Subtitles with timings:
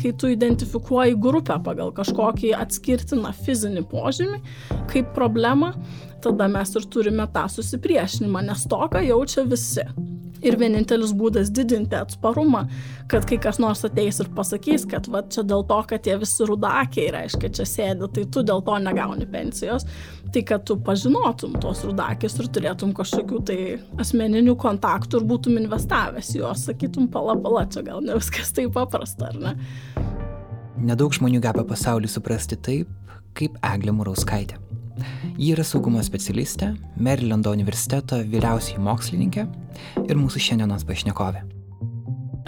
[0.00, 4.40] kai tu identifikuoji grupę pagal kažkokį atskirtiną fizinį požymį
[4.92, 5.74] kaip problemą,
[6.24, 9.86] tada mes ir turime tą susipriešinimą, nes toką jaučia visi.
[10.46, 12.62] Ir vienintelis būdas didinti atsparumą,
[13.10, 16.46] kad kai kas nors ateis ir pasakys, kad va čia dėl to, kad tie visi
[16.48, 19.84] rudakiai, reiškia, čia sėdi, tai tu dėl to negauni pensijos,
[20.32, 23.58] tai kad tu pažinotum tos rudakius ir turėtum kažkokių tai
[24.00, 29.32] asmeninių kontaktų ir būtum investavęs juos, sakytum, pala pala, čia gal ne viskas taip paprasta,
[29.32, 29.56] ar ne?
[30.80, 32.88] Nedaug žmonių geba pasaulį suprasti taip,
[33.36, 34.69] kaip Eglė Murauskaitė.
[35.36, 39.46] Ji yra saugumo specialistė, Marylando universiteto vyriausiai mokslininkė
[40.06, 41.46] ir mūsų šiandienos pašnekovė.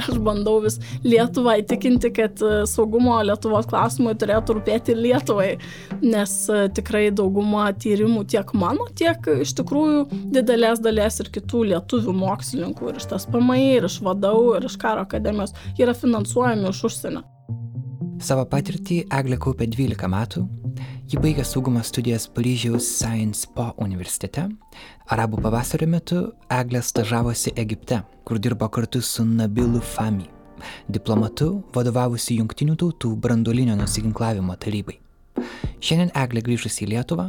[0.03, 5.51] Aš bandau vis Lietuvą įtikinti, kad e, saugumo Lietuvos klausimai turėtų rūpėti Lietuvai,
[6.03, 12.17] nes e, tikrai dauguma tyrimų tiek mano, tiek iš tikrųjų didelės dalies ir kitų lietuvių
[12.23, 16.83] mokslininkų, ir iš tas PMI, ir iš vadovų, ir iš karo akademijos, yra finansuojami iš
[16.89, 17.27] užsienio.
[18.23, 20.47] Savo patirtį Eglė kaupė 12 metų
[21.13, 24.47] Ji baigė saugumo studijas Paryžiaus Science Po universitete.
[25.13, 30.25] Arabų pavasario metu Eglė stažavosi Egipte, kur dirbo kartu su Nabilu Fami,
[30.89, 34.97] diplomatu vadovavusi Junktinių tautų brandolinio nusiginklavimo tarybai.
[35.85, 37.29] Šiandien Eglė grįžusi į Lietuvą,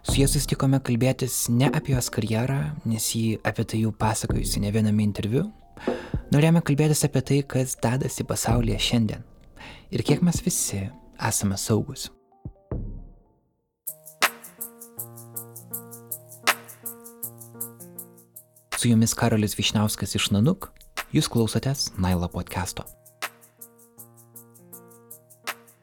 [0.00, 4.72] su jie susitikome kalbėtis ne apie jos karjerą, nes jį apie tai jau pasakojusi ne
[4.72, 5.50] viename interviu.
[6.32, 9.29] Norėjome kalbėtis apie tai, kas dedasi pasaulyje šiandien
[9.90, 10.86] ir kiek mes visi
[11.28, 12.08] esame saugus.
[18.80, 20.70] Su jumis Karolis Višniauskas iš Nanuk,
[21.12, 22.86] jūs klausotės Nailo podcast'o.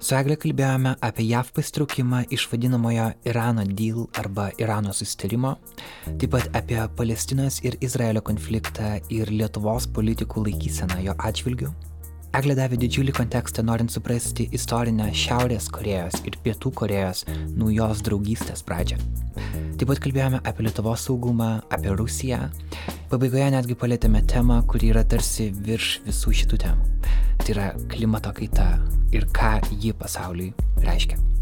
[0.08, 5.52] Su Egle kalbėjome apie JAV pasitraukimą iš vadinamojo Irano deal arba Irano susitarimo,
[6.08, 11.74] taip pat apie Palestinos ir Izraelio konfliktą ir Lietuvos politikų laikyseną jo atžvilgių.
[12.36, 17.24] Eglė davė didžiulį kontekstą norint suprasti istorinę Šiaurės Korejos ir Pietų Korejos
[17.56, 19.00] naujos draugystės pradžią.
[19.78, 22.42] Taip pat kalbėjome apie Lietuvos saugumą, apie Rusiją.
[23.12, 26.92] Pabaigoje netgi palėtėme temą, kuri yra tarsi virš visų šitų temų.
[27.46, 28.70] Tai yra klimato kaita
[29.16, 30.52] ir ką ji pasauliui
[30.84, 31.37] reiškia.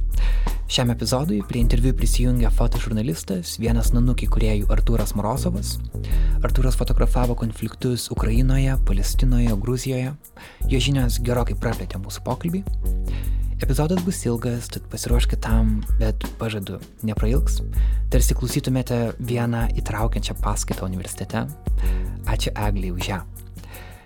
[0.66, 5.75] Šiam epizodui prie interviu prisijungė fotožurnalistas, vienas nanukį kuriejų Artūras Morozovas.
[6.44, 10.16] Artūras fotografavo konfliktus Ukrainoje, Palestinoje, Gruzijoje.
[10.72, 12.64] Jo žinios gerokai praplėtė mūsų pokalbį.
[13.64, 17.62] Epizodas bus ilgas, tad pasiruoškite tam, bet pažadu, neprailgs.
[18.12, 21.46] Tarsi klausytumėte vieną įtraukiančią paskaitą universitete.
[22.28, 23.22] Ačiū Egliai už ją.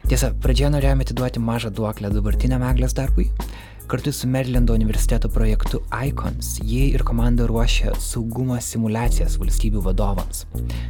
[0.06, 3.32] Tiesa, pradžioje norėjome atiduoti mažą duoklę dabartiniam Eglės darbui.
[3.90, 10.44] Kartu su Marylando universiteto projektu ICONS jie ir komanda ruošia saugumo simulacijas valstybių vadovams.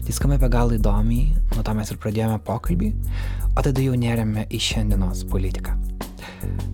[0.04, 2.90] Tai skamba be galo įdomiai, nuo to mes ir pradėjome pokalbį,
[3.56, 5.78] o tada jau nerėme į šiandienos politiką.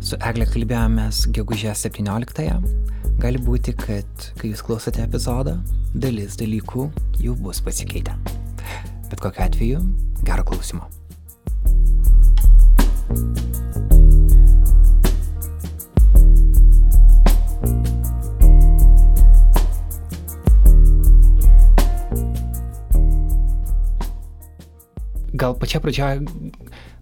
[0.01, 2.57] Su Egle kalbėjomės gegužės 17-ąją.
[3.21, 5.59] Gali būti, kad kai jūs klausote epizodą,
[5.93, 6.89] dalis dalykų
[7.21, 8.17] jau bus pasikeitę.
[9.13, 9.87] Bet kokiu atveju,
[10.25, 10.89] gero klausimo.
[25.35, 26.21] Gal pačia pradžioje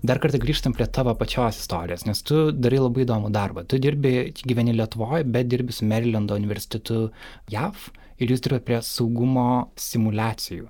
[0.02, 3.64] dar kartą grįžtam prie tavo pačios istorijos, nes tu darai labai įdomų darbą.
[3.70, 7.12] Tu dirbi, gyveni Lietuvoje, bet dirbi su Marylando universitetu
[7.54, 7.92] JAV
[8.24, 10.66] ir jūs dirbate prie saugumo simulacijų.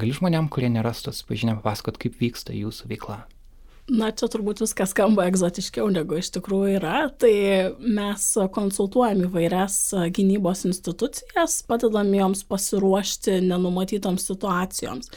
[0.00, 3.20] Gali žmonėm, kurie nėra su to susipažinę, papasakot, kaip vyksta jūsų veikla?
[3.92, 6.96] Na, čia turbūt viskas skamba egzotiškiau negu iš tikrųjų yra.
[7.18, 7.32] Tai
[7.82, 9.78] mes konsultuojam įvairias
[10.16, 15.10] gynybos institucijas, padedam joms pasiruošti nenumatytoms situacijoms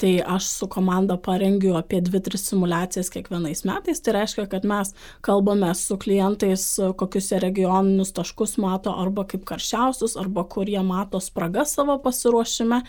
[0.00, 4.00] tai aš su komanda parengiu apie dvi tris simuliacijas kiekvienais metais.
[4.00, 6.64] Tai reiškia kad mes kalbame su klientais
[6.96, 12.80] kokius jie regioninius taškus mato arba kaip karščiausius arba kur jie mato spragas savo pasiruošime.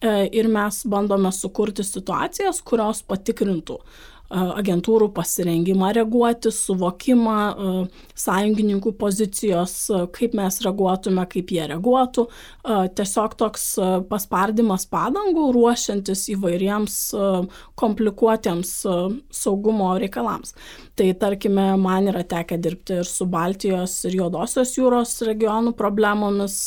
[0.00, 3.78] E, ir mes bandome sukurti situacijas kurios patikrintų
[4.30, 7.36] agentūrų pasirengimą reaguoti, suvokimą
[8.18, 9.74] sąjungininkų pozicijos,
[10.14, 12.26] kaip mes reaguotume, kaip jie reaguotų.
[12.98, 13.66] Tiesiog toks
[14.10, 17.00] paspardimas padangų ruošiantis įvairiems
[17.80, 18.74] komplikuotiems
[19.42, 20.54] saugumo reikalams.
[20.94, 26.62] Tai tarkime, man yra tekę dirbti ir su Baltijos ir Juodosios jūros regionų problemomis,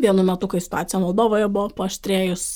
[0.00, 2.46] vienu metu, kai situacija Moldovoje buvo paštrėjus,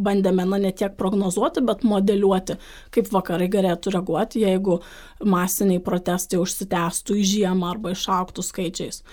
[0.00, 2.56] bandėme na, ne tiek prognozuoti, bet modeliuoti,
[2.94, 4.80] kaip vakarai galėtų reaguoti, jeigu
[5.24, 9.04] masiniai protestai užsitęstų į žiemą arba išauktų skaičiais.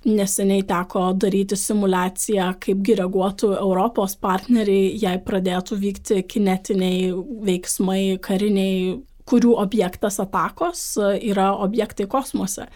[0.00, 7.10] Neseniai teko daryti simulaciją, kaipgi reaguotų Europos partneriai, jei pradėtų vykti kinetiniai
[7.44, 8.96] veiksmai, kariniai
[9.28, 12.70] kurių objektas atakos yra objektai kosmose.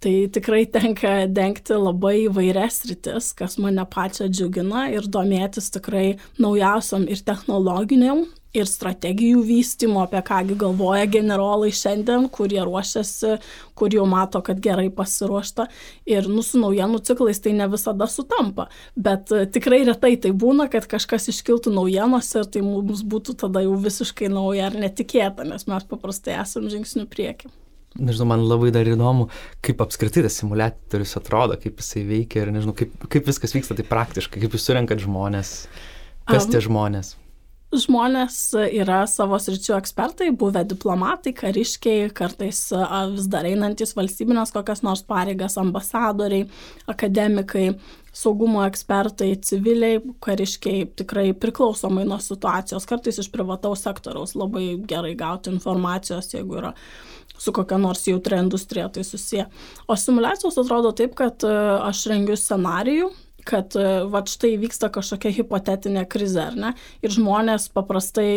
[0.00, 7.04] Tai tikrai tenka dengti labai įvairias rytis, kas mane pačią džiugina ir domėtis tikrai naujausiam
[7.04, 8.22] ir technologiniam,
[8.56, 13.36] ir strategijų vystymo, apie kągi galvoja generolai šiandien, kurie ruošiasi,
[13.76, 15.68] kur jau mato, kad gerai pasiruošta.
[16.08, 18.70] Ir nu, su naujienų ciklais tai ne visada sutampa.
[18.96, 23.76] Bet tikrai retai tai būna, kad kažkas iškiltų naujienos ir tai mums būtų tada jau
[23.84, 27.52] visiškai nauja ar netikėta, nes mes paprastai esam žingsnių prieki
[27.98, 29.28] nežinau, man labai dar įdomu,
[29.64, 33.86] kaip apskritai tas simulatorius atrodo, kaip jisai veikia ir nežinau, kaip, kaip viskas vyksta tai
[33.88, 35.56] praktiškai, kaip jūs surenkat žmonės,
[36.30, 37.16] kas um, tie žmonės.
[37.70, 38.36] Žmonės
[38.74, 42.64] yra savo sričių ekspertai, buvę diplomatai, kariškiai, kartais
[43.12, 46.48] vis dar einantis valstybinės kokias nors pareigas, ambasadoriai,
[46.90, 47.68] akademikai,
[48.10, 55.54] saugumo ekspertai, civiliai, kariškiai, tikrai priklausomai nuo situacijos, kartais iš privataus sektoriaus labai gerai gauti
[55.54, 56.74] informacijos, jeigu yra
[57.40, 59.46] su kokia nors jautria industrija tai susiję.
[59.88, 61.54] O simulacijos atrodo taip, kad e,
[61.88, 63.10] aš rengiu scenarijų,
[63.46, 66.72] kad e, va štai vyksta kažkokia hipotetinė krizė, ar ne?
[67.04, 68.30] Ir žmonės paprastai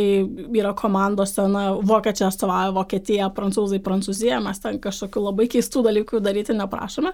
[0.53, 6.57] yra komandose, na, vokiečiai atstovauja Vokietiją, prancūzai Prancūziją, mes ten kažkokių labai keistų dalykų daryti
[6.57, 7.13] neprašome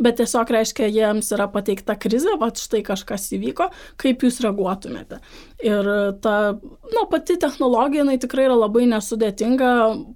[0.00, 3.68] bet tiesiog reiškia, jiems yra pateikta krizė, va štai kažkas įvyko,
[4.00, 5.20] kaip jūs reaguotumėte.
[5.64, 5.88] Ir
[6.24, 6.34] ta,
[6.92, 9.70] na, pati technologija, jinai tikrai yra labai nesudėtinga,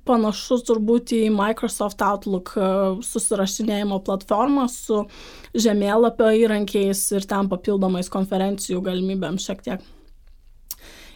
[0.09, 2.71] panašus turbūt į Microsoft Outlook e,
[3.07, 5.07] susirašinėjimo platformą su
[5.57, 9.89] žemėlapio įrankiais ir ten papildomais konferencijų galimybėm šiek tiek.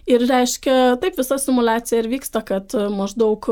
[0.04, 3.48] Ir reiškia, taip visa simulacija ir vyksta, kad maždaug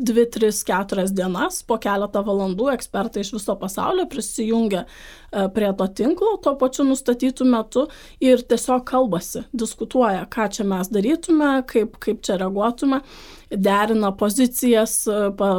[0.00, 5.88] dvi, tris, keturias dienas, po keletą valandų ekspertai iš viso pasaulio prisijungia e, prie to
[6.00, 7.86] tinklo tuo pačiu nustatytų metu
[8.24, 13.02] ir tiesiog kalbasi, diskutuoja, ką čia mes darytume, kaip, kaip čia reaguotume,
[13.50, 15.50] derina pozicijas, e, pa,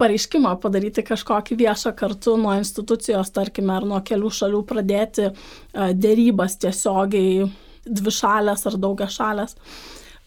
[0.00, 5.32] pareiškimą padaryti kažkokį viešą kartu nuo institucijos, tarkime, ar nuo kelių šalių pradėti e,
[5.94, 7.48] dėrybas tiesiogiai
[7.88, 9.56] dvi šalės ar daugia šalės.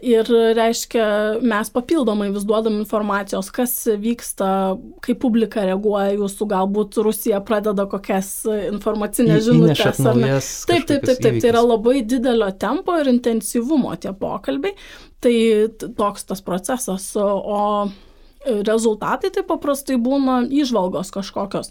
[0.01, 0.25] Ir
[0.57, 1.03] reiškia,
[1.45, 4.47] mes papildomai vis duodam informacijos, kas vyksta,
[5.06, 10.01] kaip publika reaguoja, jūsų galbūt Rusija pradeda kokias informacinės žinutės.
[10.65, 14.74] Taip, taip, taip, taip, tai yra labai didelio tempo ir intensyvumo tie pokalbiai.
[15.21, 15.35] Tai
[15.97, 17.12] toks tas procesas.
[17.18, 17.89] O
[18.41, 21.69] rezultatai tai paprastai būna išvalgos kažkokios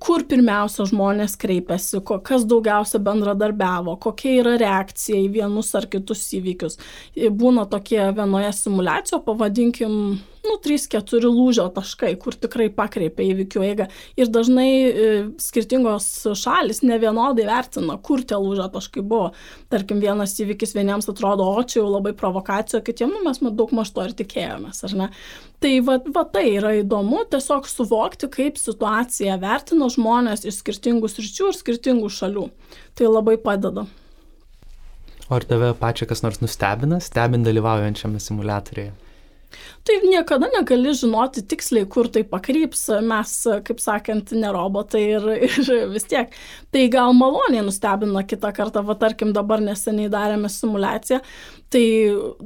[0.00, 6.78] kur pirmiausia žmonės kreipiasi, kas daugiausia bendradarbiavo, kokia yra reakcija į vienus ar kitus įvykius.
[7.36, 9.94] Būna tokie vienoje simulacijoje, pavadinkim,
[10.46, 13.86] nu, 3-4 lūžio taškai, kur tikrai pakreipia įvykių eigą.
[14.20, 15.10] Ir dažnai e,
[15.42, 16.08] skirtingos
[16.38, 19.30] šalis ne vienodai vertina, kur tie lūžio taškai buvo.
[19.72, 23.92] Tarkim, vienas įvykis vieniems atrodo, o čia jau labai provokacija, kitiems nu, mes daug maž
[23.94, 25.08] to ir tikėjomės, ar ne?
[25.60, 31.50] Tai va, va tai yra įdomu, tiesiog suvokti, kaip situaciją vertina žmonės iš skirtingų sričių
[31.50, 32.46] ir skirtingų šalių.
[32.96, 33.84] Tai labai padeda.
[35.28, 39.09] O ar tave pačią kas nors nustebina, stebint dalyvaujančiame simulatorijoje?
[39.86, 42.86] Tai niekada negali žinoti tiksliai, kur tai pakryps.
[43.06, 43.34] Mes,
[43.66, 46.34] kaip sakant, ne robotai ir, ir vis tiek.
[46.70, 51.20] Tai gal maloniai nustebina kitą kartą, va tarkim, dabar neseniai darėme simulaciją.
[51.70, 51.82] Tai,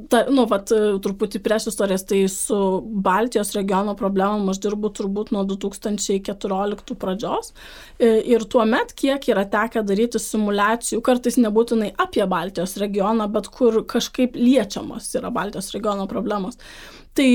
[0.05, 5.41] ta, nu, va, truputį prieš istorijas, tai su Baltijos regiono problemom aš dirbu turbūt nuo
[5.49, 7.49] 2014 pradžios.
[7.97, 13.49] E, ir tuo met, kiek yra tekę daryti simulacijų, kartais nebūtinai apie Baltijos regioną, bet
[13.49, 16.61] kur kažkaip liečiamos yra Baltijos regiono problemos.
[17.15, 17.27] Tai,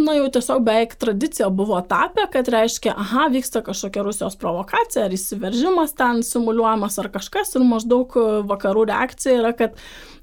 [0.00, 5.14] na jau tiesiog beveik tradicija buvo tapę, kad reiškia, aha, vyksta kažkokia Rusijos provokacija ar
[5.14, 8.16] įsiveržimas ten simuliuojamas ar kažkas ir maždaug
[8.48, 9.76] vakarų reakcija yra, kad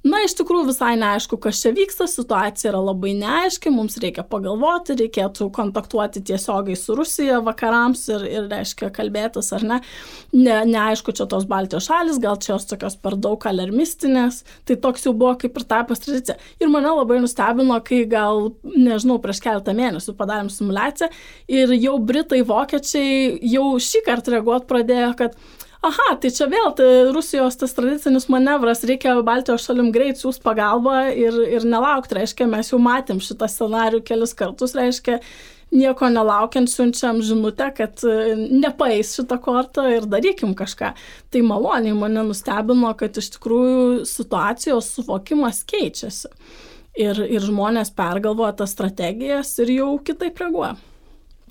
[0.06, 4.96] Na, iš tikrųjų visai neaišku, kas čia vyksta, situacija yra labai neaiški, mums reikia pagalvoti,
[5.00, 9.80] reikėtų kontaktuoti tiesiogiai su Rusija vakarams ir, ir reiškia, kalbėtis ar ne.
[10.36, 10.60] ne.
[10.70, 15.16] Neaišku, čia tos Baltijos šalis, gal čia jos tokios per daug alarmistinės, tai toks jau
[15.18, 16.38] buvo kaip ir tapęs tradicija.
[16.62, 21.10] Ir mane labai nustebino, kai gal, nežinau, prieš keletą mėnesių padarėm simulaciją
[21.52, 25.40] ir jau Britai, Vokiečiai jau šį kartą reaguoti pradėjo, kad
[25.86, 31.08] aha, tai čia vėl tai Rusijos tas tradicinis manevras, reikia Baltijos šalim greit siūs pagalbą
[31.14, 35.20] ir, ir nelaukti, reiškia, mes jau matėm šitą scenarių kelis kartus, reiškia,
[35.72, 40.94] nieko nelaukiant siunčiam žinutę, kad e, nepaeis šitą kortą ir darykim kažką.
[41.32, 46.32] Tai maloniai mane nustebino, kad iš tikrųjų situacijos suvokimas keičiasi.
[46.98, 50.78] Ir, ir žmonės pergalvoja tas strategijas ir jau kitaip reaguoja.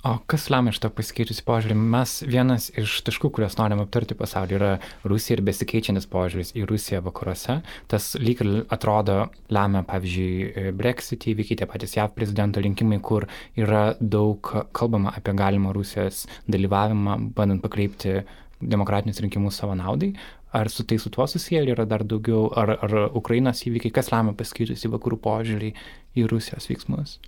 [0.06, 1.75] O kas lemia šitą pasikeitusi požiūrį?
[1.90, 4.68] Mes vienas iš taškų, kuriuos norim aptarti pasaulyje, yra
[5.10, 7.56] Rusija ir besikeičiantis požiūris į Rusiją vakaruose.
[7.90, 9.16] Tas lyg ir atrodo
[9.50, 13.26] lemia, pavyzdžiui, Brexit įvykiai, tie patys JAV prezidento rinkimai, kur
[13.58, 18.20] yra daug kalbama apie galimą Rusijos dalyvavimą, bandant pakreipti
[18.62, 20.12] demokratinius rinkimus savo naudai.
[20.54, 24.38] Ar su tai su tuo susiję, yra dar daugiau, ar, ar Ukrainos įvykiai, kas lemia
[24.38, 25.72] pasikeitusi vakarų požiūrį
[26.14, 27.18] į Rusijos veiksmus?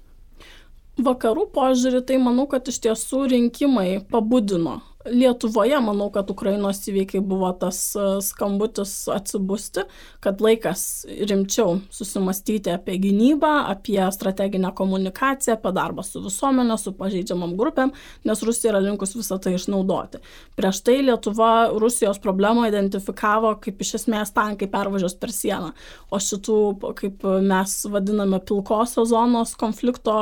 [1.05, 4.81] Vakarų požiūrį, tai manau, kad iš tiesų rinkimai pabudino.
[5.09, 9.85] Lietuvoje manau, kad Ukrainos įvykiai buvo tas e, skambutis atsibusti,
[10.25, 10.83] kad laikas
[11.31, 17.95] rimčiau susimastyti apie gynybą, apie strateginę komunikaciją, apie darbą su visuomenė, su pažeidžiamam grupėm,
[18.29, 20.21] nes Rusija yra linkus visą tai išnaudoti.
[20.59, 25.73] Prieš tai Lietuva Rusijos problemą identifikavo kaip iš esmės tankai pervažios per sieną,
[26.11, 26.61] o šitų,
[26.99, 30.19] kaip mes vadiname, pilkosios zonos konflikto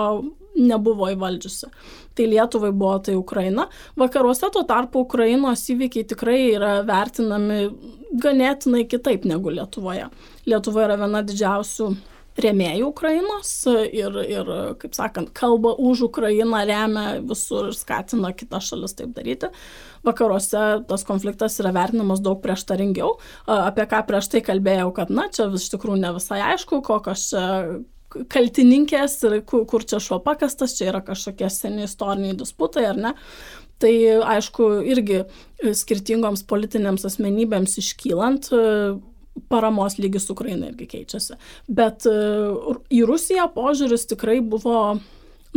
[0.56, 1.70] nebuvo įvaldžiusi.
[2.16, 3.68] Tai Lietuvai buvo tai Ukraina.
[3.98, 7.66] Vakaruose tuo tarpu Ukrainos įvykiai tikrai yra vertinami
[8.22, 10.10] ganėtinai kitaip negu Lietuvoje.
[10.48, 11.90] Lietuva yra viena didžiausių
[12.36, 13.50] rėmėjų Ukrainos
[13.96, 19.48] ir, ir, kaip sakant, kalba už Ukrainą, remia visur ir skatina kitas šalis taip daryti.
[20.06, 23.16] Vakaruose tas konfliktas yra vertinamas daug prieštaringiau,
[23.48, 27.46] apie ką prieš tai kalbėjau, kad, na, čia iš tikrųjų ne visai aišku, kokios čia
[28.32, 33.14] kaltininkės ir kur, kur čia šuo pakastas, čia yra kažkokie seni istoriniai disputai ar ne.
[33.82, 33.92] Tai
[34.36, 35.20] aišku, irgi
[35.76, 38.48] skirtingoms politinėms asmenybėms iškylant,
[39.52, 41.36] paramos lygis Ukrainai irgi keičiasi.
[41.68, 44.96] Bet į Rusiją požiūris tikrai buvo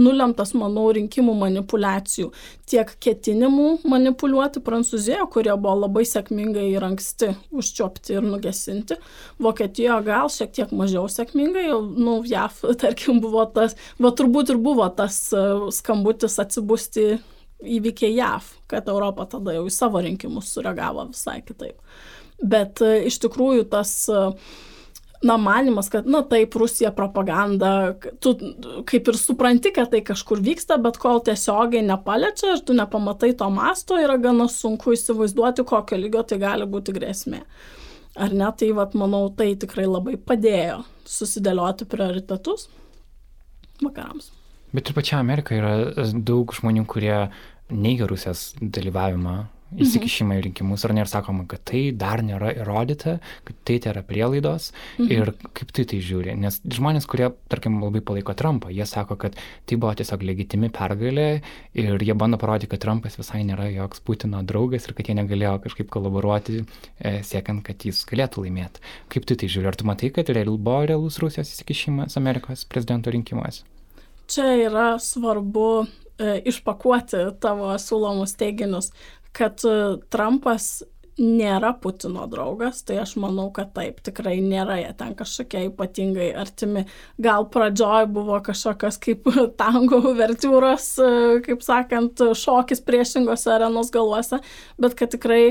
[0.01, 2.29] nulemtas, manau, rinkimų manipulacijų,
[2.69, 8.99] tiek ketinimų manipuliuoti Prancūzijoje, kurie buvo labai sėkmingai ir anksti užčiopti ir nugesinti.
[9.43, 11.67] Vokietijoje gal šiek tiek mažiau sėkmingai,
[11.99, 15.43] nu, JAF, tarkim, buvo tas, va turbūt ir buvo tas e,
[15.75, 17.11] skambutis atsibusti
[17.59, 21.77] įvykiai JAF, kad Europa tada jau į savo rinkimus sureagavo visai kitaip.
[22.39, 24.31] Bet e, iš tikrųjų tas uh,
[25.21, 28.33] na, manimas, kad, na taip, Rusija propaganda, tu
[28.87, 33.49] kaip ir supranti, kad tai kažkur vyksta, bet kol tiesiogiai nepaliečia ir tu nepamatai to
[33.51, 37.43] masto, yra gana sunku įsivaizduoti, kokio lygio tai gali būti grėsmė.
[38.19, 42.67] Ar ne, tai, vat, manau, tai tikrai labai padėjo susidėlioti prioritetus
[43.83, 44.31] vakarams.
[44.75, 45.75] Bet ir pačia Amerika yra
[46.13, 47.15] daug žmonių, kurie
[47.69, 49.37] neigia Rusijos dalyvavimą.
[49.77, 54.71] Įsikišimą į rinkimus, ar nėra sakoma, kad tai dar nėra įrodyta, kad tai yra prielaidos
[54.97, 55.09] mhm.
[55.13, 56.35] ir kaip tu tai žiūri.
[56.39, 59.37] Nes žmonės, kurie, tarkim, labai palaiko Trumpą, jie sako, kad
[59.69, 61.29] tai buvo tiesiog legitimi pergalė
[61.77, 65.55] ir jie bando parodyti, kad Trumpas visai nėra joks Putino draugas ir kad jie negalėjo
[65.67, 66.63] kažkaip kolaboruoti,
[66.99, 68.83] e, siekiant, kad jis galėtų laimėti.
[69.13, 69.69] Kaip tu tai žiūri?
[69.69, 73.65] Ar tu matai, kad real, buvo realus Rusijos įsikišimas Amerikos prezidento rinkimuose?
[74.29, 78.91] Čia yra svarbu e, išpakuoti tavo siūlomus teiginius
[79.35, 79.75] kad e,
[80.11, 80.79] Trumpas
[81.19, 86.85] nėra Putino draugas, tai aš manau, kad taip, tikrai nėra jie ten kažkokie ypatingai artimi.
[87.19, 89.27] Gal pradžioj buvo kažkokios kaip
[89.61, 91.11] tango vertiūros, e,
[91.45, 94.41] kaip sakant, šokis priešingose arenos galuose,
[94.79, 95.43] bet kad tikrai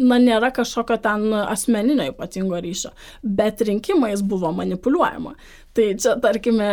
[0.00, 2.92] na, nėra kažkokio ten asmeninio ypatingo ryšio,
[3.22, 5.34] bet rinkimais buvo manipuliuojama.
[5.76, 6.68] Tai čia, tarkime,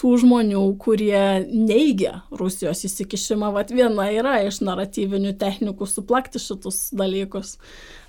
[0.00, 7.56] tų žmonių, kurie neigia Rusijos įsikišimą, vat viena yra iš naratyvinių technikų suplakti šitus dalykus,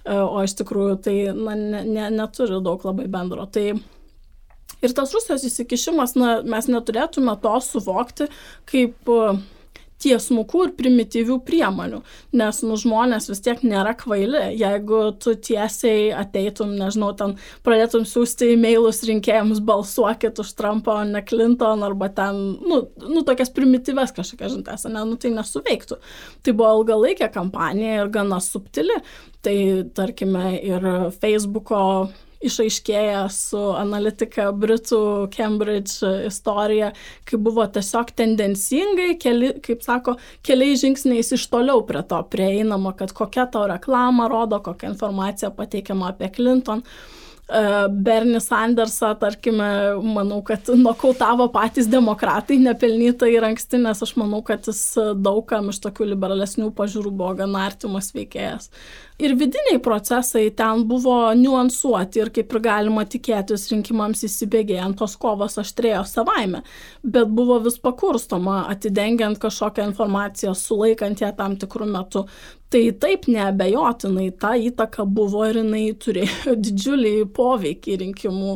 [0.06, 3.48] e, o iš tikrųjų tai na, ne, ne, neturi daug labai bendro.
[3.52, 8.30] Tai ir tas Rusijos įsikišimas, na, mes neturėtume to suvokti
[8.72, 9.12] kaip
[10.02, 12.02] tiesmukų ir primityvių priemonių,
[12.38, 14.44] nes nu, žmonės vis tiek nėra kvaili.
[14.60, 21.24] Jeigu tu tiesiai ateitum, nežinau, ten pradėtum siūsti e-mailus rinkėjams, balsuokit už Trumpą, o ne
[21.26, 26.00] Clinton, arba ten, nu, nu tokias primityves kažkokias žinutės, ne, nu tai nesuveiktų.
[26.42, 29.02] Tai buvo ilgalaikė kampanija ir gana subtili.
[29.42, 29.56] Tai
[29.98, 30.86] tarkime ir
[31.22, 31.82] Facebooko
[32.46, 35.02] išaiškėja su analitika Britų
[35.36, 36.92] Cambridge istorija,
[37.28, 43.14] kai buvo tiesiog tendencingai, keli, kaip sako, keliais žingsniais iš toliau prie to prieinama, kad
[43.16, 46.82] kokia tau reklama rodo, kokia informacija pateikiama apie Clinton.
[46.86, 47.21] E,
[47.92, 49.68] Bernie Sandersą, tarkime,
[50.04, 54.80] manau, kad nokautavo patys demokratai nepelnytai ir anksti, nes aš manau, kad jis
[55.20, 58.70] daugam iš tokių liberalesnių pažiūrų buvo gana artimas veikėjas.
[59.22, 65.60] Ir vidiniai procesai ten buvo niuansuoti ir kaip ir galima tikėtis rinkimams įsibėgėjant, tos kovos
[65.62, 66.64] aštrėjo savaime,
[67.04, 72.26] bet buvo vis pakurstoma, atidengiant kažkokią informaciją, sulaikant ją tam tikrų metų.
[72.72, 78.54] Tai taip neabejotinai ta įtaka buvo ir jinai turėjo didžiulį poveikį rinkimų,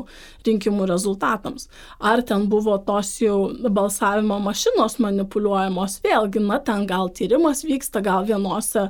[0.47, 1.67] rinkimų rezultatams.
[1.99, 8.23] Ar ten buvo tos jau balsavimo mašinos manipuliuojamos, vėlgi, na, ten gal tyrimas vyksta, gal
[8.29, 8.85] vienose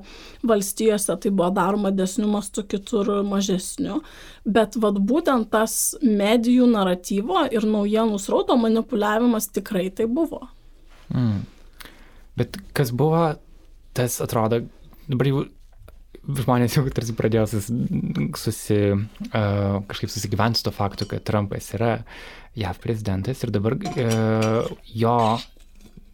[0.46, 3.98] valstijose tai buvo daroma desnių mastų, kitur mažesnių,
[4.46, 10.46] bet vad būtent tas medijų naratyvo ir naujienų srauto manipuliavimas tikrai tai buvo.
[11.10, 11.44] Mm.
[12.38, 13.32] Bet kas buvo,
[13.98, 14.62] tas atrodo
[15.10, 15.44] dabar jau
[16.26, 17.76] žmonės jau tarsi pradėjo susi,
[18.40, 22.00] susi, uh, kažkaip susigyventi su to faktu, kad Trumpas yra
[22.58, 25.18] JAV prezidentas ir dabar uh, jo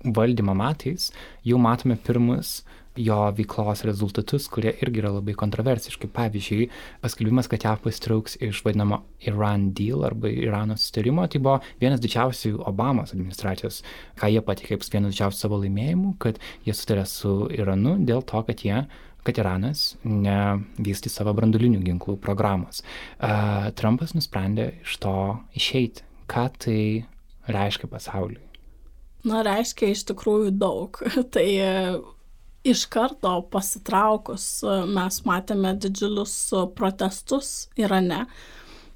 [0.01, 1.12] valdymo metais
[1.45, 2.62] jau matome pirmus
[3.00, 6.10] jo veiklos rezultatus, kurie irgi yra labai kontroversiški.
[6.12, 6.67] Pavyzdžiui,
[7.03, 12.57] paskelbimas, kad JAV pasitrauks iš vadinamo Iran deal arba Irano sustarimo, tai buvo vienas didžiausių
[12.67, 13.81] Obamos administracijos,
[14.19, 18.43] ką jie patikė kaip vienas didžiausių savo laimėjimų, kad jie sutarė su Iranu dėl to,
[18.48, 18.83] kad jie
[19.21, 22.81] kad Iranas nevystys savo brandulinių ginklų programos.
[23.21, 25.17] Uh, Trumpas nusprendė iš to
[25.57, 26.07] išeiti.
[26.31, 26.79] Ką tai
[27.51, 28.41] reiškia pasauliui?
[29.27, 30.98] Na, reiškia iš tikrųjų daug.
[31.36, 31.45] tai
[32.63, 34.48] iš karto pasitraukus
[34.89, 36.36] mes matėme didžiulius
[36.77, 38.25] protestus Irane.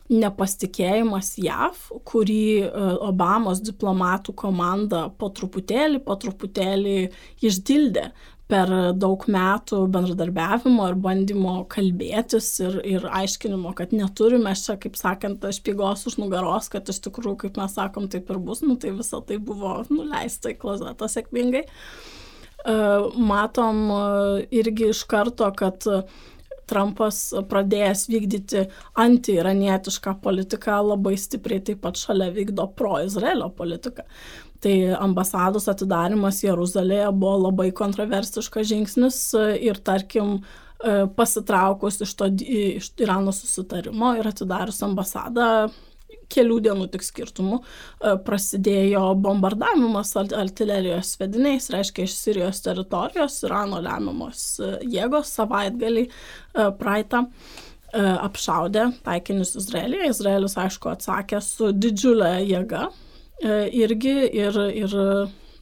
[0.06, 2.70] Nepasitikėjimas JAV, kurį
[3.02, 7.08] Obamos diplomatų komanda po truputėlį, po truputėlį
[7.42, 8.12] išdildė
[8.46, 8.70] per
[9.02, 16.06] daug metų bendradarbiavimo ir bandymo kalbėtis ir, ir aiškinimo, kad neturime čia, kaip sakant, špygos
[16.12, 19.40] už nugaros, kad iš tikrųjų, kaip mes sakom, taip ir bus, nu tai visa tai
[19.42, 21.66] buvo nuleista į klozetą sėkmingai.
[21.66, 22.25] E,
[23.16, 25.86] matom e, irgi iš karto, kad
[26.66, 27.20] Trumpas
[27.50, 28.64] pradėjęs vykdyti
[28.98, 34.06] anti-iranietišką politiką labai stipriai taip pat šalia vykdo pro-Izraelio politiką.
[34.66, 39.20] Tai ambasados atidarimas Jeruzalėje buvo labai kontroversiškas žingsnis
[39.62, 40.40] ir tarkim
[41.16, 45.70] pasitraukus iš to iš Irano susitarimo ir atidarius ambasadą
[46.32, 47.62] kelių dienų tik skirtumų
[48.26, 54.44] prasidėjo bombardavimas artilerijos svediniais, reiškia iš Sirijos teritorijos, Irano lemiamos
[54.84, 56.08] jėgos savaitgalį
[56.82, 57.26] praeitą
[57.96, 60.12] apšaudė taikinius Izraelyje.
[60.12, 62.90] Izraelis, aišku, atsakė su didžiulė jėga,
[63.44, 64.94] E, irgi ir, ir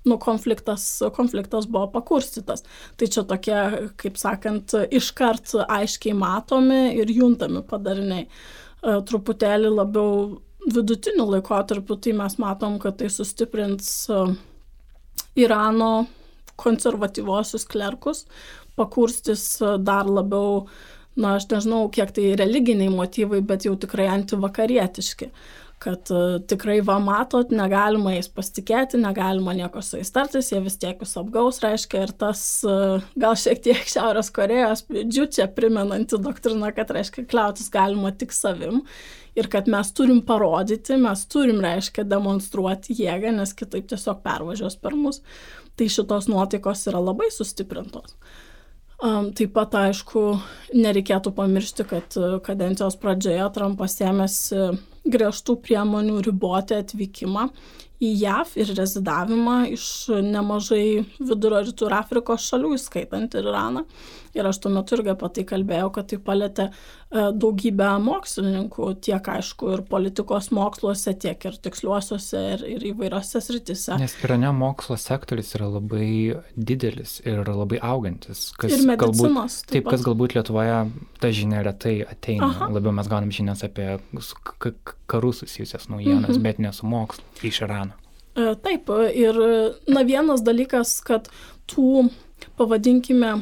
[0.06, 2.66] nu, konfliktas, konfliktas buvo pakurstytas.
[2.98, 3.58] Tai čia tokie,
[3.98, 8.28] kaip sakant, iškart aiškiai matomi ir juntami padariniai.
[8.28, 14.24] E, truputėlį labiau vidutiniu laikotarpiu, tai mes matom, kad tai sustiprins e,
[15.44, 16.06] Irano
[16.62, 18.26] konservatyvosius klerkus,
[18.78, 19.46] pakurstys
[19.82, 20.68] dar labiau,
[21.18, 25.32] na, aš nežinau, kiek tai religiniai motyvai, bet jau tikrai antivakarietiški
[25.84, 30.78] kad uh, tikrai va matot, negalima jais pasitikėti, negalima nieko su jais tartis, jie vis
[30.80, 36.72] tiek jūs apgaus, reiškia ir tas uh, gal šiek tiek Šiaurės Korejos džiučia primenanti doktrina,
[36.76, 38.82] kad reiškia kliautis galima tik savim
[39.36, 44.96] ir kad mes turim parodyti, mes turim, reiškia, demonstruoti jėgą, nes kitaip tiesiog pervažiuos per
[44.98, 45.22] mus.
[45.78, 48.14] Tai šitos nuotaikos yra labai sustiprintos.
[49.04, 50.22] Um, taip pat, aišku,
[50.78, 52.16] nereikėtų pamiršti, kad
[52.46, 54.70] kadencijos pradžioje Trumpas ėmėsi
[55.04, 57.48] griežtų priemonių riboti atvykimą
[58.04, 59.86] į JAV ir rezidavimą iš
[60.26, 63.86] nemažai vidurio rytų ir Afrikos šalių, įskaitant ir Iraną.
[64.34, 69.30] Ir aš tuo metu irgi apie tai kalbėjau, kad tai palėtė e, daugybę mokslininkų, tiek
[69.36, 74.00] aišku ir politikos moksluose, tiek ir tiksliuosiuose ir, ir įvairiose sritise.
[74.02, 76.10] Nes Irane mokslo sektorius yra labai
[76.58, 78.48] didelis ir labai augantis.
[78.58, 79.60] Kas ir medicinos.
[79.62, 80.82] Galbūt, taip, kas galbūt Lietuvoje
[81.22, 82.50] ta žinia retai ateina.
[82.50, 82.72] Aha.
[82.74, 84.00] Labiau mes gaunam žinias apie
[85.14, 86.46] karų susijusias naujienas, mhm.
[86.46, 87.94] bet ne su mokslu iš Irano.
[88.34, 89.38] E, taip, ir
[89.94, 91.30] na vienas dalykas, kad
[91.70, 92.08] tų,
[92.58, 93.36] pavadinkime,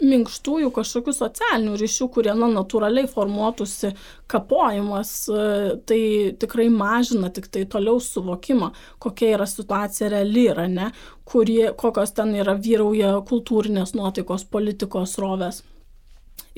[0.00, 3.92] minkštųjų kažkokių socialinių ryšių, kurie na, natūraliai formuotųsi
[4.30, 5.46] kapojimas, e,
[5.88, 6.00] tai
[6.40, 10.90] tikrai mažina tik tai toliau suvokimą, kokia yra situacija reali yra, ne,
[11.28, 15.62] kurie, kokios ten yra vyrauja kultūrinės nuotaikos, politikos rovės.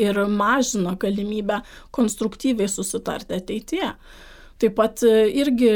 [0.01, 1.61] Ir mažina galimybę
[1.93, 3.91] konstruktyviai susitarti ateityje.
[4.63, 5.73] Taip pat e, irgi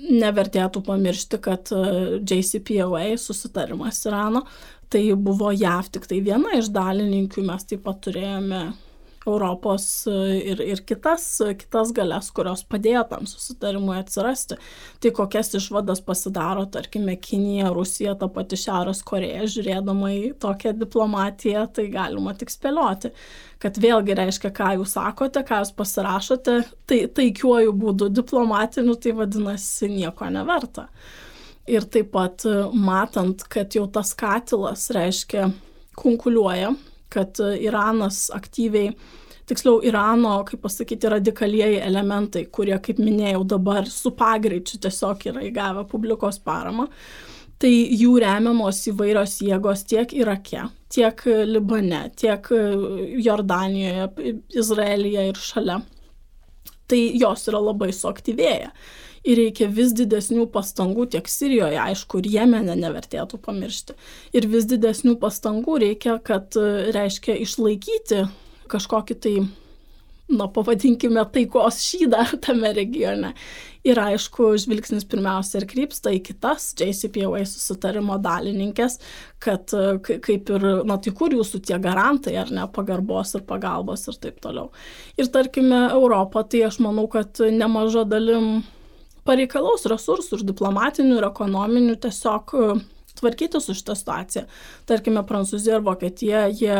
[0.00, 4.46] nevertėtų pamiršti, kad e, JCPOA susitarimas Irano,
[4.90, 8.62] tai buvo JAV tik tai viena iš dalininkių, mes taip pat turėjome
[9.26, 10.12] Europos e,
[10.52, 11.24] ir, ir kitas,
[11.60, 14.56] kitas galės, kurios padėjo tam susitarimui atsirasti.
[15.02, 21.66] Tai kokias išvadas pasidaro, tarkime, Kinija, Rusija, ta pati Šiaurės Koreja, žiūrėdama į tokią diplomatiją,
[21.76, 23.12] tai galima tik spėlioti,
[23.60, 29.92] kad vėlgi reiškia, ką jūs sakote, ką jūs pasirašote, tai taikiuoju būdu diplomatiniu, tai vadinasi
[29.92, 30.88] nieko neverta.
[31.70, 32.42] Ir taip pat
[32.74, 35.50] matant, kad jau tas katilas reiškia
[36.00, 36.72] kunkuliuoja
[37.10, 38.92] kad Iranas aktyviai
[39.50, 45.82] tiksliau Irano, kaip pasakyti, radikalieji elementai, kurie, kaip minėjau, dabar su pagreičiu tiesiog yra įgavę
[45.90, 46.86] publikos paramą.
[47.60, 52.46] Tai jų remiamos įvairios jėgos tiek Irake, tiek Libane, tiek
[53.26, 55.80] Jordanijoje, Izraelyje ir šalia.
[56.88, 58.70] Tai jos yra labai suaktyvėję.
[59.28, 63.96] Ir reikia vis didesnių pastangų tiek Sirijoje, aišku, ir Jemene nevertėtų pamiršti.
[64.32, 66.56] Ir vis didesnių pastangų reikia, kad,
[66.96, 68.22] reiškia, išlaikyti
[68.70, 69.34] kažkokį tai,
[70.30, 73.34] na, pavadinkime, taikos šydą tame regione.
[73.84, 78.98] Ir aišku, žvilgsnis pirmiausia ir krypsta į kitas JCPOA susitarimo dalininkės,
[79.40, 79.72] kad
[80.04, 84.40] kaip ir, na tai kur jūsų tie garantai, ar ne, pagarbos ir pagalbos ir taip
[84.44, 84.68] toliau.
[85.20, 88.60] Ir tarkime, Europą, tai aš manau, kad nemaža dalim
[89.28, 92.56] pareikalaus resursų ir diplomatinių, ir ekonominių tiesiog
[93.20, 94.44] tvarkyti su šitą situaciją.
[94.88, 96.76] Tarkime, Prancūzija ir Vokietija, jie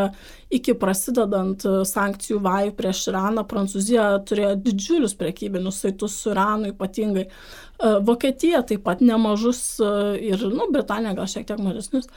[0.57, 7.27] iki prasidedant e, sankcijų vajų prieš Iraną, Prancūzija turėjo didžiulius prekybinius saitus su Iranu ypatingai.
[7.27, 9.93] E, Vokietija taip pat nemažus e,
[10.33, 12.11] ir, nu, Britanija gal šiek tiek mažesnius.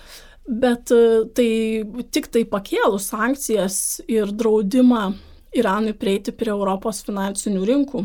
[0.43, 1.51] Bet tai
[2.11, 3.77] tik tai pakėlus sankcijas
[4.11, 5.13] ir draudimą
[5.55, 8.01] Iranui prieiti prie Europos finansinių rinkų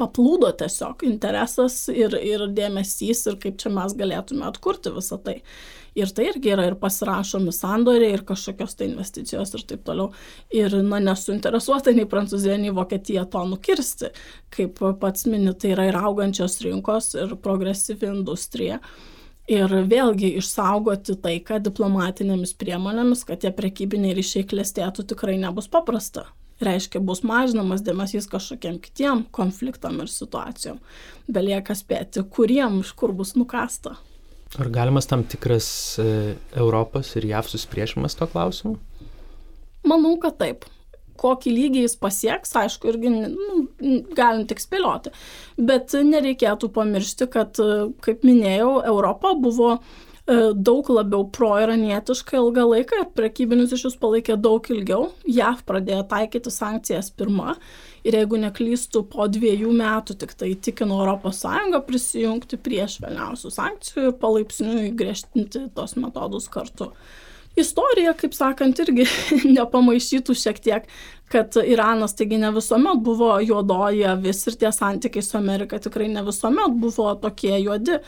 [0.00, 5.40] paplūdo tiesiog interesas ir, ir dėmesys ir kaip čia mes galėtume atkurti visą tai.
[5.98, 10.08] Ir tai irgi yra ir pasirašomi sandoriai, ir kažkokios tai investicijos ir taip toliau.
[10.54, 14.12] Ir, na, nesuinteresuota nei Prancūzija, nei Vokietija to nukirsti.
[14.56, 18.80] Kaip pats mini, tai yra ir augančios rinkos, ir progresyvi industrija.
[19.52, 26.30] Ir vėlgi išsaugoti taiką diplomatinėmis priemonėmis, kad tie prekybiniai ryšiai klestėtų tikrai nebus paprasta
[26.66, 30.80] reiškia bus mažinamas dėmesys kažkokiem kitiem konfliktam ir situacijom.
[31.32, 33.96] Belieka spėti, kuriem iš kur bus nukasta.
[34.60, 35.66] Ar galimas tam tikras
[35.98, 38.76] e, Europos ir JAV susipriešimas to klausimu?
[39.88, 40.68] Manau, kad taip.
[41.22, 43.58] Kokį lygį jis pasieks, aišku, irgi nu,
[44.16, 45.12] galim tik spėlioti.
[45.60, 47.60] Bet nereikėtų pamiršti, kad,
[48.04, 54.36] kaip minėjau, Europa buvo uh, daug labiau proiranietiška ilgą laiką ir prekybinius iš jūs palaikė
[54.38, 55.08] daug ilgiau.
[55.26, 57.56] JAV pradėjo taikyti sankcijas pirmą
[58.06, 61.42] ir jeigu neklystų po dviejų metų tik tai įtikino ES
[61.88, 66.92] prisijungti prie švelniausių sankcijų ir palaipsniui griežtinti tos metodus kartu.
[67.56, 69.04] Istorija, kaip sakant, irgi
[69.58, 70.86] nepamaišytų šiek tiek,
[71.32, 76.24] kad Iranas taigi ne visuomet buvo juodoji vis ir tie santykiai su Amerika tikrai ne
[76.24, 77.98] visuomet buvo tokie juodi.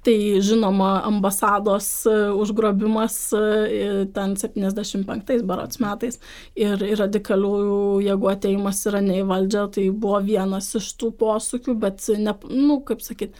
[0.00, 6.16] Tai žinoma, ambasados e, užgrobimas e, ten 75 barots metais.
[6.56, 11.76] Ir, ir radikaliųjų jėgų ateimas yra ne į valdžią, tai buvo vienas iš tų posūkių,
[11.82, 13.36] bet, ne, nu, kaip sakyt,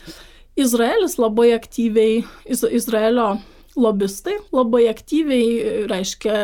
[0.60, 3.38] Izraelis labai aktyviai, iz, Izraelio
[3.78, 6.40] lobistai labai aktyviai, reiškia,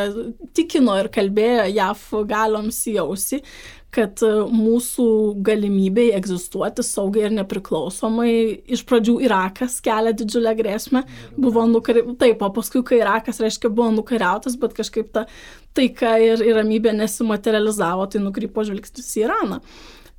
[0.56, 3.40] tikino ir kalbėjo JAF galioms į ausį,
[3.96, 5.06] kad e, mūsų
[5.46, 8.30] galimybei egzistuoti saugiai ir nepriklausomai
[8.76, 11.02] iš pradžių Irakas kelia didžiulę grėsmę,
[11.38, 15.26] buvo nukariautas, taip, o paskui, kai Irakas, reiškia, buvo nukariautas, bet kažkaip ta
[15.76, 19.60] taika ir, ir ramybė nesimaterializavo, tai nukrypo žvilgsnis į Iraną.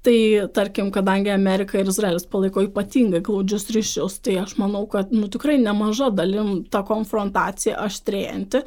[0.07, 5.27] Tai tarkim, kadangi Amerika ir Izraelis palaiko ypatingai glaudžius ryšius, tai aš manau, kad nu,
[5.27, 8.61] tikrai nemaža dalim ta konfrontacija aštrėjanti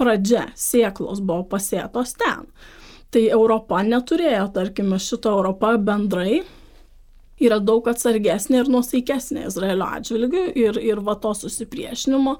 [0.00, 2.48] pradžia sėklos buvo pasėtos ten.
[3.12, 6.40] Tai Europa neturėjo, tarkime, šito Europa bendrai
[7.44, 12.38] yra daug atsargesnė ir nusaikesnė Izraelio atžvilgių ir, ir va to susipriešinimo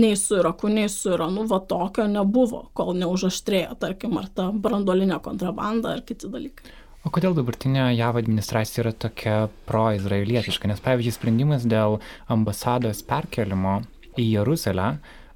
[0.00, 5.20] nei su Iraku, nei su Iranu va tokio nebuvo, kol neužaštrėjo, tarkim, ar ta brandolinė
[5.20, 6.78] kontrabanda ar kiti dalykai.
[7.08, 10.68] O kodėl dabartinė JAV administracija yra tokia pro-izraelietiška?
[10.68, 11.96] Nes, pavyzdžiui, sprendimas dėl
[12.28, 13.78] ambasados perkelimo
[14.20, 14.90] į Jeruzalę,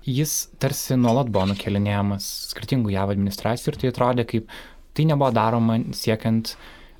[0.04, 4.52] jis tarsi nuolat buvo nukelinėjamas skirtingų JAV administracijų ir tai atrodė kaip
[4.92, 6.52] tai nebuvo daroma siekiant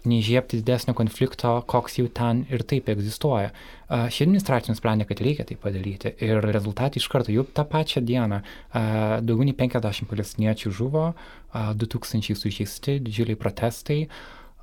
[0.09, 3.53] neižiepti didesnio konflikto, koks jau ten ir taip egzistuoja.
[3.93, 8.41] Ši administracija nusprendė, kad reikia tai padaryti ir rezultatai iš karto jau tą pačią dieną
[8.73, 11.11] daugiau nei 50 palestiniečių žuvo,
[11.53, 14.07] 2000 sužeisti, didžiuliai protestai.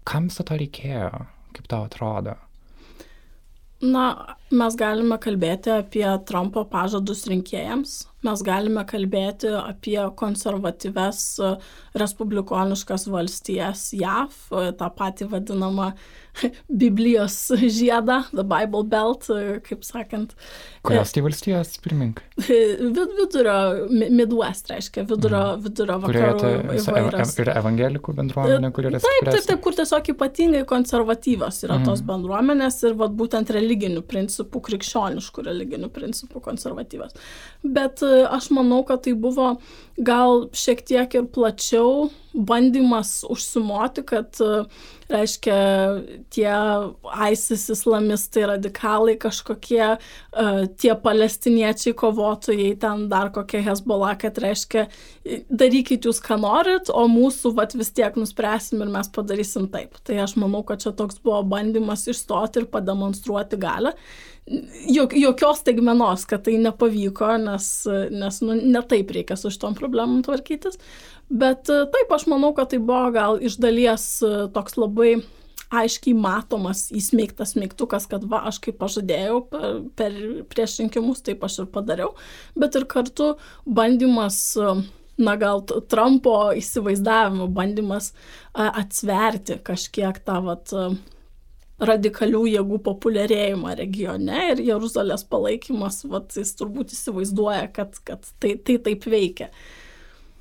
[0.07, 1.09] Kam viso to reikėjo,
[1.55, 2.35] kaip tau atrodo?
[3.79, 11.21] Na, mes galime kalbėti apie Trumpo pažadus rinkėjams, mes galime kalbėti apie konservatyves
[11.99, 14.35] respublikoniškas valstijas JAV,
[14.79, 15.93] tą patį vadinamą
[16.81, 19.27] Biblijos žiedą, The Bible Belt,
[19.65, 20.35] kaip sakant.
[20.85, 22.21] Kurios tai valstijos, primink?
[22.39, 23.55] Vid, vidurio,
[23.89, 25.63] Midwest reiškia, vidurio, mm.
[25.65, 26.51] vidurio vakarų.
[27.39, 29.01] Ir evangelikų bendruomenė, kur yra.
[29.03, 31.87] Taip, taip, taip, kur tiesiog ypatingai konservatyvios yra mm.
[31.89, 37.15] tos bendruomenės ir vat, būtent religinių principų, krikščioniškų religinių principų konservatyvios.
[37.63, 39.55] Bet aš manau, kad tai buvo
[39.99, 44.37] gal šiek tiek ir plačiau bandymas užsimoti, kad,
[45.09, 45.55] reiškia,
[46.31, 46.51] tie
[47.33, 49.95] ISIS islamistai, radikalai kažkokie,
[50.79, 54.85] tie palestiniečiai kovotojai, ten dar kokie Hezbollah, kad reiškia,
[55.49, 59.97] darykit jūs, ką norit, o mūsų vat, vis tiek nuspręsim ir mes padarysim taip.
[60.05, 63.97] Tai aš manau, kad čia toks buvo bandymas išstoti ir pademonstruoti galę
[64.89, 67.69] jok, jokios tegmenos, kad tai nepavyko, nes,
[68.11, 70.79] nes nu, netaip reikia su šitom problemom tvarkytis.
[71.29, 75.19] Bet e, taip, aš manau, kad tai buvo gal iš dalies e, toks labai
[75.69, 79.67] aiškiai matomas įsmeigtas mygtukas, kad va, aš kaip pažadėjau per,
[79.99, 80.15] per
[80.49, 82.15] prieš rinkimus, taip aš ir padariau,
[82.57, 83.35] bet ir kartu
[83.69, 84.73] bandymas e,
[85.19, 88.13] na gal Trumpo įsivaizdavimo bandymas
[88.55, 90.71] atsverti kažkiek tą vat,
[91.79, 98.79] radikalių jėgų populiarėjimą regione ir Jeruzalės palaikymas, vat, jis turbūt įsivaizduoja, kad, kad tai, tai
[98.83, 99.49] taip veikia.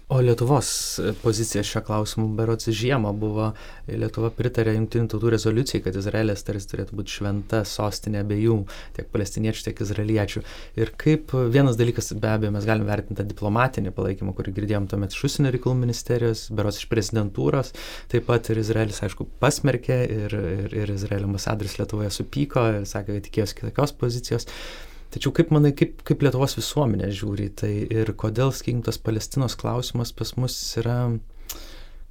[0.09, 3.51] O Lietuvos pozicija šio klausimu berots žiemą buvo,
[3.93, 8.57] Lietuva pritarė jungtinių tautų rezoliucijai, kad Izraelis tarsi turėtų būti šventa sostinė abiejų,
[8.97, 10.43] tiek palestiniečių, tiek izraeliečių.
[10.81, 15.13] Ir kaip vienas dalykas, be abejo, mes galime vertinti tą diplomatinį palaikymą, kurį girdėjom tuomet
[15.13, 17.77] iš užsienio reikalų ministerijos, berots iš prezidentūros,
[18.09, 23.21] taip pat ir Izraelis, aišku, pasmerkė ir, ir, ir Izraelio ambasadoris Lietuvoje supyko ir sakė,
[23.21, 24.49] kad tikėjosi kitokios pozicijos.
[25.09, 30.13] Tačiau kaip manai, kaip, kaip Lietuvos visuomenė žiūri tai ir kodėl, sakykim, tas Palestinos klausimas
[30.13, 30.99] pas mus yra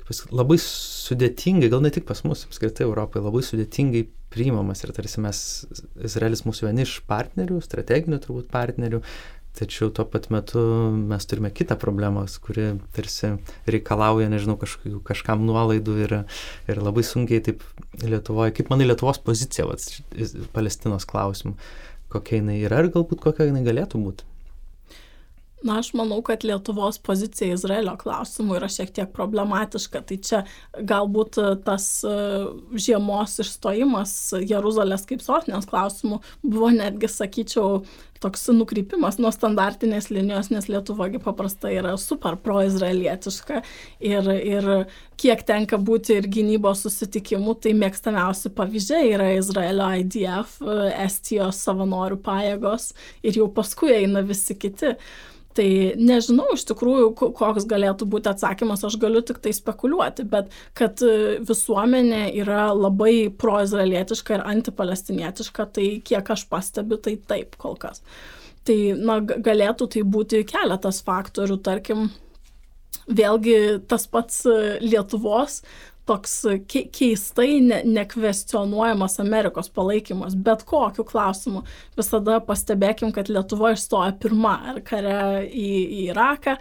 [0.07, 5.21] pas, labai sudėtingai, gal ne tik pas mus, apskritai Europai, labai sudėtingai priimamas ir tarsi
[5.23, 5.39] mes,
[6.03, 9.01] Izraelis mūsų vieni iš partnerių, strateginių turbūt partnerių,
[9.57, 10.61] tačiau tuo pat metu
[10.97, 13.35] mes turime kitą problemą, kuri tarsi
[13.69, 16.15] reikalauja, nežinau, kažkokių, kažkam nuolaidų ir,
[16.69, 17.65] ir labai sunkiai taip
[17.97, 19.85] Lietuvoje, kaip manai Lietuvos pozicija vat,
[20.53, 21.57] Palestinos klausimu
[22.13, 24.27] kokia jinai yra ir galbūt kokia jinai galėtų būti.
[25.65, 30.03] Na, aš manau, kad Lietuvos pozicija Izraelio klausimu yra šiek tiek problematiška.
[30.05, 30.41] Tai čia
[30.77, 32.17] galbūt tas e,
[32.77, 37.81] žiemos išstojimas Jeruzalės kaip sostinės klausimų buvo netgi, sakyčiau,
[38.21, 43.61] toks nukrypimas nuo standartinės linijos, nes Lietuvogi paprastai yra super proizraelietiška
[44.09, 44.69] ir, ir
[45.21, 50.59] kiek tenka būti ir gynybos susitikimų, tai mėgstamiausi pavyzdžiai yra Izraelio IDF,
[51.05, 52.91] Estijos savanorių pajėgos
[53.25, 54.93] ir jau paskui eina visi kiti.
[55.57, 55.67] Tai
[55.97, 61.39] nežinau iš tikrųjų, koks galėtų būti atsakymas, aš galiu tik tai spekuliuoti, bet kad e,
[61.41, 68.03] visuomenė yra labai proizraelietiška ir antipalestinietiška, tai kiek aš pastebiu, tai taip kol kas.
[68.69, 72.09] Tai na, galėtų tai būti keletas faktorių, tarkim,
[73.07, 73.57] vėlgi
[73.89, 75.63] tas pats e, Lietuvos
[76.07, 76.33] toks
[76.67, 81.63] keistai ne, nekvestionuojamas Amerikos palaikymas, bet kokiu klausimu.
[81.97, 85.17] Visada pastebėkim, kad Lietuva išstoja pirma ar kare
[85.47, 86.55] į, į Iraką,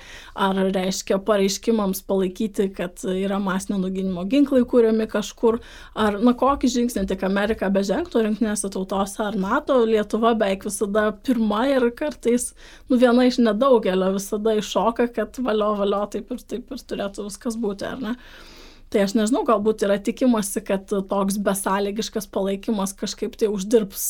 [0.47, 5.61] ar reiškia pareiškimams palaikyti, kad yra masinio nuginimo ginklai kūriami kažkur,
[5.95, 11.65] ar na kokį žingsnį tik Amerika bežengtų rinktinėse tautose ar NATO, Lietuva beveik visada pirma
[11.71, 12.51] ir kartais,
[12.91, 17.59] nu viena iš nedaugelio visada iššoka, kad valio, valio, taip ir taip ir turėtų viskas
[17.61, 18.19] būti, ar ne?
[18.97, 24.07] Tai aš nežinau, galbūt yra tikimasi, kad toks besąlygiškas palaikymas kažkaip tai uždirbs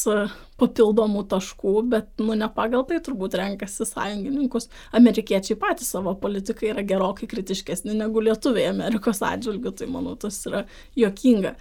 [0.63, 4.69] papildomų taškų, bet, nu, ne pagal tai turbūt renkasi sąjungininkus.
[4.95, 10.63] Amerikiečiai patys savo politikai yra gerokai kritiškesni negu lietuviai Amerikos atžvilgių, tai manau, tas yra
[10.95, 11.57] jokinga.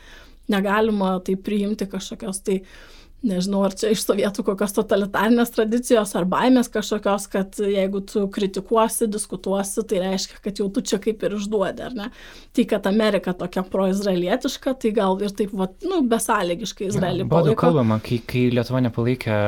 [0.54, 2.95] Negalima tai priimti kažkokios tai uh,
[3.28, 9.10] nežinau, ar čia iš sovietų kokios totalitarinės tradicijos ar baimės kažkokios, kad jeigu tu kritikuosi,
[9.12, 12.10] diskutuosi, tai reiškia, kad jau tu čia kaip ir išduodi, ar ne?
[12.56, 17.56] Tai kad Amerika tokia proizraelietiška, tai gal ir taip, va, nu, besąlygiškai Izraelį palaiko.
[17.56, 19.42] Buvo kalbama, kai, kai Lietuva nepalaikė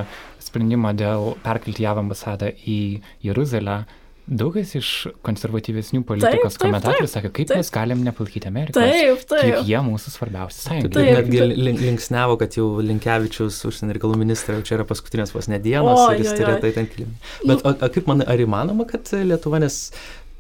[0.48, 2.80] sprendimą dėl perkelti JAV ambasadą į
[3.26, 3.82] Jeruzalę,
[4.28, 4.90] Daugas iš
[5.24, 7.62] konservatyvesnių politikos komentatorių sakė, kaip taip.
[7.62, 8.76] mes galim nepalaikyti Amerikos.
[8.76, 9.48] Taip, taip.
[9.48, 11.16] Juk jie mūsų svarbiausi sąjungininkai.
[11.16, 16.12] Netgi link, linksnevo, kad jau Linkevičius, užsienio reikalų ministras, čia yra paskutinės vos nedienos o,
[16.12, 17.16] ir jis turėjo tai ten kilimą.
[17.48, 19.80] Bet o, o kaip man, ar įmanoma, kad Lietuva nes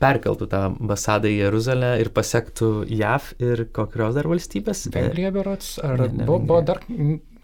[0.04, 4.90] perkeltų tą ambasadą į Jeruzalę ir pasiektų JAV ir kokios dar valstybės?
[4.94, 6.84] Vengrija berots, ar ne, ne, buvo, buvo dar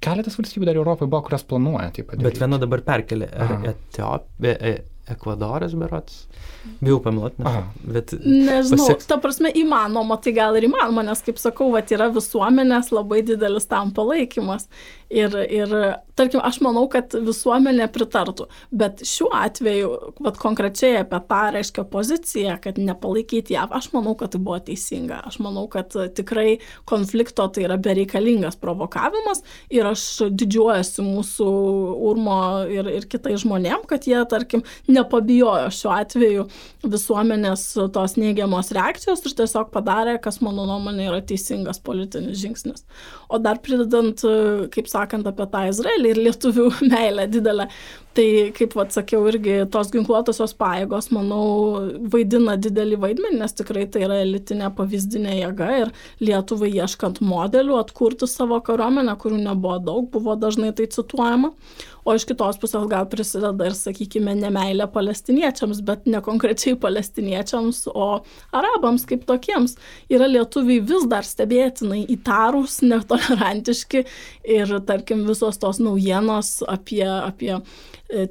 [0.04, 2.24] keletas valstybių dar Europoje buvo, kurios planuoja taip pat.
[2.24, 3.32] Bet viena dabar perkelė.
[3.32, 4.82] Ar Etiopija?
[5.12, 6.28] Ekvadoras berots.
[6.80, 7.44] Bijau pameluoti,
[7.84, 8.14] bet...
[8.24, 9.08] Nežinau, pasieks...
[9.10, 13.68] ta prasme įmanoma, tai gal ir įmanoma, nes kaip sakau, va, yra visuomenės labai didelis
[13.68, 14.70] tam palaikymas.
[15.12, 15.76] Ir, ir
[16.16, 19.92] tarkim, aš manau, kad visuomenė pritartų, bet šiuo atveju,
[20.24, 25.22] vat, konkrečiai apie tą reiškia poziciją, kad nepalaikyti JAV, aš manau, kad tai buvo teisinga.
[25.30, 31.50] Aš manau, kad tikrai konflikto tai yra bereikalingas provokavimas ir aš didžiuojasi mūsų
[32.12, 32.38] urmo
[32.72, 36.48] ir, ir kitai žmonėm, kad jie, tarkim, nepabijojo šiuo atveju
[36.94, 42.86] visuomenės tos neigiamos reakcijos ir tiesiog padarė, kas mano nuomonė yra teisingas politinis žingsnis.
[43.34, 44.22] O dar pridedant,
[44.74, 47.68] kaip sakant apie tą Izraelį liian liian liian liian liian
[48.14, 51.46] Tai, kaip atsakiau, irgi tos ginkluotosios pajėgos, manau,
[52.14, 58.30] vaidina didelį vaidmenį, nes tikrai tai yra elitinė pavyzdinė jėga ir Lietuvai ieškant modelių atkurti
[58.30, 61.56] savo kariuomenę, kurių nebuvo daug, buvo dažnai tai cituojama
[62.06, 68.08] o iš kitos pusės gal prisideda ir, sakykime, nemailė palestiniečiams, bet ne konkrečiai palestiniečiams, o
[68.56, 69.78] arabams kaip tokiems.
[70.12, 74.04] Yra lietuviai vis dar stebėtinai įtarus, netolerantiški
[74.58, 77.56] ir, tarkim, visos tos naujienos apie, apie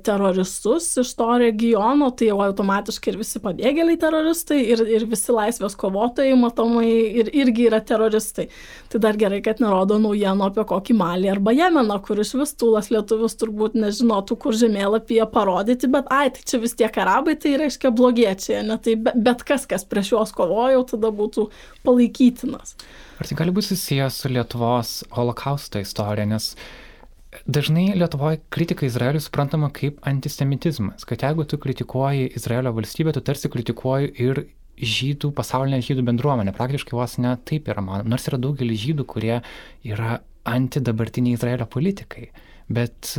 [0.05, 5.77] teroristus iš to regiono, tai jau automatiškai ir visi pabėgėliai teroristai, ir, ir visi laisvės
[5.79, 6.89] kovotojai matomai
[7.23, 8.49] ir, irgi yra teroristai.
[8.93, 12.93] Tai dar gerai, kad nerodo naujienų apie kokį Malį arba Jemeną, kur iš vis tūlas
[12.95, 17.93] lietuvius turbūt nežinotų, kur žemėlapyje parodyti, bet ai, tai čia vis tiek arabai, tai reiškia
[17.97, 18.79] blogiečiai, ne?
[18.83, 21.49] tai bet kas, kas prieš juos kovojo, tada būtų
[21.87, 22.77] palaikytinas.
[23.19, 26.53] Ar tai gali būti susijęs su Lietuvos holokausto istorija, nes
[27.47, 33.49] Dažnai Lietuvoje kritika Izraeliui suprantama kaip antisemitizmas, kad jeigu tu kritikuoji Izraelio valstybę, tu tarsi
[33.53, 34.43] kritikuoji ir
[34.77, 36.53] žydų, pasaulinę žydų bendruomenę.
[36.57, 38.09] Praktiškai vos ne taip yra manoma.
[38.13, 39.39] Nors yra daugelis žydų, kurie
[39.89, 40.19] yra
[40.49, 42.29] antidabartiniai Izraelio politikai.
[42.73, 43.15] Bet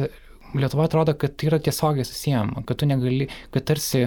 [0.54, 4.06] Lietuvoje atrodo, kad tai yra tiesiogiai susijęma, kad tu negali, kad tarsi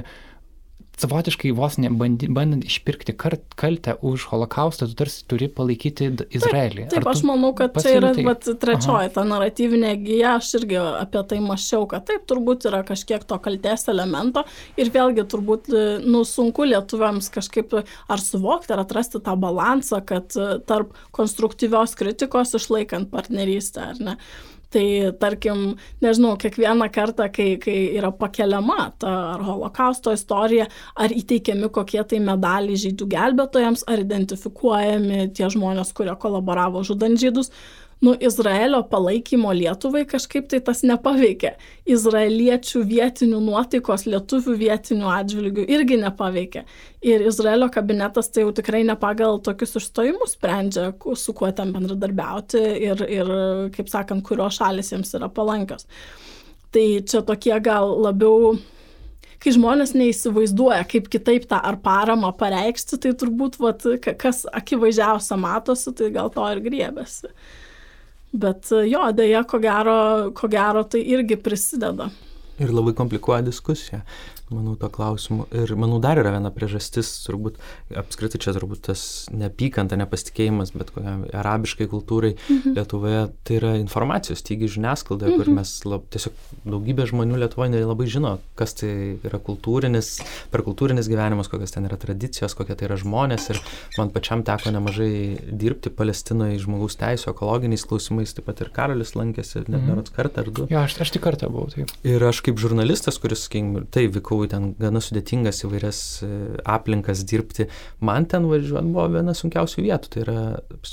[1.00, 6.86] savotiškai vos ne bandi, bandant išpirkti kart, kaltę už holokaustą, tu tarsi turi palaikyti Izraelį.
[6.86, 9.12] Taip, taip aš manau, kad čia yra vat, trečioji Aha.
[9.12, 13.86] ta naratyvinė gyja, aš irgi apie tai mašiau, kad taip, turbūt yra kažkiek to kaltės
[13.92, 14.46] elemento
[14.80, 15.70] ir vėlgi turbūt,
[16.06, 20.32] nu, sunku lietuviams kažkaip ar suvokti, ar atrasti tą balansą, kad
[20.68, 24.20] tarp konstruktyvios kritikos išlaikant partnerystę, ar ne.
[24.76, 25.60] Tai tarkim,
[26.04, 30.66] nežinau, kiekvieną kartą, kai, kai yra pakeliama ta ar holokausto istorija,
[31.00, 37.48] ar įteikiami kokie tai medaliai žydų gelbėtojams, ar identifikuojami tie žmonės, kurie kolaboravo žudant žydus,
[38.00, 41.54] nu, Izraelio palaikymo Lietuvai kažkaip tai tas nepaveikia.
[41.88, 46.66] Izraeliečių vietinių nuotaikos lietuvių vietinių atžvilgių irgi nepaveikia.
[47.06, 52.62] Ir Izraelio kabinetas tai jau tikrai ne pagal tokius išstojimus sprendžia, su kuo ten bendradarbiauti
[52.90, 53.34] ir, ir
[53.76, 55.88] kaip sakant, kurios šalis jiems yra palankios.
[56.74, 58.56] Tai čia tokie gal labiau
[59.42, 63.84] kai žmonės neįsivaizduoja, kaip kitaip tą ar paramą pareikšti, tai turbūt, vat,
[64.20, 67.30] kas akivaizdžiausia matosi, tai gal to ir griebėsi.
[68.36, 69.96] Bet jo, dėja, ko gero,
[70.36, 72.10] ko gero tai irgi prisideda.
[72.62, 74.02] Ir labai komplikuoja diskusiją
[74.50, 75.46] manau, to klausimu.
[75.54, 77.58] Ir manau, dar yra viena priežastis, turbūt,
[77.98, 79.00] apskritai čia turbūt tas
[79.34, 82.76] neapykanta, nepasitikėjimas, bet kokiam arabiškai kultūrai mhm.
[82.76, 85.40] Lietuvoje, tai yra informacijos stygi žiniasklaidoje, mhm.
[85.40, 88.92] kur mes lab, tiesiog daugybė žmonių Lietuvoje nelabai žino, kas tai
[89.26, 90.12] yra kultūrinis,
[90.52, 93.50] per kultūrinis gyvenimas, kokios ten yra tradicijos, kokie tai yra žmonės.
[93.54, 93.62] Ir
[93.98, 95.10] man pačiam teko nemažai
[95.50, 99.90] dirbti Palestinoje žmogaus teisų, ekologiniais klausimais, taip pat ir Karolis lankėsi, net mhm.
[99.90, 100.70] berots kartą ar du.
[100.70, 101.72] Jo, aš, aš tik kartą buvau.
[101.74, 101.90] Taip.
[102.06, 106.30] Ir aš kaip žurnalistas, kuris, sakykim, tai vykau ten gana sudėtingas įvairias e,
[106.76, 107.68] aplinkas dirbti.
[108.04, 110.12] Man ten važiuojant buvo viena sunkiausių vietų.
[110.14, 110.38] Tai yra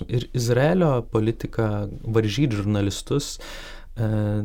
[0.10, 3.38] ir Izraelio politika varžyti žurnalistus
[3.96, 4.44] e,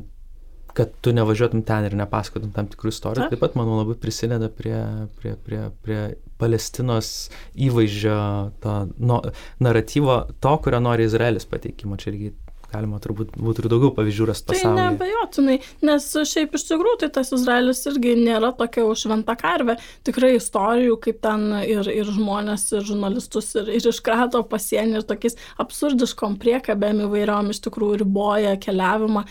[0.79, 4.77] kad tu nevažiuotum ten ir nepasakotum tam tikrų istorijų, taip pat, manau, labai prisideda prie,
[5.19, 6.03] prie, prie, prie
[6.39, 7.09] Palestinos
[7.59, 8.19] įvaizdžio,
[8.63, 9.19] to no,
[9.65, 11.99] naratyvo, to, kurio nori Izraelis pateikimo.
[11.99, 12.31] Čia irgi
[12.73, 14.77] galima turbūt būtų ir daugiau pavyzdžių rasti pasaulyje.
[14.77, 15.57] Tai nebejotinai,
[15.89, 19.79] nes šiaip iš tikrųjų tai tas Izraelis irgi nėra tokia užventa karvė.
[20.07, 25.39] Tikrai istorijų, kaip ten ir, ir žmonės, ir žurnalistus, ir, ir iškrato pasienį, ir tokiais
[25.65, 29.25] absurdiškom priekabėm įvairiom iš tikrųjų riboja keliavimą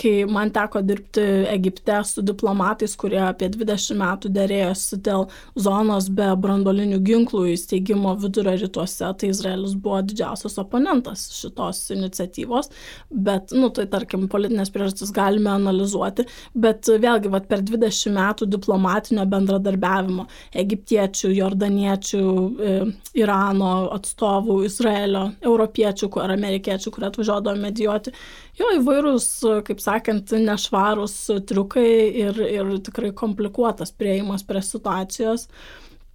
[0.00, 5.26] kai man teko dirbti Egipte su diplomatais, kurie apie 20 metų dėrėjosi dėl
[5.60, 12.70] zonos be brandolinių ginklų įsteigimo vidurio rytuose, tai Izraelis buvo didžiausias oponentas šitos iniciatyvos,
[13.10, 19.26] bet, nu, tai tarkim, politinės priežastis galime analizuoti, bet vėlgi, vat, per 20 metų diplomatinio
[19.30, 20.26] bendradarbiavimo
[20.64, 22.76] egiptiečių, jordaniečių, e,
[23.20, 28.14] Irano atstovų, Izraelio, europiečių ar amerikiečių, kurie atvažiuodavo medijuoti,
[28.60, 29.28] jo įvairūs,
[29.66, 31.90] kaip sakė, sakant, nešvarūs triukai
[32.24, 35.48] ir, ir tikrai komplikuotas prieimas prie situacijos,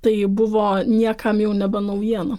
[0.06, 2.38] tai buvo niekam jau nebe naujiena.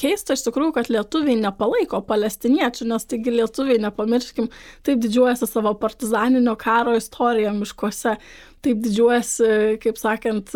[0.00, 4.46] Keista iš tikrųjų, kad lietuviai nepalaiko palestiniečių, nes taigi lietuviai, nepamirškim,
[4.86, 8.14] taip didžiuojasi savo partizaninio karo istoriją miškuose,
[8.64, 9.50] taip didžiuojasi,
[9.82, 10.54] kaip sakant,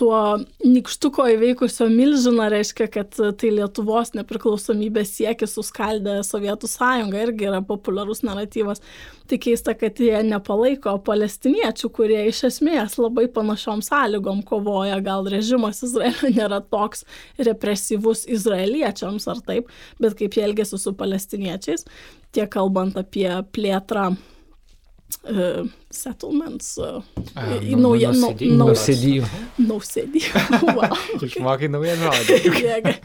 [0.00, 7.60] tuo nikštuko įveikusio milžiną reiškia, kad tai Lietuvos nepriklausomybės siekis suskaldė Sovietų sąjungą irgi yra
[7.66, 8.80] populiarus naratyvas.
[9.28, 15.84] Tai keista, kad jie nepalaiko palestiniečių, kurie iš esmės labai panašiom sąlygom kovoja, gal režimas
[15.86, 17.04] Izraelio nėra toks
[17.38, 19.68] represyvus izraeliečiams ar taip,
[20.00, 21.84] bet kaip jie elgesi su palestiniečiais,
[22.32, 24.14] tiek kalbant apie plėtrą
[25.24, 26.74] uh, settlements.
[26.78, 27.02] Uh,
[27.34, 29.28] uh, nauja, nausėdijų.
[29.66, 30.44] Nausėdijų.
[30.78, 30.96] Wow.
[31.26, 32.96] Išmokai naują žodį.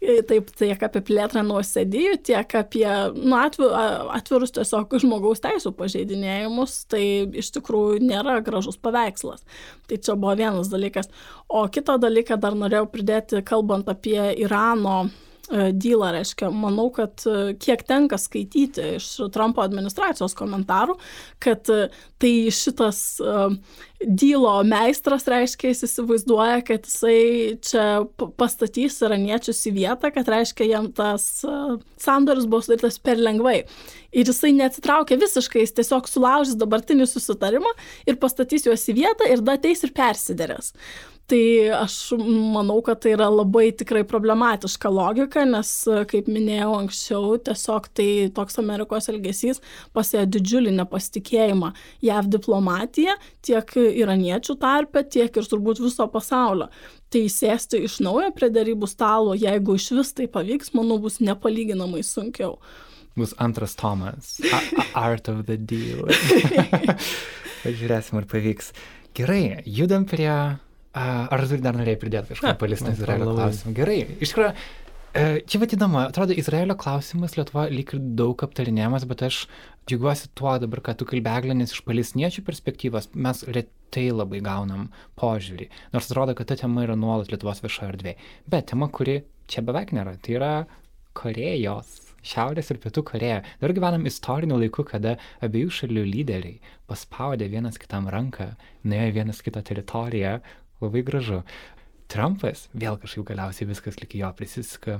[0.00, 2.86] Taip, tiek apie plėtrą nuosėdijų, tiek apie
[3.18, 3.74] nu, atvirus,
[4.16, 7.02] atvirus tiesiog žmogaus teisų pažeidinėjimus, tai
[7.42, 9.44] iš tikrųjų nėra gražus paveikslas.
[9.90, 11.12] Tai čia buvo vienas dalykas.
[11.52, 17.54] O kitą dalyką dar norėjau pridėti, kalbant apie Irano E, dylą, reiškia, manau, kad e,
[17.60, 20.94] kiek tenka skaityti iš Trumpo administracijos komentarų,
[21.42, 21.88] kad e,
[22.20, 23.00] tai šitas
[24.00, 27.86] dylo meistras, reiškia, jis įsivaizduoja, kad jisai čia
[28.40, 31.26] pastatys iraniečius į vietą, kad reiškia, jam tas
[32.00, 33.62] sandoris buvo sudarytas per lengvai.
[34.12, 37.72] Ir jisai neatsitraukia visiškai, jis tiesiog sulaužys dabartinį susitarimą
[38.08, 40.74] ir pastatys juos į vietą ir da ateis ir persiderės.
[41.30, 45.68] Tai aš manau, kad tai yra labai tikrai problematiška logika, nes,
[46.10, 49.60] kaip minėjau anksčiau, tiesiog tai toks Amerikos elgesys
[49.94, 51.68] pasėjo didžiulį nepasitikėjimą
[52.02, 53.14] JAV diplomatiją
[53.46, 56.66] tiek iraniečių tarpe, tiek ir turbūt viso pasaulio.
[57.14, 62.02] Tai sėsti iš naujo prie darybų stalo, jeigu iš vis tai pavyks, manau, bus nepalyginamai
[62.06, 62.56] sunkiau.
[63.14, 64.40] Bus antras Tomas.
[64.50, 64.62] A
[64.98, 66.10] Art of the Deal.
[67.62, 68.72] Pažiūrėsim, ar pavyks.
[69.14, 70.32] Gerai, judam prie
[70.98, 73.74] Ar turi dar norėjai pridėti kažką palestinos Izraelio klausimą?
[73.76, 74.48] Gerai, iš tikrųjų,
[75.14, 79.44] e, čia vad įdomu, atrodo, Izraelio klausimas Lietuva lyg ir daug aptarinėjamas, bet aš
[79.86, 84.88] džiaugiuosi tuo dabar, kad tu kalbėglė, nes iš palestiniečių perspektyvos mes retai labai gaunam
[85.20, 85.70] požiūrį.
[85.94, 88.30] Nors atrodo, kad ta tema yra nuolat Lietuvos viešoje erdvėje.
[88.50, 89.20] Bet tema, kuri
[89.50, 90.54] čia beveik nėra, tai yra
[91.14, 93.40] Korejos Šiaurės ir Pietų Koreja.
[93.62, 95.14] Dabar gyvenam istoriniu laiku, kada
[95.44, 96.58] abiejų šalių lyderiai
[96.90, 98.50] paspaudė vienas kitam ranką,
[98.84, 100.34] nuėjo vienas kitą teritoriją,
[100.80, 101.42] labai gražu.
[102.10, 104.98] Trumpas, vėl kažkaip galiausiai viskas lik jo prisiska,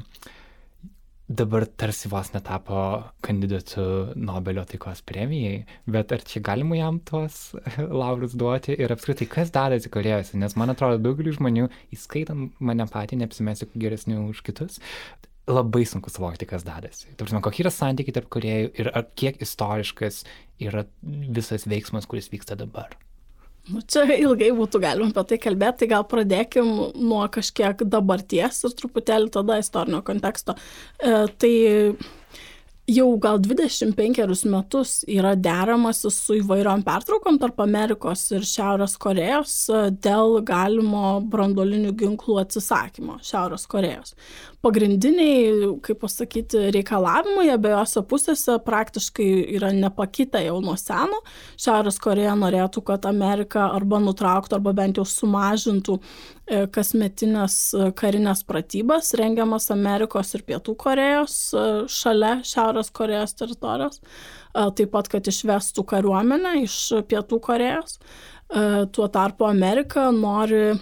[1.31, 2.81] dabar tarsi vos netapo
[3.22, 3.83] kandidatu
[4.18, 7.53] Nobelio taikos premijai, bet ar čia galima jam tuos
[8.03, 13.20] laurus duoti ir apskritai, kas dadasi Korejose, nes man atrodo daugelį žmonių, įskaitant mane patį,
[13.22, 14.81] neapsimesiu geresnių už kitus,
[15.51, 17.14] labai sunku suvokti, kas dadasi.
[17.18, 20.24] Tarpsime, kokie yra santykiai tarp Korejų ir kiek istoriškas
[20.66, 22.99] yra visas veiksmas, kuris vyksta dabar.
[23.69, 28.75] Nu, čia ilgai būtų galima apie tai kalbėti, tai gal pradėkim nuo kažkiek dabarties ir
[28.79, 30.57] truputėlį tada istorinio konteksto.
[30.99, 31.53] E, tai
[32.91, 39.82] jau gal 25 metus yra deramasi su įvairiom pertraukom tarp Amerikos ir Šiaurės Korejos e,
[40.03, 44.16] dėl galimo brandolinių ginklų atsisakymo Šiaurės Korejos
[44.64, 51.22] pagrindiniai, kaip pasakyti, reikalavimai abiejose pusėse praktiškai yra nepakitę jau nuo seno.
[51.61, 55.97] Šiaurės Koreja norėtų, kad Amerika arba nutrauktų, arba bent jau sumažintų
[56.75, 64.01] kasmetinės e, karinės pratybas rengiamas Amerikos ir Pietų Korejos e, šalia Šiaurės Korejos teritorijos.
[64.51, 66.77] Taip pat, kad išvestų kariuomenę iš
[67.07, 68.01] Pietų Korejos.
[68.91, 70.73] Tuo tarpu Amerika nori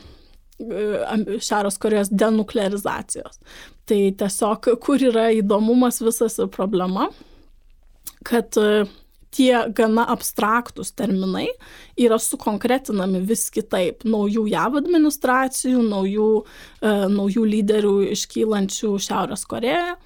[0.59, 3.37] Šiaurės Korejos denuklearizacijos.
[3.89, 7.11] Tai tiesiog, kur yra įdomumas visas problema,
[8.27, 8.87] kad e,
[9.35, 11.49] tie gana abstraktus terminai
[11.99, 14.07] yra sukonkretinami vis kitaip.
[14.09, 16.31] Naujų JAV administracijų, naujų,
[16.81, 19.97] e, naujų lyderių iškylančių Šiaurės Korejoje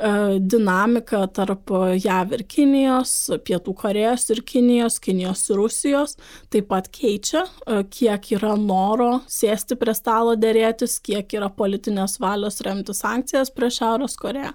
[0.00, 3.12] E, dinamika tarp JAV ir Kinijos,
[3.44, 6.16] Pietų Korejos ir Kinijos, Kinijos ir Rusijos
[6.52, 12.62] taip pat keičia, e, kiek yra noro sėsti prie stalo dėrėtis, kiek yra politinės valios
[12.64, 14.54] remti sankcijas prieš Šiaurės Koreją.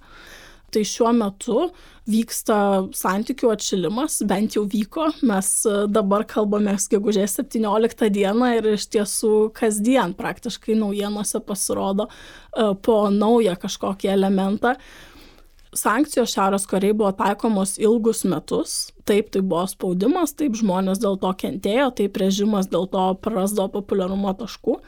[0.75, 1.69] Tai šiuo metu
[2.11, 2.57] vyksta
[2.91, 5.51] santykių atšilimas, bent jau vyko, mes
[5.87, 13.55] dabar kalbame gegužės 17 dieną ir iš tiesų kasdien praktiškai naujienose pasirodo e, po naują
[13.61, 14.75] kažkokį elementą
[15.75, 18.75] sankcijos Šiaurės Korejai buvo taikomos ilgus metus.
[19.05, 24.33] Taip, tai buvo spaudimas, taip žmonės dėl to kentėjo, taip režimas dėl to prarasdavo populiarumo
[24.39, 24.79] taškų.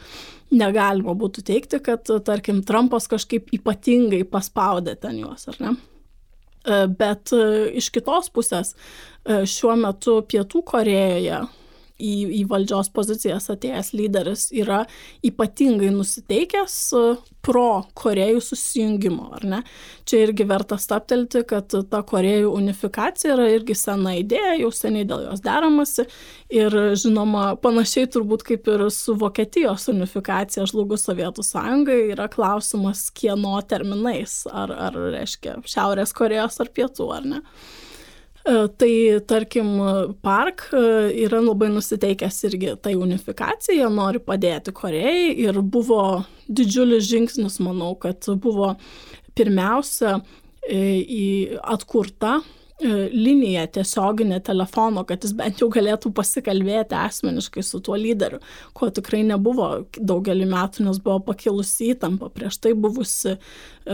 [0.56, 5.74] Negalima būtų teikti, kad, tarkim, Trumpas kažkaip ypatingai paspaudė ten juos, ar ne?
[7.00, 7.32] Bet
[7.80, 8.74] iš kitos pusės,
[9.28, 11.42] šiuo metu Pietų Korejoje
[11.98, 14.84] į, į valdžios pozicijas atėjęs lyderis yra
[15.26, 17.04] ypatingai nusiteikęs e,
[17.48, 19.62] pro Korejų susijungimo, ar ne?
[20.08, 25.28] Čia irgi verta staptelti, kad ta Korejų unifikacija yra irgi sena idėja, jau seniai dėl
[25.30, 26.08] jos deramasi
[26.54, 33.58] ir žinoma, panašiai turbūt kaip ir su Vokietijos unifikacija žlugus Sovietų sąjungai yra klausimas kieno
[33.68, 37.44] terminais, ar, ar reiškia Šiaurės Korejos ar Pietų, ar ne?
[38.48, 39.68] E, tai tarkim,
[40.22, 40.80] Park e,
[41.26, 48.24] yra labai nusiteikęs irgi tai unifikacija, nori padėti Korejai ir buvo didžiulis žingsnis, manau, kad
[48.40, 48.72] buvo
[49.36, 50.22] pirmiausia
[50.64, 50.80] e,
[51.60, 52.38] atkurta
[52.82, 58.38] liniją tiesioginę telefono, kad jis bent jau galėtų pasikalbėti asmeniškai su tuo lyderiu,
[58.78, 62.30] ko tikrai nebuvo daugelį metų, nes buvo pakilusi įtampa.
[62.34, 63.40] Prieš tai buvusi e,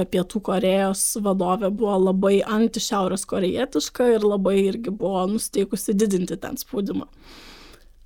[0.03, 7.07] Pietų Korejos vadovė buvo labai anti-šiaurės korejietiška ir labai irgi buvo nusteikusi didinti ten spaudimą.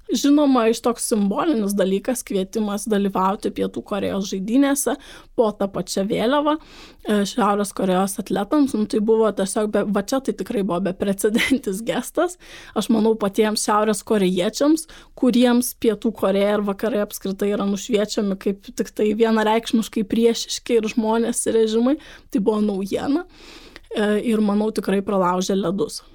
[0.07, 4.93] Žinoma, iš toks simbolinis dalykas kvietimas dalyvauti Pietų Korejos žaidynėse
[5.35, 10.21] po tą pačią vėliavą e, Šiaurės Korejos atletams, nu, tai buvo tiesiog, be, va čia
[10.23, 12.37] tai tikrai buvo beprecedentis gestas,
[12.77, 14.87] aš manau patiems Šiaurės Korejiečiams,
[15.19, 21.43] kuriems Pietų Koreja ir vakarai apskritai yra nušviečiami kaip tik tai vienareikšmiškai priešiški ir žmonės
[21.49, 21.97] ir režimai,
[22.31, 26.05] tai buvo naujiena e, ir manau tikrai pralaužė ledus.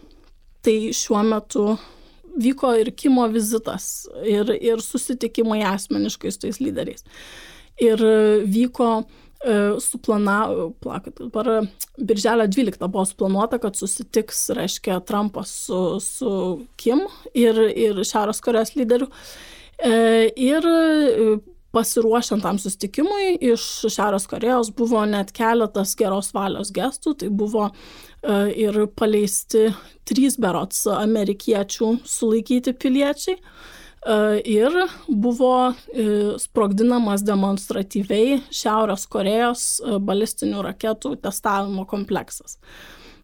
[0.64, 1.74] Tai šiuo metu
[2.38, 7.04] vyko ir Kimo vizitas, ir, ir susitikimai asmeniškai su tais lyderiais.
[7.82, 8.02] Ir
[8.48, 10.40] vyko e, suplana,
[10.84, 11.66] plakat, dabar
[11.98, 16.34] birželio 12 buvo suplanuota, kad susitiks, reiškia, Trumpas su, su
[16.80, 19.10] Kim ir, ir Šiaurės Korejos lyderiu.
[19.82, 20.68] E, ir
[21.72, 27.72] pasiruošiant tam sustikimui iš Šiaurės Korejos buvo net keletas geros valios gestų, tai buvo e,
[28.66, 29.70] ir paleisti
[30.08, 33.42] trys berots amerikiečių sulaikyti piliečiai e,
[34.54, 34.76] ir
[35.08, 36.08] buvo e,
[36.42, 39.68] sprogdinamas demonstratyviai Šiaurės Korejos
[40.04, 42.58] balistinių raketų testavimo kompleksas.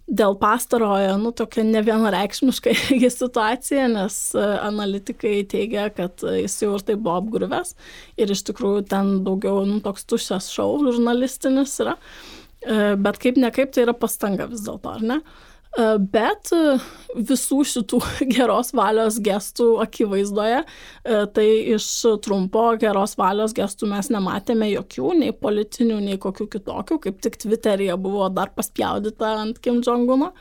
[0.08, 2.72] Dėl pastarojo, nu, tokia nevienareikšmiška
[3.20, 7.74] situacija, nes e, analitikai teigia, kad jis jau ir tai buvo apgriuvęs
[8.16, 11.98] ir iš tikrųjų ten daugiau, nu, toks tuščias šau žurnalistinis yra,
[12.64, 15.20] e, bet kaip ne kaip tai yra pastanga vis dėlto, ar ne?
[15.20, 16.78] E, bet e,
[17.14, 18.00] visų šitų
[18.36, 21.86] geros valios gestų akivaizdoje, e, tai iš
[22.24, 27.96] trumpo geros valios gestų mes nematėme jokių, nei politinių, nei kokių kitokių, kaip tik Twitter'yje
[28.00, 30.32] buvo dar paspjaudyta ant Kim Jong-uno.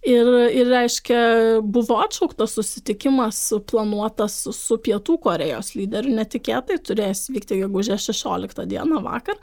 [0.00, 1.18] Ir, ir reiškia,
[1.60, 9.36] buvo atšauktas susitikimas planuotas su Pietų Korejos lyderiu, netikėtai turėjęs vykti gegužės 16 dieną vakar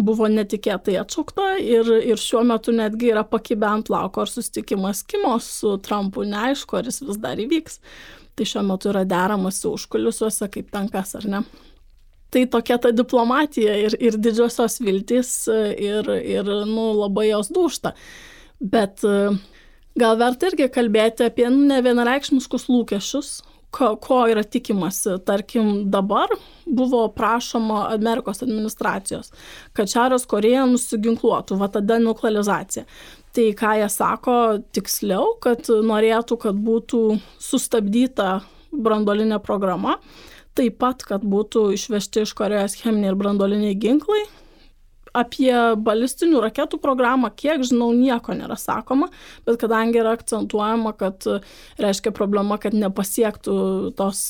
[0.00, 5.34] buvo netikėtai atšaukta ir, ir šiuo metu netgi yra pakibę ant lauko, ar susitikimas Kimo
[5.42, 7.80] su Trumpu neaišku, ar jis vis dar įvyks.
[8.32, 11.42] Tai šiuo metu yra deramasi užkulisiuose kaip tankas ar ne.
[12.32, 17.92] Tai tokia ta diplomatija ir, ir didžiosios viltys ir, ir nu, labai jos dūšta.
[18.72, 19.04] Bet
[19.98, 23.32] gal verta irgi kalbėti apie nu, ne vienareikšmiškus lūkesčius,
[23.72, 25.16] ko, ko yra tikimasi.
[25.26, 26.32] Tarkim, dabar
[26.66, 29.32] buvo prašoma Amerikos administracijos,
[29.76, 32.86] kad Šiaurės Koreja nusiginkluotų, va tada nuklearizacija.
[33.32, 34.36] Tai ką jie sako
[34.76, 37.00] tiksliau, kad norėtų, kad būtų
[37.40, 39.96] sustabdyta brandolinė programa,
[40.56, 44.20] taip pat, kad būtų išvežti iš Korejos cheminiai ir brandoliniai ginklai,
[45.16, 49.10] apie balistinių raketų programą, kiek žinau, nieko nėra sakoma,
[49.46, 51.26] bet kadangi yra akcentuojama, kad
[51.82, 53.56] reiškia problema, kad nepasiektų
[53.98, 54.24] tos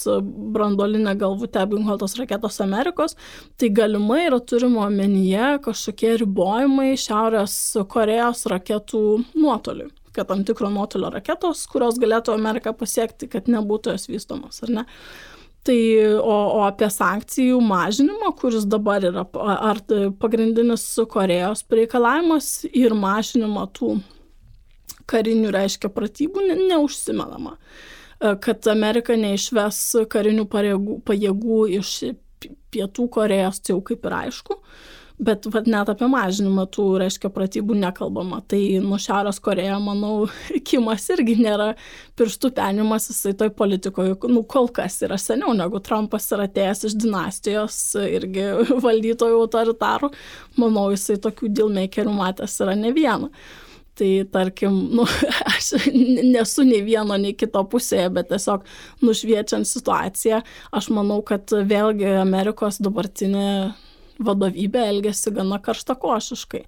[0.57, 3.17] brandolinė galvutė Abingholtos raketos Amerikos,
[3.57, 7.59] tai galimai yra turimo omenyje kažkokie ribojimai Šiaurės
[7.91, 9.03] Korejos raketų
[9.39, 14.73] nuotoliui kad tam tikro nuotolio raketos, kurios galėtų Ameriką pasiekti, kad nebūtų jos vystomos, ar
[14.77, 14.83] ne.
[15.63, 15.79] Tai,
[16.19, 19.79] o, o apie sankcijų mažinimą, kuris dabar yra, ar
[20.19, 23.93] pagrindinis Korejos reikalavimas ir mažinimą tų
[25.13, 27.55] karinių, reiškia, pratybų, ne, neužsimenama.
[27.55, 31.95] E, kad Amerika neišves karinių pajėgų, pajėgų iš
[32.73, 34.59] Pietų Korejos, tai jau kaip ir aišku.
[34.59, 34.92] Uh,
[35.23, 38.41] Bet vat, net apie mažinimą tų, reiškia, pratybų nekalbama.
[38.51, 40.27] Tai nuo Šiaurės Koreja, manau,
[40.67, 41.69] Kimas irgi nėra
[42.19, 46.97] pirštų penimas, jisai toj politikoje, nu, kol kas yra seniau negu Trumpas yra atėjęs iš
[47.05, 48.49] dinastijos, irgi
[48.87, 50.11] valdytojų autoritarų.
[50.59, 53.31] Manau, jisai tokių dealmakerių matęs yra ne vieną.
[53.95, 55.07] Tai tarkim, nu,
[55.53, 55.71] aš
[56.33, 58.67] nesu nei vieno, nei kito pusėje, bet tiesiog
[59.07, 60.43] nušviečiant situaciją,
[60.75, 63.47] aš manau, kad vėlgi Amerikos dabartinė
[64.19, 66.67] vadovybė elgėsi gana karštakošiškai.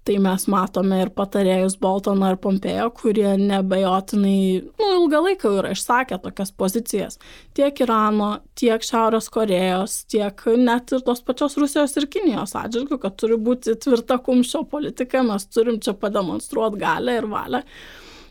[0.00, 6.16] Tai mes matome ir patarėjus Boltoną ir Pompejo, kurie nebejotinai, nu, ilgą laiką yra išsakę
[6.22, 7.18] tokias pozicijas.
[7.56, 13.18] Tiek Irano, tiek Šiaurės Korejos, tiek net ir tos pačios Rusijos ir Kinijos atžvilgių, kad
[13.20, 17.60] turi būti tvirta kumščio politika, mes turim čia pademonstruoti galę ir valią.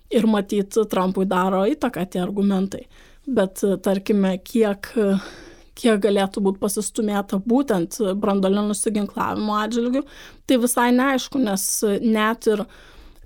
[0.10, 2.88] Ir matyti, Trumpui daro įtaką tie argumentai.
[3.30, 4.90] Bet tarkime, kiek
[5.80, 10.04] kiek galėtų būti pasistumėta būtent brandolinio nusiginklavimo atžvilgių,
[10.48, 11.70] tai visai neaišku, nes
[12.04, 12.66] net ir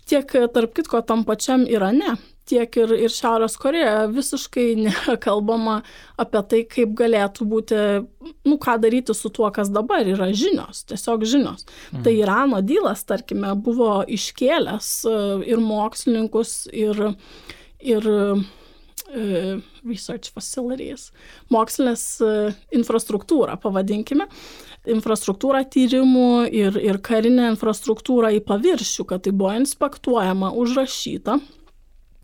[0.10, 2.18] tiek tarp kitko tam pačiam Irane,
[2.50, 5.80] tiek ir, ir Šiaurės Koreja visiškai nėra kalbama
[6.20, 7.82] apie tai, kaip galėtų būti,
[8.48, 11.68] nu, ką daryti su tuo, kas dabar yra žinios, tiesiog žinios.
[11.92, 12.04] Mhm.
[12.06, 15.22] Tai Irano dylas, tarkime, buvo iškėlęs e,
[15.54, 17.00] ir mokslininkus, ir,
[17.80, 18.12] ir
[19.14, 21.10] research facilities,
[21.54, 22.32] mokslinės e,
[22.78, 24.28] infrastruktūrą, pavadinkime,
[24.94, 31.40] infrastruktūrą tyrimų ir, ir karinę infrastruktūrą į paviršių, kad tai buvo inspektuojama, užrašyta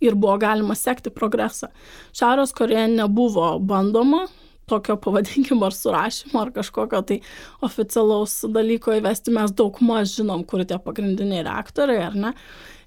[0.00, 1.70] ir buvo galima sekti progresą.
[2.16, 4.26] Šiaurės Koreja nebuvo bandoma
[4.70, 7.18] tokio pavadinkimo ar surašymo ar kažkokio tai
[7.66, 12.34] oficialaus dalyko įvesti, mes daug maž žinom, kur tie pagrindiniai reaktoriai, ar ne.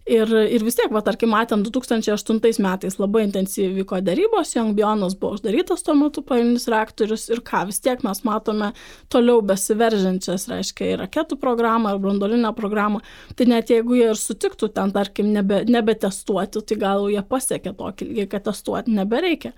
[0.04, 5.38] Ir, ir vis tiek, va, tarkim, matėm 2008 metais labai intensyviai vyko darybos, Jongbionas buvo
[5.38, 8.74] uždarytas tuo metu pagrindinis reaktorius ir ką, vis tiek mes matome
[9.14, 13.00] toliau besiveržiančias, reiškia, ir raketų programą, ir brandolinę programą.
[13.40, 18.10] Tai net jeigu jie ir sutiktų ten, tarkim, nebe, nebetestuoti, tai gal jie pasiekė tokį
[18.10, 19.54] lygį, kad testuoti nebereikia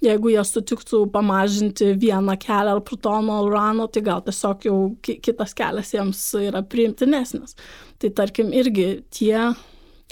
[0.00, 5.52] jeigu jie sutiktų pamažinti vieną kelią ar plutono ar urano, tai gal tiesiog jau kitas
[5.58, 7.58] kelias jiems yra priimtinesnis.
[8.00, 9.50] Tai tarkim irgi tie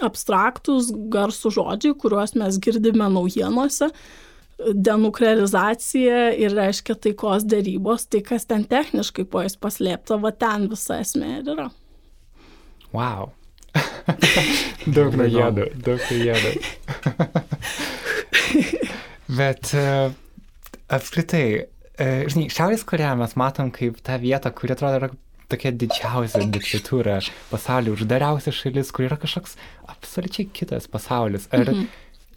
[0.04, 3.90] abstraktus garsų žodžiai, kuriuos mes girdime naujienose,
[4.58, 10.94] denuklearizacija ir reiškia taikos dėrybos, tai kas ten techniškai po jais paslėpta, va ten visa
[11.04, 11.68] esmė ir yra.
[12.94, 13.22] Wow.
[14.96, 16.52] daug naujienų, daug naujienų.
[19.38, 20.08] Bet uh,
[20.88, 25.10] apskritai, uh, žinai, Šiaurės Koreja mes matom kaip tą vietą, kuri atrodo yra
[25.52, 27.18] tokia didžiausia diktatūra
[27.52, 29.56] pasaulyje, uždariausia šalis, kur yra kažkoks
[29.88, 31.48] absoliučiai kitas pasaulis.
[31.52, 31.88] Ar mhm.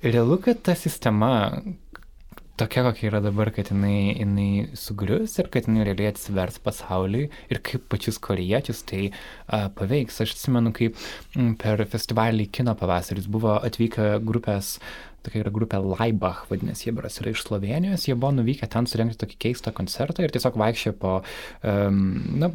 [0.05, 1.51] realu, kad ta sistema
[2.61, 7.61] tokia, kokia yra dabar, kad jinai, jinai sugrius ir kad jinai realiai atsivers pasauliui ir
[7.65, 10.21] kaip pačius koriečius tai uh, paveiks.
[10.23, 10.99] Aš atsimenu, kaip
[11.61, 17.19] per festivalį kino pavasaris buvo atvykę grupės uh, tokia yra grupė Laibach, vadinasi, jie beras
[17.21, 21.13] yra iš Slovenijos, jie buvo nuvykę ten surengti tokį keistą koncertą ir tiesiog vaikščiojo po,
[21.67, 21.99] um,
[22.41, 22.51] na,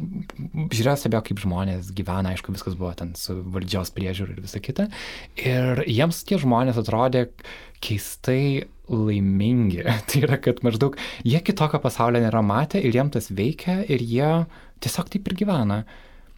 [0.73, 4.89] žiūrėjo stebėjo, kaip žmonės gyvena, aišku, viskas buvo ten su valdžios priežiūra ir visa kita.
[5.39, 7.27] Ir jiems tie žmonės atrodė
[7.83, 9.83] keistai laimingi.
[10.09, 10.97] tai yra, kad maždaug
[11.27, 14.33] jie kitokio pasaulio nėra matę ir jiems tas veikia ir jie
[14.83, 15.83] tiesiog taip ir gyvena.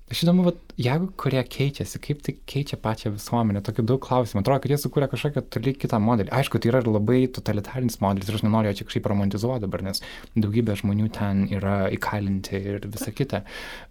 [0.10, 4.42] Aš įdomu, vat, jeigu kurie keičiasi, kaip tai keičia pačią visuomenę, tokių daug klausimų.
[4.42, 6.32] Atrodo, kad jie sukūrė kažkokią toli kitą modelį.
[6.34, 10.02] Aišku, tai yra labai totalitarinis modelis ir aš nenoriu jo čia kažkaip romantizuoti dabar, nes
[10.34, 13.44] daugybė žmonių ten yra įkalinti ir visa kita.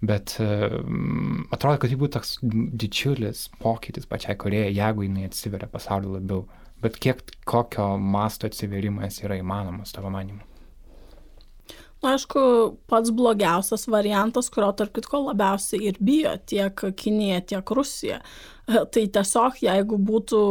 [0.02, 6.16] Bet um, atrodo, kad tai būtų toks didžiulis pokytis pačiai Korejai, jeigu jinai atsiveria pasaulio
[6.18, 6.48] labiau.
[6.82, 10.42] Bet kiek kokio masto atsiverimas yra įmanomas tavo manimu?
[11.98, 12.40] Aišku,
[12.86, 18.20] pats blogiausias variantas, kurio tarp kitko labiausiai ir bijo tiek Kinija, tiek Rusija,
[18.68, 20.42] tai tiesiog jeigu būtų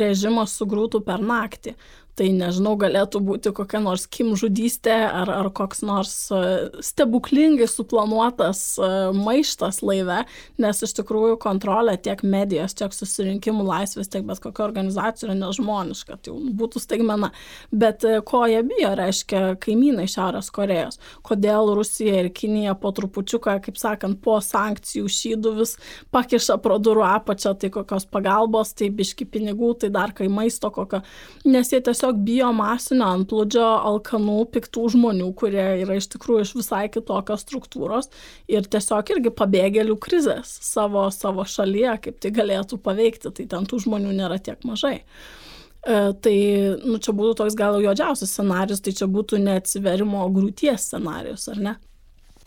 [0.00, 1.74] režimas sugrūtų per naktį
[2.20, 6.40] tai nežinau, galėtų būti kokia nors Kim žudystė ar, ar koks nors e,
[6.84, 10.18] stebuklingai suplanuotas e, maištas laive,
[10.60, 16.18] nes iš tikrųjų kontrolė tiek medijos, tiek susirinkimų laisvės, tiek bet kokio organizacijų yra nežmoniška,
[16.20, 17.30] tai būtų staigmena.
[17.72, 21.00] Bet e, ko jie bijo, reiškia kaimynai Šiaurės Korejos.
[21.24, 25.76] Kodėl Rusija ir Kinija po trupučiuką, kaip sakant, po sankcijų šydų vis
[26.12, 31.00] pakiša pro durų apačią, tai kokios pagalbos, tai biški pinigų, tai dar kai maisto kokio,
[31.48, 36.54] nes jie tiesiog tiesiog bijo masinio antplūdžio alkanų, piktų žmonių, kurie yra iš tikrųjų iš
[36.56, 38.10] visai kitokios struktūros
[38.48, 43.80] ir tiesiog irgi pabėgėlių krizės savo, savo šalyje, kaip tai galėtų paveikti, tai ten tų
[43.84, 45.02] žmonių nėra tiek mažai.
[45.86, 46.36] E, tai
[46.84, 51.76] nu, čia būtų toks gal juodžiausias scenarius, tai čia būtų neatsiverimo grūties scenarius, ar ne?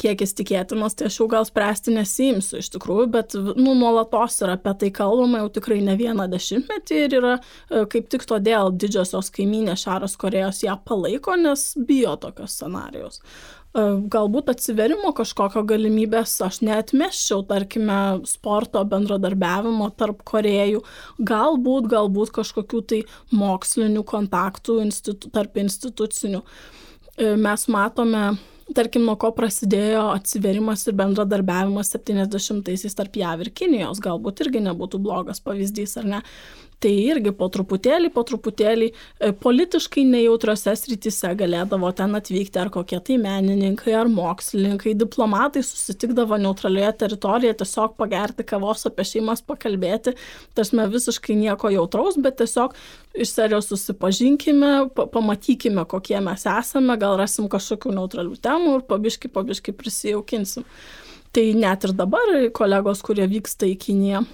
[0.02, 4.58] Kiek jis tikėtinas, tai aš jau gal spręsti nesimsiu iš tikrųjų, bet nu, nuolatos yra
[4.58, 9.30] apie tai kalbama jau tikrai ne vieną dešimtmetį ir yra e, kaip tik todėl didžiosios
[9.34, 13.22] kaiminės Šiaurės Korejos ją palaiko, nes bijo tokios scenarijos.
[13.74, 13.84] E,
[14.14, 20.84] galbūt atsiverimo kažkokio galimybės aš neatmeščiau, tarkime, sporto bendradarbiavimo tarp Korejų,
[21.22, 26.41] galbūt, galbūt kažkokių tai mokslinių kontaktų institu, tarp institucinių.
[27.18, 28.26] E, mes matome
[28.76, 35.01] tarkim, nuo ko prasidėjo atsiverimas ir bendradarbiavimas 70-aisiais tarp JAV ir Kinijos, galbūt irgi nebūtų
[35.03, 36.22] blogas pavyzdys, ar ne?
[36.84, 43.00] Tai irgi po truputėlį, po truputėlį e, politiškai nejautriose srityse galėdavo ten atvykti ar kokie
[43.08, 50.18] tai menininkai, ar mokslininkai, diplomatai susitikdavo neutralioje teritorijoje, tiesiog pagerti kavos apie šeimas, pakalbėti,
[50.60, 52.76] tarsi visiškai nieko jautraus, bet tiesiog
[53.16, 59.80] iš serijos susipažinkime, pamatykime, kokie mes esame, gal rasim kažkokių neutralių temų ir pabiškai, pabiškai
[59.80, 60.68] prisijaukinsim.
[61.34, 64.28] Tai net ir dabar kolegos, kurie vyksta į Kiniją,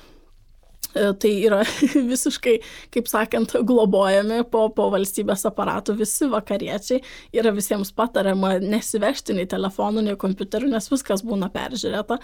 [0.93, 1.61] tai yra
[2.11, 2.55] visiškai,
[2.93, 7.03] kaip sakant, globojami po, po valstybės aparatų visi vakariečiai.
[7.37, 12.19] Yra visiems patariama nesivežti nei telefonų, nei kompiuterių, nes viskas būna peržiūrėta.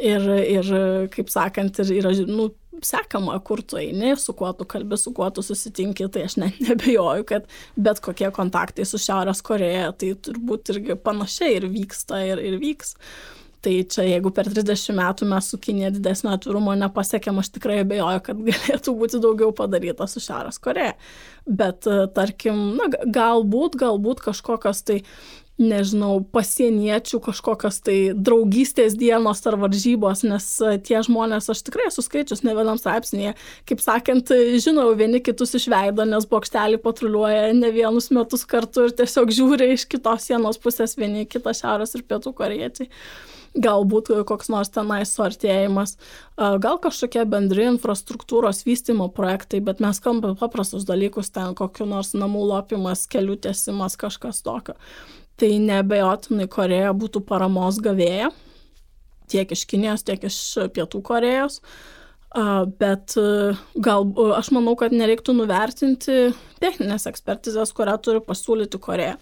[0.00, 0.72] Ir, ir
[1.12, 2.50] kaip sakant, ir yra, nu,
[2.82, 6.62] sekama, kur tu eini, su kuo tu kalbi, su kuo tu susitinki, tai aš net
[6.68, 12.42] nebejoju, kad bet kokie kontaktai su Šiaurės Koreja, tai turbūt irgi panašiai ir vyksta ir,
[12.50, 12.96] ir vyks.
[12.96, 17.82] Uh, Tai čia jeigu per 30 metų mes su Kinė didesnio atvirumo nepasiekėm, aš tikrai
[17.82, 20.94] abejoju, kad galėtų būti daugiau padaryta su Šiaurės Koreja.
[21.44, 25.02] Bet e, tarkim, na, galbūt, galbūt kažkokios tai
[25.60, 32.00] nežinau, pasieniečių kažkokios tai draugystės dienos ar varžybos, nes e, tie žmonės, aš tikrai esu
[32.06, 33.34] skaičius ne vienam straipsnėje,
[33.68, 34.32] kaip sakant,
[34.64, 39.74] žinau vieni kitus iš veido, nes bokštelį patruliuoja ne vienus metus kartu ir tiesiog žiūri
[39.74, 42.88] iš kitos sienos pusės vieni kitą šiaurės ir pietų koriečiai
[43.58, 45.96] galbūt koks nors tenais suartėjimas,
[46.36, 52.44] gal kažkokie bendri infrastruktūros vystimo projektai, bet mes kalbame paprastus dalykus, ten kokiu nors namų
[52.52, 54.76] lopimas, kelių tiesimas, kažkas tokio.
[55.40, 58.30] Tai nebejotinai Koreja būtų paramos gavėja
[59.30, 60.36] tiek iš Kinijos, tiek iš
[60.74, 61.60] Pietų Korejos.
[61.60, 61.99] Uh,
[62.30, 63.16] Bet
[63.82, 64.04] gal
[64.36, 66.18] aš manau, kad nereiktų nuvertinti
[66.62, 69.16] techninės ekspertizės, kurią turi pasiūlyti Koreja.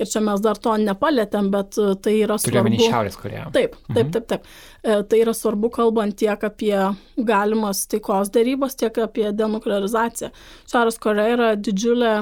[0.00, 2.54] Ir čia mes dar to nepalėtėm, bet tai yra svarbu.
[2.54, 3.50] Turime minį Šiaurės Koreją.
[3.52, 4.12] Taip, taip, mhm.
[4.16, 4.48] taip, taip.
[4.80, 6.76] E, tai yra svarbu kalbant tiek apie
[7.20, 10.32] galimas taikos darybas, tiek apie denuklearizaciją.
[10.70, 12.14] Šiaurės Koreja yra didžiulė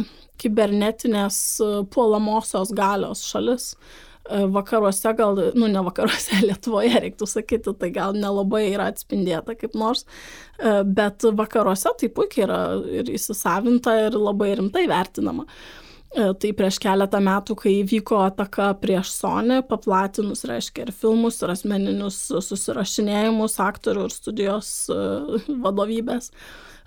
[0.43, 1.36] kibernetinės
[1.95, 3.76] puolamosios galios šalis.
[3.76, 9.74] E, vakaruose, gal, nu ne vakaruose, Lietuvoje reiktų sakyti, tai gal nelabai yra atspindėta kaip
[9.78, 10.04] nors,
[10.58, 12.60] e, bet vakaruose tai puikiai yra
[13.02, 15.46] ir įsisavinta ir labai rimtai vertinama.
[16.12, 21.56] E, tai prieš keletą metų, kai vyko ataka prieš Sony, paplatinus, reiškia, ir filmus, ir
[21.56, 24.72] asmeninius susirašinėjimus aktorių ir studijos
[25.48, 26.30] vadovybės,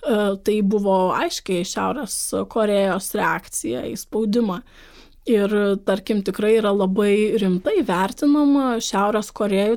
[0.05, 2.15] tai buvo aiškiai Šiaurės
[2.53, 4.59] Korejos reakcija į spaudimą.
[5.25, 5.49] Ir,
[5.81, 9.31] tarkim, tikrai yra labai rimtai vertinama Šiaurės,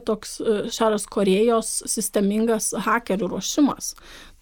[0.04, 0.34] toks,
[0.74, 3.94] Šiaurės Korejos sistemingas hakerių ruošimas.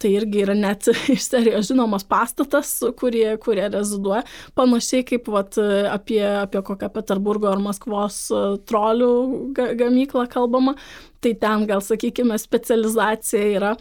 [0.02, 4.24] Tai irgi yra net iš serijos žinomas pastatas, kurie, kurie reziduoja.
[4.59, 5.54] Panašiai kaip vat,
[5.92, 8.24] apie, apie kokią Peterburgo ar Maskvos
[8.66, 9.12] trolių
[9.54, 10.74] ga, gamyklą kalbama.
[11.27, 13.72] Tai ten gal, sakykime, specializacija yra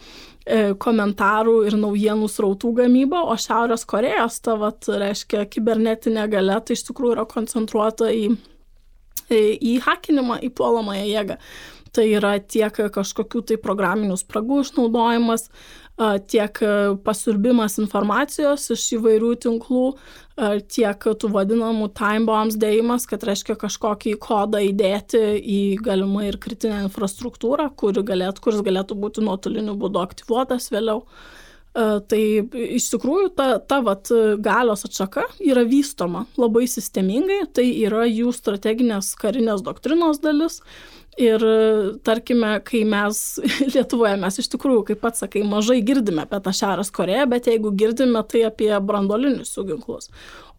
[0.46, 6.76] E, komentarų ir naujienų srautų gamyba, o Šiaurės Korejos ta, vat, reiškia, kibernetinė galia, tai
[6.78, 8.28] iš tikrųjų yra koncentruota į,
[9.26, 11.38] į, į hakinimą, į puolamąją jėgą.
[11.96, 15.48] Tai yra tiek kažkokių tai programinių spragų išnaudojimas,
[16.30, 16.60] tiek
[17.02, 19.86] pasurbimas informacijos iš įvairių tinklų,
[20.68, 26.82] tiek tų vadinamų time bombs dėjimas, kad reiškia kažkokį kodą įdėti į galimą ir kritinę
[26.84, 31.06] infrastruktūrą, kuri galėtų, kuris galėtų būti nuotoliniu būdu aktyvuotas vėliau.
[31.76, 32.20] Tai
[32.76, 34.08] iš tikrųjų ta, ta vat,
[34.40, 40.62] galios atšaka yra vystoma labai sistemingai, tai yra jų strateginės karinės doktrinos dalis.
[41.16, 41.40] Ir
[42.04, 43.18] tarkime, kai mes
[43.74, 47.72] Lietuvoje, mes iš tikrųjų, kaip pats sakai, mažai girdime apie tą Šiaurės Koreją, bet jeigu
[47.72, 50.10] girdime, tai apie brandolinius suginklus.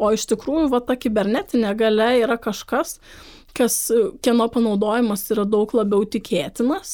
[0.02, 2.98] O iš tikrųjų, va ta kibernetinė gale yra kažkas,
[3.58, 3.78] kas,
[4.26, 6.92] kieno panaudojimas yra daug labiau tikėtinas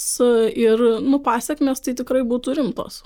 [0.51, 3.01] ir, nu, pasiekmes tai tikrai būtų rimtos.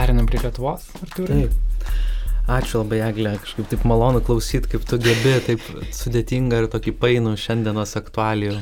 [0.00, 1.42] Perinam prie Lietuvos, ar turi?
[1.42, 1.69] Taip.
[2.48, 5.62] Ačiū labai, Eglė, kažkaip taip malonu klausyti, kaip tu gebi taip
[5.94, 8.56] sudėtingą ir tokį painų šiandienos aktualijų,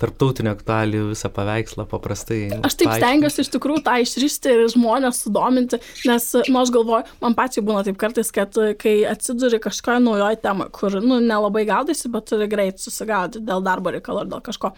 [0.00, 2.38] tarptautinių aktualijų visą paveikslą paprastai.
[2.64, 7.36] Aš taip stengiuosi iš tikrųjų tą išrišti ir žmonės sudominti, nes, nu, aš galvoju, man
[7.36, 12.30] pačiai būna taip kartais, kad kai atsiduri kažkoje naujoje temoje, kur, nu, nelabai gaudysi, bet
[12.30, 14.72] turi greit susigaudyti dėl darbo reikalo ar dėl kažko.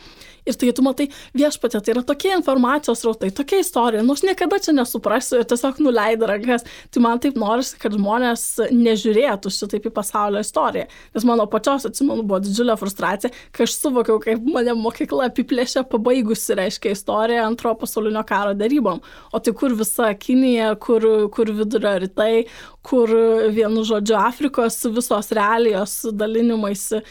[0.46, 4.60] Ir tai tu matai, viešpatė, tai yra tokie informacijos rautai, tokia istorija, nors nu, niekada
[4.62, 6.66] čia nesuprasiu ir tiesiog nuleidai rankas.
[6.94, 10.86] Tai man taip norisi, kad žmonės nežiūrėtų šitaip į pasaulio istoriją.
[11.16, 16.56] Nes mano pačios, atsimenu, buvo didžiulė frustracija, kai aš suvokiau, kaip mane mokykla apiplėšė pabaigusi,
[16.58, 19.02] reiškia, istoriją antrojo pasaulinio karo darybom.
[19.32, 22.46] O tai kur visa Kinija, kur, kur vidurio rytai,
[22.86, 23.10] kur
[23.54, 27.02] vienu žodžiu Afrikos visos realijos dalinimaisi.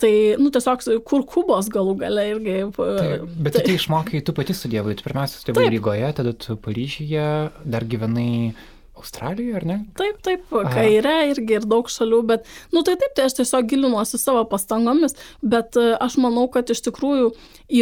[0.00, 2.56] Tai, nu, tiesiog, kur Kubos galų gale irgi.
[2.76, 3.06] Tai,
[3.40, 7.24] bet tai, tai išmokai, tu pati studijavai, tu pirmiausia studijavai Rygoje, tada tu Paryžiuje,
[7.64, 8.52] dar gyvenai
[9.00, 9.78] Australijoje, ar ne?
[9.98, 14.20] Taip, taip, kaire irgi ir daug šalių, bet, nu tai taip, tai aš tiesiog gilinuosi
[14.20, 17.32] savo pastangomis, bet e, aš manau, kad iš tikrųjų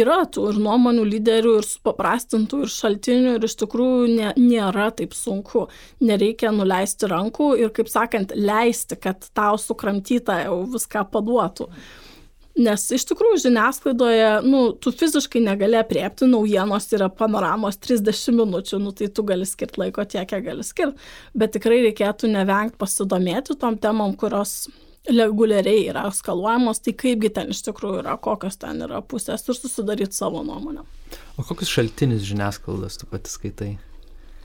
[0.01, 5.15] yra tų ir nuomonių lyderių, ir supaprastintų, ir šaltinių, ir iš tikrųjų ne, nėra taip
[5.17, 5.67] sunku.
[6.03, 11.69] Nereikia nuleisti rankų ir, kaip sakant, leisti, kad tau sukramtyta jau viską paduotų.
[11.69, 12.08] Mhm.
[12.59, 18.91] Nes iš tikrųjų žiniasklaidoje, nu, tu fiziškai negali apriepti, naujienos yra panoramos 30 minučių, nu,
[18.95, 20.99] tai tu gali skirti laiko tiek, kiek gali skirti.
[21.39, 24.65] Bet tikrai reikėtų nevengti pasidomėti tom temom, kurios
[25.07, 30.19] reguliariai yra skaluojamos, tai kaipgi ten iš tikrųjų yra, kokios ten yra pusės ir susidaryti
[30.19, 30.83] savo nuomonę.
[31.39, 33.71] O kokius šaltinius žiniasklaidos tu pati skaitai?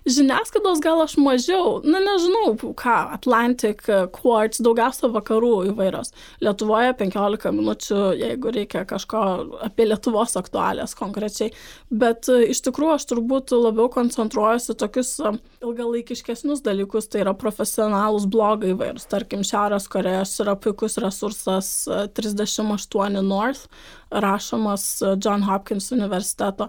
[0.04, 6.12] Žiniasklaidos gal aš mažiau, na nežinau, ką, Atlantic, Quartz, daugiausia vakarų įvairios.
[6.44, 9.22] Lietuvoje 15 minučių, jeigu reikia kažko
[9.64, 11.54] apie Lietuvos aktualės konkrečiai.
[11.88, 15.32] Bet e, iš tikrųjų aš turbūt labiau koncentruojuosi tokius e,
[15.64, 19.08] ilgalaikiškesnius dalykus, tai yra profesionalūs blogai įvairūs.
[19.08, 21.72] Tarkim, Šiaurės Korejos yra puikus resursas
[22.20, 22.68] 38
[23.08, 23.72] e, North,
[24.12, 24.86] rašomas
[25.16, 26.68] John Hopkins universiteto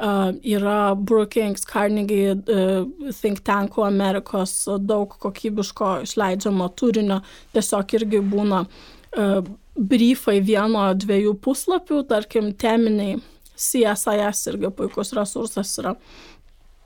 [0.00, 7.20] yra Brookings, Carnegie uh, think tankų Amerikos daug kokybiško išleidžiamo turinio,
[7.54, 9.38] tiesiog irgi būna uh,
[9.74, 13.20] briefai vieno, dviejų puslapių, tarkim, teminiai.
[13.54, 15.92] CSIS irgi puikus resursas yra.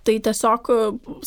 [0.08, 0.68] Tai tiesiog,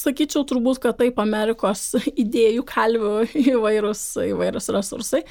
[0.01, 1.91] sakyčiau, turbūt, kad taip Amerikos
[2.23, 3.11] idėjų kalvių
[3.53, 4.01] įvairūs,
[4.31, 5.21] įvairūs resursai.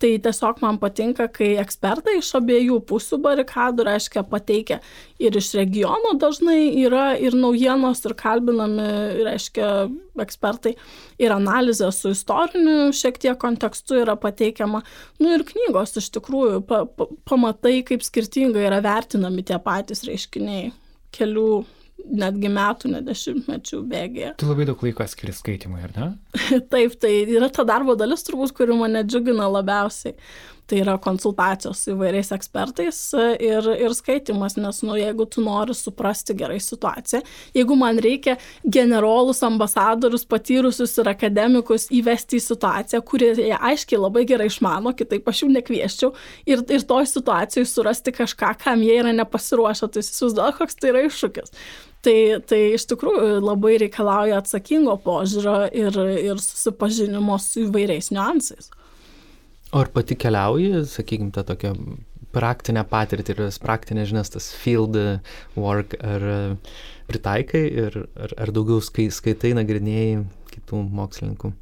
[0.00, 4.80] Tai tiesiog man patinka, kai ekspertai iš abiejų pusių barikadų, reiškia, pateikia
[5.20, 8.88] ir iš regiono dažnai yra ir naujienos, ir kalbinami,
[9.28, 9.68] reiškia,
[10.24, 10.74] ekspertai,
[11.20, 14.80] ir analizė su istoriniu šiek tiek kontekstu yra pateikiama.
[15.20, 20.72] Nu ir knygos iš tikrųjų, pa, pa, pamatai, kaip skirtingai yra vertinami tie patys reiškiniai
[21.14, 21.50] kelių
[22.04, 24.32] netgi metų, ne dešimtmečių bėgėje.
[24.40, 26.08] Tu labai daug laiko skiri skaitimui, ar ne?
[26.72, 30.16] Taip, tai yra ta darbo dalis turbūt, kuri mane džiugina labiausiai.
[30.64, 32.98] Tai yra konsultacijos su įvairiais ekspertais
[33.44, 37.20] ir, ir skaitimas, nes, nu, jeigu tu nori suprasti gerai situaciją,
[37.52, 44.24] jeigu man reikia generolus, ambasadorius, patyrusius ir akademikus įvesti į situaciją, kurie jie aiškiai labai
[44.30, 46.14] gerai išmano, kitaip aš jų nekvieščiau,
[46.48, 51.02] ir, ir toj situacijai surasti kažką, kam jie yra nepasiruošę, tai įsivaizduoju, koks tai yra
[51.10, 51.52] iššūkis.
[52.04, 52.16] Tai,
[52.48, 58.72] tai iš tikrųjų labai reikalauja atsakingo požiūrio ir, ir susipažinimo su įvairiais niuansais.
[59.74, 61.72] O ar pati keliauji, sakykime, tą tokią
[62.34, 64.98] praktinę patirtį ir praktinės žinias, tas field
[65.58, 66.26] work, ar
[67.10, 70.22] pritaikai ir ar, ar daugiau skai, skaitai, nagrinėjai
[70.64, 71.52] kitų mokslininkų?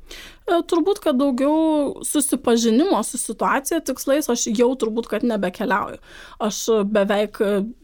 [0.47, 5.99] E, turbūt, kad daugiau susipažinimo su situacija tikslais aš jau turbūt, kad nebekeliauju.
[6.43, 7.39] Aš beveik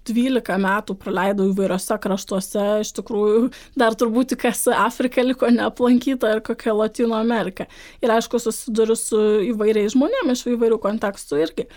[0.09, 6.77] 12 metų praleidau įvairiose kraštuose, iš tikrųjų dar turbūt kas Afrika liko neaplankyta ir kokia
[6.77, 7.69] Latino Amerika.
[8.03, 11.69] Ir aišku, susiduriu su įvairiais žmonėmis iš įvairių kontekstų irgi.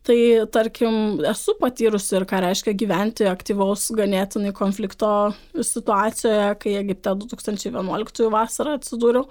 [0.00, 0.16] Tai
[0.48, 0.94] tarkim,
[1.28, 5.10] esu patyrusi ir ką reiškia gyventi aktyvaus ganėtinai konflikto
[5.52, 9.26] situacijoje, kai Egipte 2011 vasarą atsidūriau.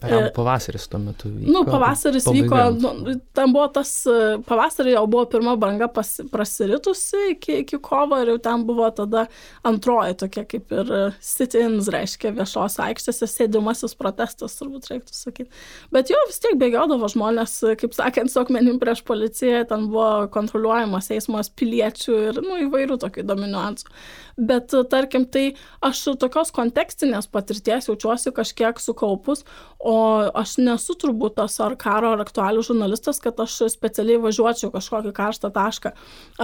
[0.00, 1.52] Arabų e, pavasaris tuo metu vyko.
[1.52, 2.60] Nu, pavasaris pabaiga.
[2.72, 7.80] vyko, nu, ten buvo tas, e, pavasarį jau buvo pirma banga pas, prasiritusi iki, iki
[7.84, 9.26] kovo ir jau ten buvo tada
[9.68, 10.92] antroji tokia kaip ir
[11.24, 15.50] sit-ins, reiškia viešos aikštėse sėdimasis protestas, turbūt reiktų sakyti.
[15.92, 21.12] Bet jo vis tiek bėgiodavo žmonės, kaip sakant, su akmenim prieš policiją, ten buvo kontroliuojamas
[21.12, 23.92] eismas piliečių ir nu, įvairių tokių įdomių niuansų.
[24.40, 25.50] Bet tarkim, tai
[25.84, 29.44] aš tokios kontekstinės patirties jaučiuosi kažkiek sukaupus,
[29.80, 29.89] O
[30.36, 35.50] aš nesu turbūt tas ar karo ar aktualių žurnalistas, kad aš specialiai važiuočiau kažkokį karštą
[35.54, 35.92] tašką.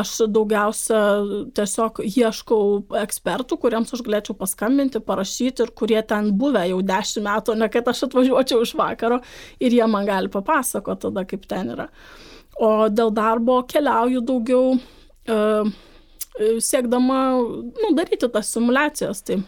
[0.01, 1.01] Aš daugiausia
[1.57, 2.61] tiesiog ieškau
[3.03, 7.89] ekspertų, kuriems aš galėčiau paskambinti, parašyti ir kurie ten buvę jau dešimt metų, ne kad
[7.93, 9.21] aš atvažiuočiau iš vakaro
[9.61, 11.91] ir jie man gali papasakoti tada, kaip ten yra.
[12.57, 15.75] O dėl darbo keliauju daugiau uh,
[16.61, 19.23] siekdama nu, daryti tas simulacijas.
[19.27, 19.41] Tai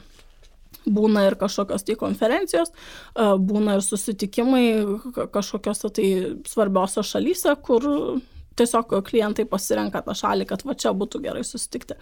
[0.94, 2.72] būna ir kažkokios tai konferencijos,
[3.16, 4.64] būna ir susitikimai
[5.34, 6.08] kažkokiose tai
[6.48, 7.86] svarbiose šalyse, kur
[8.58, 11.98] tiesiog klientai pasirenka tą šalį, kad va čia būtų gerai susitikti.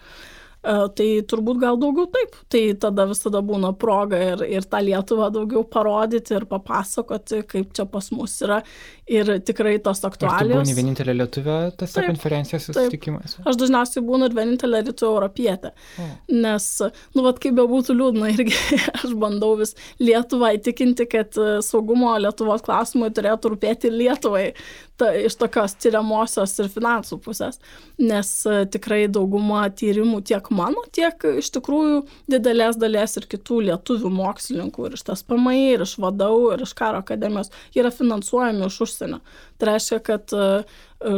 [0.61, 2.35] Tai turbūt gal daugiau taip.
[2.51, 7.87] Tai tada visada būna proga ir, ir tą Lietuvą daugiau parodyti ir papasakoti, kaip čia
[7.89, 8.61] pas mus yra.
[9.07, 10.65] Ir tikrai tos aktualijos.
[10.65, 13.39] Ar tu vienintelė lietuvė tose konferencijose susitikimuose?
[13.47, 15.71] Aš dažniausiai būnu ir vienintelė rytų europietė.
[16.03, 16.07] O.
[16.35, 16.67] Nes,
[17.15, 18.57] nu, vad kaip bebūtų liūdna, irgi
[18.99, 24.49] aš bandau vis Lietuvą įtikinti, kad e, saugumo Lietuvos klausimai turėtų rūpėti Lietuvai
[24.97, 27.59] ta, iš tokios tyriamosios ir finansų pusės.
[28.01, 34.11] Nes e, tikrai dauguma tyrimų tiek mano, tiek iš tikrųjų didelės dalies ir kitų lietuvių
[34.17, 38.79] mokslininkų, ir iš tas PMI, ir iš vadovų, ir iš karo akademijos, yra finansuojami iš
[38.87, 39.21] užsienio.
[39.57, 40.47] Tai reiškia, kad e,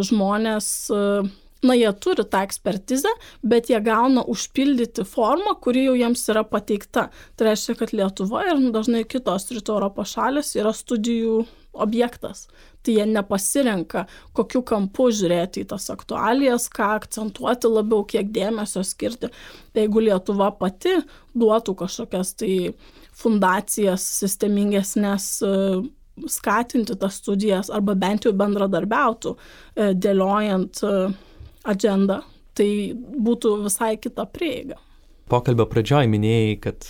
[0.10, 1.04] žmonės e,
[1.66, 3.12] na, jie turi tą ekspertizę,
[3.44, 7.10] bet jie gauna užpildyti formą, kuri jau jiems yra pateikta.
[7.36, 11.44] Tai reiškia, kad Lietuva ir dažnai kitos rytų Europos šalis yra studijų
[11.80, 12.48] objektas
[12.84, 14.06] tai jie nepasirenka,
[14.36, 19.32] kokiu kampu žiūrėti į tas aktualijas, ką akcentuoti labiau, kiek dėmesio skirti.
[19.74, 20.96] Tai jeigu Lietuva pati
[21.36, 22.54] duotų kažkokias tai
[23.20, 25.54] fundacijas sistemingesnės e,
[26.32, 30.84] skatinti tas studijas arba bent jau bendradarbiautų, e, dėliojant
[31.64, 32.22] e, agendą,
[32.58, 34.80] tai būtų visai kita prieiga.
[35.30, 36.86] Pokalbio pradžioj minėjai, kad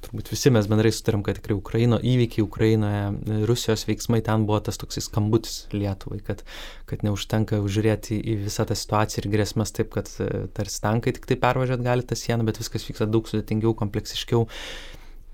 [0.00, 3.02] turbūt visi mes bendrai sutarėm, kad tikrai Ukraino įvykiai Ukrainoje,
[3.48, 6.40] Rusijos veiksmai ten buvo tas toksai skambutis Lietuvai, kad,
[6.88, 11.28] kad neužtenka žiūrėti į visą tą situaciją ir grėsmės taip, kad e, tarsi tankai tik
[11.28, 14.48] tai pervažiuoti gali tą sieną, bet viskas vyksta daug sudėtingiau, kompleksiškiau.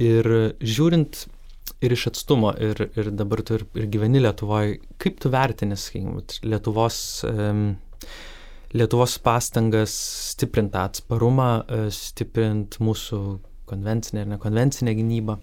[0.02, 1.24] Ir žiūrint
[1.86, 6.24] ir iš atstumo, ir, ir dabar tu ir, ir gyveni Lietuvoje, kaip tu vertini, sakykime,
[6.50, 6.98] Lietuvos
[7.30, 7.68] um,
[8.74, 9.92] Lietuvos pastangas
[10.32, 13.20] stiprinti atsparumą, e, stiprinti mūsų
[13.70, 15.38] konvencinę ir nekonvencinę gynybą?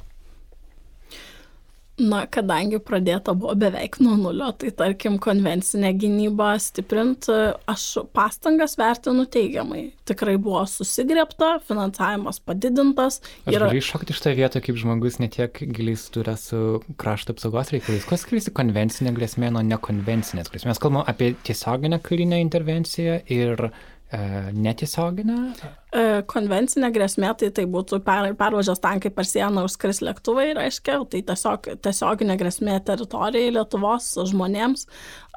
[2.02, 7.28] Na, kadangi pradėta buvo beveik nuo nulio, tai tarkim konvencinę gynybą stiprint,
[7.70, 7.84] aš
[8.18, 9.84] pastangas vertinu teigiamai.
[10.10, 13.20] Tikrai buvo susigrėpta, finansavimas padidintas.
[13.46, 18.10] Aš galiu iššokti iš tą vietą kaip žmogus netiek giliai suturė su krašto apsaugos reikalais.
[18.10, 20.74] Kuo skiriasi konvencinė grėsmė nuo nekonvencinės grėsmės?
[20.74, 23.68] Mes kalbame apie tiesioginę karinę intervenciją ir
[24.14, 24.20] e,
[24.54, 25.38] netiesioginę?
[25.94, 31.24] E, konvencinė grėsmė, tai tai būtų per, pervažios tankai per sieną užskris lėktuvai, reiškia, tai
[31.28, 34.88] tiesiog tiesioginė grėsmė teritorijai Lietuvos žmonėms.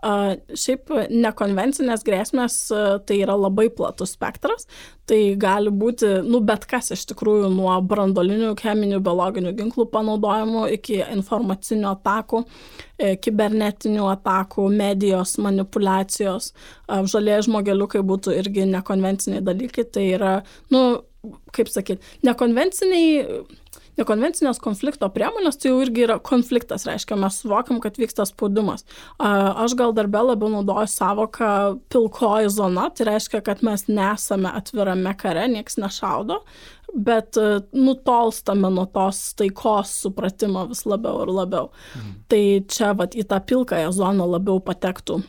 [0.04, 2.56] Šiaip nekonvencinės grėsmės
[3.08, 4.66] tai yra labai platus spektras,
[5.08, 11.00] tai gali būti, nu, bet kas iš tikrųjų nuo brandolinių, cheminių, biologinių ginklų panaudojimų iki
[11.00, 12.42] informacinių atakų,
[12.98, 16.52] e, kibernetinių atakų, medijos manipulacijos,
[16.86, 20.34] žalieji žmogeliukai būtų irgi nekonvenciniai dalykai, tai yra,
[20.74, 20.82] nu,
[21.56, 23.46] kaip sakyt, nekonvenciniai
[24.00, 28.86] nekonvencinės konflikto priemonės tai jau irgi yra konfliktas, reiškia, mes suvokiam, kad vyksta spaudimas.
[29.18, 31.50] Aš gal darbę labiau naudoju savoką
[31.92, 36.42] pilkoji zona, tai reiškia, kad mes nesame atvirame kare, nieks nešaudo,
[36.96, 37.36] bet
[37.76, 41.72] nutolstame nuo tos taikos supratimo vis labiau ir labiau.
[41.96, 42.20] Mhm.
[42.30, 45.22] Tai čia vat, į tą pilkąją zoną labiau patektų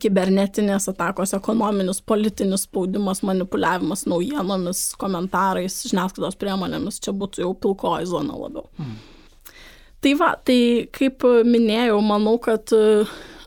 [0.00, 8.36] kibernetinės atakos, ekonominis, politinis spaudimas, manipuliavimas naujienomis, komentarais, žiniasklaidos priemonėmis, čia būtų jau pilkoji zona
[8.36, 8.68] labiau.
[8.78, 8.98] Mm.
[10.00, 10.60] Tai va, tai
[10.96, 13.02] kaip minėjau, manau, kad e,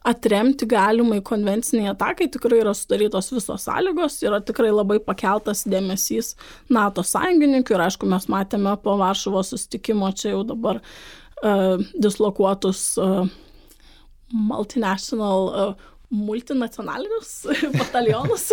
[0.05, 6.35] atremti galimai konvenciniai atakai tikrai yra sudarytos visos sąlygos, yra tikrai labai pakeltas dėmesys
[6.69, 13.25] NATO sąjungininkų ir aišku, mes matėme po Varšuvos sustikimo čia jau dabar uh, dislokuotus uh,
[14.33, 17.43] multinational uh, multinacionais,
[17.77, 18.49] batalhones,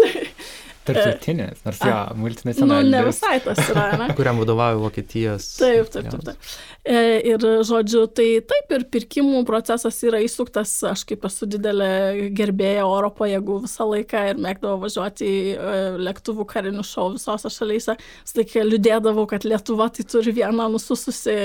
[0.96, 2.90] Tarptautinės, nors jo, multinacionalinės.
[2.90, 4.10] Nu, ne visai tas yra, ne?
[4.18, 5.46] Kuriam vadovauja Vokietijos.
[5.60, 6.26] Taip, taip, taip.
[6.32, 6.50] taip.
[6.80, 12.86] E, ir, žodžiu, tai taip ir pirkimų procesas yra įsuktas, aš kaip esu didelė gerbėja
[12.88, 17.98] oro pajėgų visą laiką ir mėgdavau važiuoti į e, lėktuvų karinių šou visose šalyse.
[18.24, 21.36] Stai liūdėdavau, kad Lietuva tai turi vieną nusususi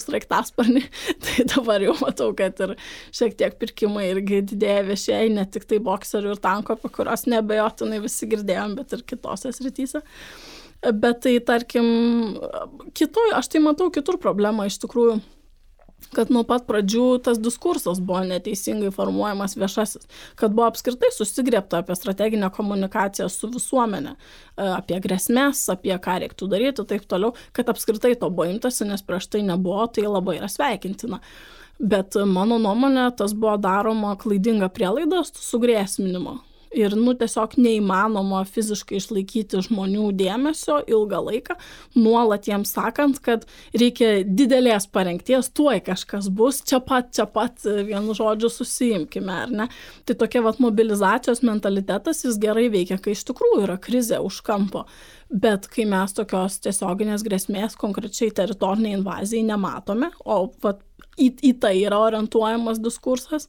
[0.00, 0.86] straiktasparnį,
[1.26, 2.72] tai dabar jau matau, kad ir
[3.12, 8.00] šiek tiek pirkimai irgi didėja viešieji, ne tik tai bokserių ir tanko, apie kuriuos nebejotinai
[8.00, 10.02] visi girdėjom, bet ir kitose srityse.
[10.96, 11.86] Bet tai, tarkim,
[12.96, 15.20] kitoj, aš tai matau kitur problemą iš tikrųjų
[16.16, 20.08] kad nuo pat pradžių tas diskursas buvo neteisingai formuojamas viešasis,
[20.40, 26.50] kad buvo apskritai susigriepta apie strateginę komunikaciją su visuomenė, e, apie grėsmės, apie ką reiktų
[26.50, 30.50] daryti taip toliau, kad apskritai to buvo imtasi, nes prieš tai nebuvo, tai labai yra
[30.50, 31.20] sveikintina.
[31.80, 36.40] Bet mano nuomonė, tas buvo daroma klaidinga prielaida sugrėsminimo
[36.76, 41.56] ir, nu, tiesiog neįmanoma fiziškai išlaikyti žmonių dėmesio ilgą laiką,
[41.98, 43.46] nuolat jiems sakant, kad
[43.76, 49.68] reikia didelės parengties, tuoj kažkas bus, čia pat, čia pat, vienu žodžiu, susijimkime, ar ne?
[50.06, 54.86] Tai tokia vat mobilizacijos mentalitetas jis gerai veikia, kai iš tikrųjų yra krizė už kampo.
[55.30, 60.82] Bet kai mes tokios tiesioginės grėsmės konkrečiai teritoriniai invazijai nematome, o vat,
[61.18, 63.46] į, į tai yra orientuojamas diskursas,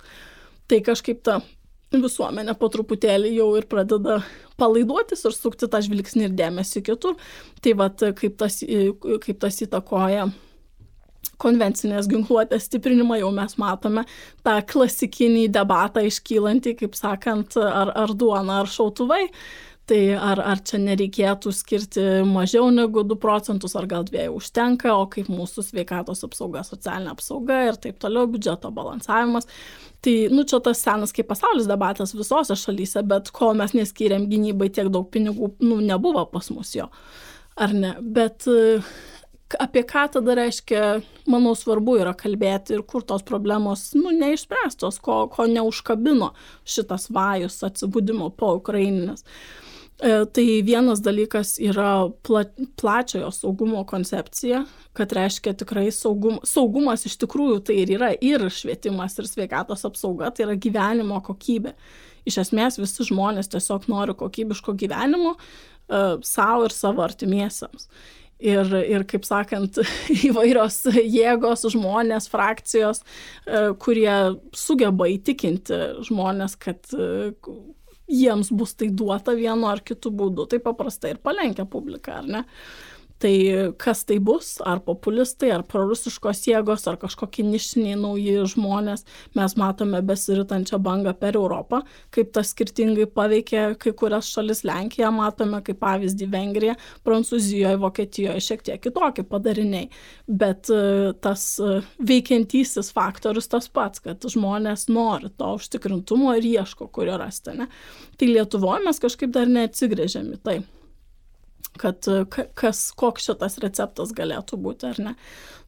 [0.69, 1.41] tai kažkaip ta
[1.91, 4.21] visuomenė po truputėlį jau ir pradeda
[4.61, 7.17] palaiduotis ir sukti tą žvilgsnį ir dėmesį kitur.
[7.61, 10.29] Tai vad kaip tas, kaip tas įtakoja
[11.41, 14.05] konvencinės ginkluotės stiprinimą jau mes matome
[14.45, 19.25] tą klasikinį debatą iškylantį, kaip sakant, ar, ar duona, ar šautuvai.
[19.89, 25.07] Tai ar, ar čia nereikėtų skirti mažiau negu 2 procentus, ar gal dviejų užtenka, o
[25.09, 29.49] kaip mūsų sveikatos apsauga, socialinė apsauga ir taip toliau, biudžeto balansavimas.
[30.05, 34.69] Tai, nu, čia tas senas kaip pasaulis debatas visose šalyse, bet kol mes neskiriam gynybai
[34.73, 36.85] tiek daug pinigų, nu, nebuvo pas mus jo.
[37.61, 37.95] Ar ne?
[38.01, 38.45] Bet
[39.59, 40.83] apie ką tada reiškia,
[41.29, 46.31] manau, svarbu yra kalbėti ir kur tos problemos, nu, neišspręstos, ko, ko neužkabino
[46.63, 49.25] šitas vajus atsibūdimo po Ukraininės.
[49.25, 49.70] E,
[50.01, 52.45] tai vienas dalykas yra pla,
[52.81, 54.63] plačiojo saugumo koncepcija,
[54.97, 60.31] kad reiškia tikrai saugum, saugumas iš tikrųjų tai ir yra ir švietimas, ir sveikatos apsauga,
[60.33, 61.75] tai yra gyvenimo kokybė.
[62.25, 67.87] Iš esmės visi žmonės tiesiog nori kokybiško gyvenimo uh, savo ir savo artimiesiams.
[68.41, 69.77] Ir, ir, kaip sakant,
[70.29, 74.17] įvairios jėgos, žmonės, frakcijos, uh, kurie
[74.57, 75.77] sugeba įtikinti
[76.09, 76.89] žmonės, kad
[78.11, 82.43] jiems bus tai duota vienu ar kitu būdu, tai paprastai ir palenkia publiką, ar ne?
[83.21, 83.33] Tai
[83.77, 89.05] kas tai bus, ar populistai, ar prorusiškos jėgos, ar kažkokie nišiniai nauji žmonės,
[89.37, 91.83] mes matome besiritančią bangą per Europą,
[92.15, 98.65] kaip tas skirtingai paveikia kai kurias šalis Lenkiją, matome kaip pavyzdį Vengriją, Prancūzijoje, Vokietijoje šiek
[98.65, 99.91] tiek kitokie padariniai,
[100.25, 106.89] bet e, tas e, veikiantysis faktorius tas pats, kad žmonės nori to užtikrintumo ir ieško,
[106.89, 107.53] kur jo rasti.
[107.61, 107.69] Ne?
[108.17, 110.61] Tai Lietuvoje mes kažkaip dar neatsigrėžėm į tai
[111.79, 112.07] kad
[112.59, 115.15] kas, koks šitas receptas galėtų būti ar ne.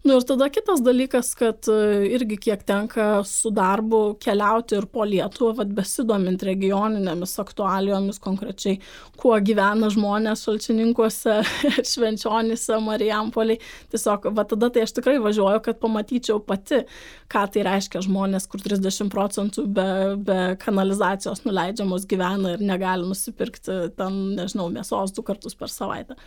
[0.04, 1.76] Nu ir tada kitas dalykas, kad e,
[2.12, 8.82] irgi kiek tenka su darbu keliauti ir po Lietuvą, vad besidomint regioninėmis aktualijomis konkrečiai,
[9.16, 11.38] kuo gyvena žmonės šalčininkuose,
[11.94, 13.62] švenčionėse, Marijampoliai.
[13.94, 16.82] Tiesiog, va tada tai aš tikrai važiuoju, kad pamatyčiau pati,
[17.32, 19.86] ką tai reiškia žmonės, kur 30 procentų be,
[20.20, 26.20] be kanalizacijos nuleidžiamos gyvena ir negali nusipirkti ten, nežinau, mėsos du kartus per savaitę.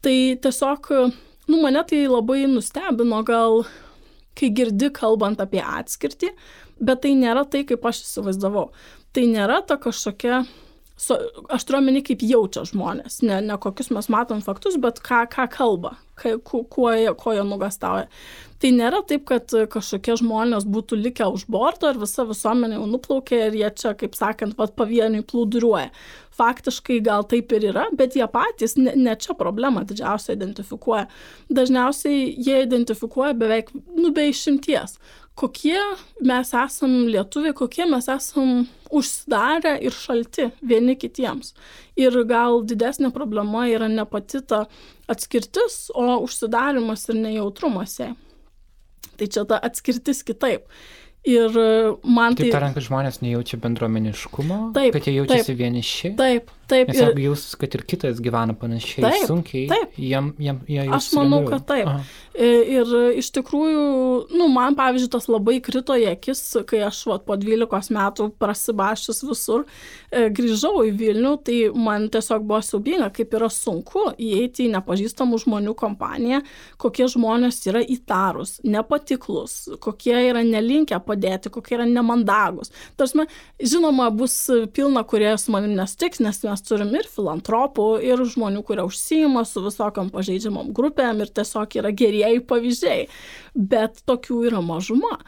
[0.00, 0.14] Tai
[0.46, 0.92] tiesiog
[1.50, 3.64] nu, mane tai labai nustebino gal,
[4.38, 6.30] kai girdi kalbant apie atskirtį,
[6.80, 8.68] bet tai nėra tai, kaip aš įsivaizdavau.
[9.10, 10.44] Tai nėra ta kažkokia
[11.00, 11.16] su,
[11.48, 15.46] aš turiu omeny, kaip jaučia žmonės, ne, ne kokius mes matom faktus, bet ką, ką
[15.54, 18.08] kalba, kai, kuo, kuo jie nugastauja.
[18.60, 23.38] Tai nėra taip, kad kažkokie žmonės būtų likę už borto ir visa visuomenė jau nuplaukė
[23.46, 25.88] ir jie čia, kaip sakant, pat pavieniui plūduriuoja.
[26.36, 31.06] Faktiškai gal taip ir yra, bet jie patys ne, ne čia problemą didžiausiai identifikuoja.
[31.48, 34.98] Dažniausiai jie identifikuoja beveik, nu, be išimties
[35.40, 35.80] kokie
[36.26, 41.54] mes esam lietuviai, kokie mes esam užsidarę ir šalti vieni kitiems.
[42.00, 44.64] Ir gal didesnė problema yra ne pati ta
[45.10, 48.14] atskirtis, o užsidarimas ir nejautrumas jai.
[49.20, 50.68] Tai čia ta atskirtis kitaip.
[51.28, 51.52] Ir
[52.08, 52.46] man tai...
[52.46, 56.12] Taip tariant, kad žmonės nejaučia bendruomeniškumo, taip, kad jie jaučiasi taip, vieniši.
[56.16, 56.90] Taip, taip.
[56.90, 59.94] Nes jeigu jūs, kad ir kitas gyvena panašiai taip, sunkiai, taip.
[59.98, 60.88] jiem, jie jau.
[60.96, 61.90] Aš manau, kad taip.
[61.90, 62.04] Aha.
[62.40, 63.80] Ir iš tikrųjų,
[64.38, 69.24] nu, man pavyzdžiui, tas labai krito į akis, kai aš vat, po 12 metų prasibašęs
[69.26, 74.74] visur e, grįžau į Vilnių, tai man tiesiog buvo siubinga, kaip yra sunku įeiti į
[74.76, 76.40] nepažįstamų žmonių kompaniją,
[76.80, 82.72] kokie žmonės yra įtarus, nepatiklus, kokie yra nelinkę padėti, kokie yra nemandagus.
[82.96, 83.26] Tarsi,
[83.58, 84.38] žinoma, bus
[84.72, 89.62] pilna, kurie su manim nestiks, nes mes turim ir filantropų, ir žmonių, kurie užsijima su
[89.64, 93.06] visokiam pažeidžiamom grupėm ir tiesiog yra gerieji pavyzdžiai.
[93.54, 95.18] Bet tokių yra mažuma.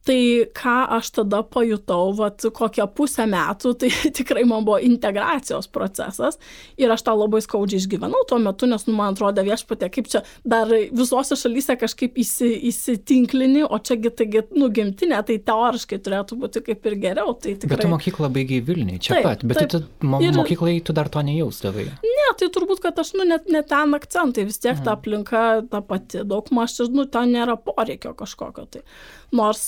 [0.00, 0.16] Tai
[0.56, 6.38] ką aš tada pajutau, vat, kokią pusę metų, tai tikrai man buvo integracijos procesas
[6.80, 10.22] ir aš tą labai skaudžiai išgyvenau tuo metu, nes, nu, man atrodo, viešpatė, kaip čia
[10.40, 16.64] dar visose šalyse kažkaip įsi, įsitinklinį, o čiagi, taigi, nu, gimtinė, tai teoriškai turėtų būti
[16.70, 17.36] kaip ir geriau.
[17.36, 17.76] Tai tikrai...
[17.76, 20.32] Bet tu mokyklą baigiai Vilniui, čia taip, pat, bet taip, tu mo ir...
[20.32, 21.90] mokyklai tu dar to nejausdavai.
[22.08, 24.88] Ne, tai turbūt, kad aš, nu, net, net ten akcentai, vis tiek mhm.
[24.88, 28.68] ta aplinka ta pati, daug maž, nu, ten nėra poreikio kažkokio.
[28.72, 28.86] Tai.
[29.36, 29.66] Nors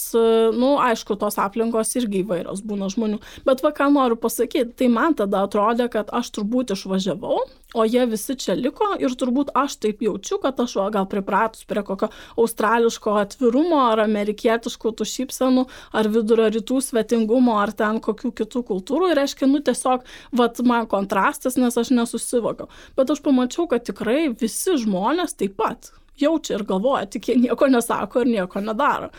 [0.57, 3.21] nu, aišku, tos aplinkos irgi įvairios būna žmonių.
[3.47, 7.41] Bet va ką noriu pasakyti, tai man tada atrodė, kad aš turbūt išvažiavau,
[7.73, 11.65] o jie visi čia liko ir turbūt aš taip jaučiu, kad aš va, gal pripratus
[11.69, 12.11] prie kokio
[12.41, 15.65] australiško atvirumo ar amerikietiškų tų šypsenų,
[15.97, 19.13] ar vidurio rytų svetingumo, ar ten kokių kitų kultūrų.
[19.13, 20.05] Ir reiškia, nu tiesiog,
[20.37, 22.69] va, man kontrastas, nes aš nesusivokiau.
[22.99, 27.69] Bet aš pamačiau, kad tikrai visi žmonės taip pat jaučia ir galvoja, tik jie nieko
[27.73, 29.11] nesako ir nieko nedaro.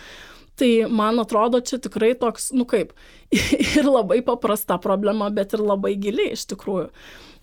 [0.59, 2.93] Tai man atrodo, čia tikrai toks, nu kaip,
[3.77, 6.89] ir labai paprasta problema, bet ir labai gili iš tikrųjų.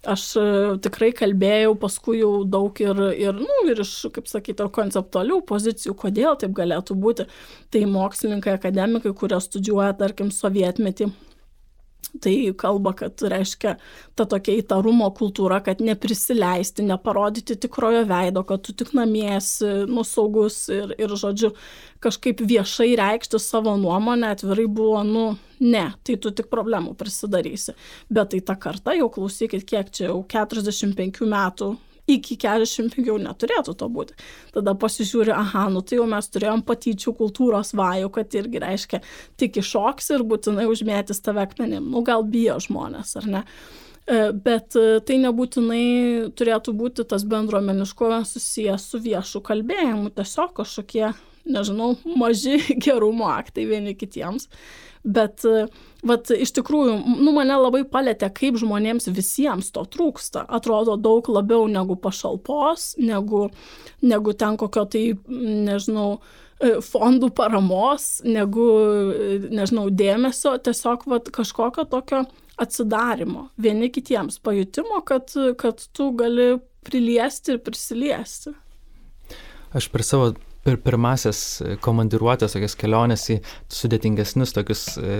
[0.09, 0.43] Aš e,
[0.81, 6.39] tikrai kalbėjau paskui jau daug ir, ir, nu, ir iš, kaip sakyti, konceptualių pozicijų, kodėl
[6.41, 7.27] taip galėtų būti.
[7.75, 11.11] Tai mokslininkai, akademikai, kurie studijuoja, tarkim, sovietmetį,
[12.21, 13.77] Tai kalba, kad reiškia
[14.19, 20.97] ta tokia įtarumo kultūra, kad neprisileisti, neparodyti tikrojo veido, kad tu tik namiesi, nusaugus ir,
[20.99, 21.53] ir, žodžiu,
[22.03, 25.25] kažkaip viešai reikšti savo nuomonę atvirai buvo, nu,
[25.63, 27.77] ne, tai tu tik problemų prisidarysi.
[28.11, 31.77] Bet tai ta karta, jau klausykit, kiek čia jau 45 metų
[32.15, 34.17] iki 45 jau neturėtų to būti.
[34.55, 39.03] Tada pasižiūri, aha, nu tai jau mes turėjom patyčių kultūros vajų, kad irgi reiškia,
[39.41, 41.91] tik iššoks ir būtinai užmėtis tave akmenim.
[41.93, 43.45] Nu gal bijo žmonės, ar ne?
[44.11, 51.13] E, bet e, tai nebūtinai turėtų būti tas bendruomeniškumas susijęs su viešu kalbėjimu, tiesiog kažkokie,
[51.47, 54.49] nežinau, maži gerumo aktai vieni kitiems.
[55.05, 55.71] Bet uh,
[56.07, 60.45] vat iš tikrųjų, nu, mane labai palėtė, kaip žmonėms visiems to trūksta.
[60.49, 63.49] Atrodo daug labiau negu pašalpos, negu,
[64.05, 66.21] negu ten kokio tai, nežinau,
[66.61, 68.67] e, fondų paramos, negu,
[69.13, 72.25] e, nežinau, dėmesio, tiesiog vat, kažkokio tokio
[72.61, 76.55] atsidarimo vieni kitiems, pajutimo, kad, kad tu gali
[76.85, 78.53] priliesti ir prisiliesti.
[79.77, 80.33] Aš per savo
[80.71, 83.39] per pirmasias e, komandiruotės, tokias keliones į
[83.73, 85.17] sudėtingesnius tokius e,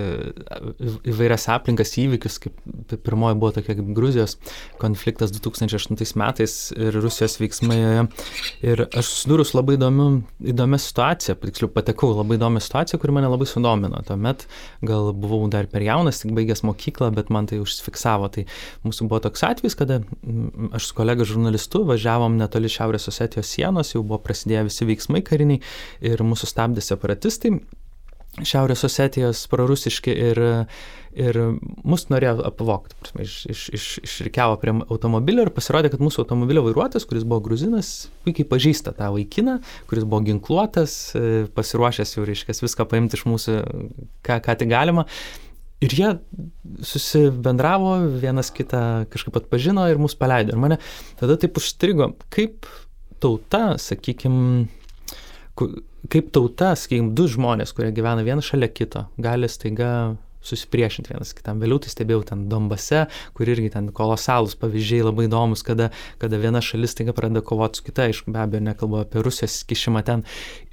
[1.11, 4.37] įvairias aplinkas įvykius, kaip pirmoji buvo tokia kaip Gruzijos
[4.81, 8.07] konfliktas 2008 metais ir Rusijos veiksmai joje.
[8.67, 10.09] Ir aš susidūrus labai įdomiu,
[10.53, 14.03] įdomią situaciją, tiksliau patekau labai įdomią situaciją, kuri mane labai sudomino.
[14.07, 14.47] Tuomet
[14.87, 18.31] gal buvau dar per jaunas, tik baigęs mokyklą, bet man tai užsifiksavo.
[18.35, 18.47] Tai
[18.87, 20.01] mūsų buvo toks atvejis, kada
[20.77, 25.63] aš su kolega žurnalistu važiavom netoli Šiaurės Osetijos sienos, jau buvo prasidėję visi veiksmai kariniai
[26.05, 27.57] ir mūsų stabdė separatistai.
[28.47, 30.39] Šiaurės Osetijos prorusiški ir,
[31.19, 31.39] ir
[31.83, 32.95] mus norėjo apvokti.
[33.01, 37.43] Prasme, iš, iš, iš, išrikiavo prie automobilio ir pasirodė, kad mūsų automobilio vairuotojas, kuris buvo
[37.49, 37.91] gruzinas,
[38.23, 39.59] puikiai pažįsta tą vaikiną,
[39.91, 40.97] kuris buvo ginkluotas,
[41.59, 43.61] pasiruošęs jau, reiškia, viską paimti iš mūsų,
[44.29, 45.09] ką, ką tik galima.
[45.83, 46.11] Ir jie
[46.87, 50.55] susibendravo, vienas kitą kažkaip atpažino ir mus paleido.
[50.55, 50.79] Ir mane
[51.19, 52.69] tada taip užstrigo, kaip
[53.21, 54.69] tauta, sakykime,
[55.57, 60.17] kaip tauta, sakykime, du žmonės, kurie gyvena vienas šalia kito, gali staiga
[60.47, 61.61] susipriešinti vienas kitam.
[61.61, 63.05] Vėliau tai stebėjau ten Dombase,
[63.37, 65.91] kur irgi ten kolosalūs pavyzdžiai labai įdomus, kada,
[66.23, 70.05] kada viena šalis staiga pradeda kovoti su kita, aišku, be abejo, nekalbu apie Rusijos kišimą
[70.07, 70.25] ten.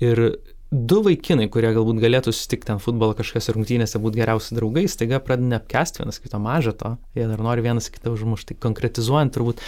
[0.04, 0.24] Ir
[0.72, 5.56] du vaikinai, kurie galbūt galėtų susitikti ten futbolo kažkokiose rungtynėse, būti geriausi draugai, staiga pradeda
[5.56, 8.56] neapkesti vienas kito mažą to, jie dar nori vienas kitą užmušti.
[8.56, 9.64] Tai konkretizuojant turbūt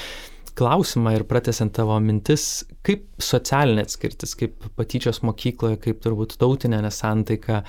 [0.59, 7.61] klausimą ir pratesiant tavo mintis, kaip socialinė atskirtis, kaip patyčios mokykloje, kaip turbūt tautinė nesantaika,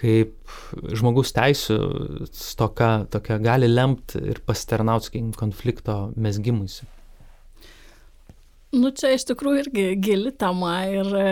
[0.00, 0.54] kaip
[0.96, 1.76] žmogus teisų
[2.32, 6.88] stoka tokia gali lemti ir pasitarnauti, sakykim, konflikto mesgimuisi.
[8.76, 11.30] Nu, čia iš tikrųjų irgi gili tema ir e,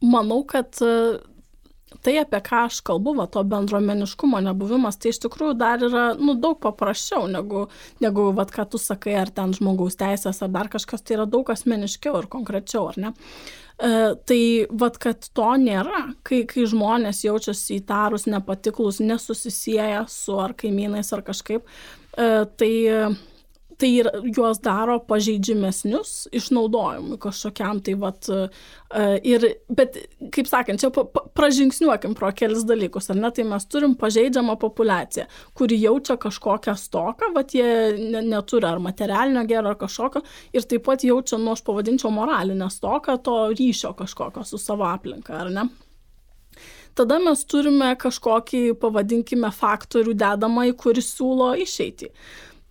[0.00, 0.72] manau, kad
[2.04, 6.36] tai, apie ką aš kalbu, va, to bendruomeniškumo nebuvimas, tai iš tikrųjų dar yra nu,
[6.40, 7.66] daug paprasčiau negu,
[8.04, 11.48] negu va, ką tu sakai, ar ten žmogaus teisės, ar dar kažkas, tai yra daug
[11.52, 13.14] asmeniškiau ir konkrečiau, ar ne?
[13.76, 13.92] E,
[14.28, 14.40] tai
[14.70, 21.24] vad, kad to nėra, kai, kai žmonės jaučiasi įtarus, nepatiklus, nesusisieja su ar kaimynais ar
[21.26, 21.66] kažkaip,
[22.16, 22.72] e, tai
[23.78, 28.46] tai ir juos daro pažeidžiamesnius išnaudojimui kažkokiam tai vat e,
[29.28, 29.98] ir bet
[30.34, 31.04] kaip sakant čia pa,
[31.36, 35.26] pražingsniuokim pro kelis dalykus ar ne tai mes turim pažeidžiamą populiaciją
[35.56, 37.70] kuri jaučia kažkokią stoką vat jie
[38.00, 40.24] ne, neturi ar materialinio gėrio ar kažkokio
[40.56, 45.36] ir taip pat jaučia nu aš pavadinčiau moralinę stoką to ryšio kažkokio su savo aplinka
[45.44, 45.68] ar ne
[46.96, 52.10] tada mes turime kažkokį, pavadinkime, faktorių dedamąjį, kuris siūlo išeitį.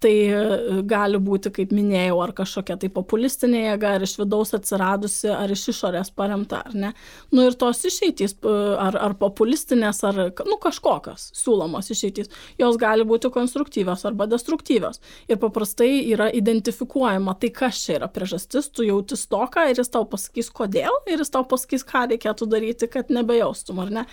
[0.06, 0.41] Tai e,
[0.86, 5.64] gali būti, kaip minėjau, ar kažkokia tai populistinė jėga, ar iš vidaus atsiradusi, ar iš
[5.73, 6.91] išorės paremta, ar ne.
[7.34, 12.30] Nu ir tos išeitys, ar, ar populistinės, ar nu, kažkokios siūlomos išeitys,
[12.61, 15.02] jos gali būti konstruktyvios arba destruktyvios.
[15.26, 20.06] Ir paprastai yra identifikuojama, tai kas čia yra priežastis, tu jauti stoką ir jis tau
[20.11, 24.06] pasakys, kodėl, ir jis tau pasakys, ką reikėtų daryti, kad nebejaustum, ar ne.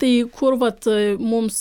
[0.00, 0.88] Tai kur vat,
[1.22, 1.58] mums,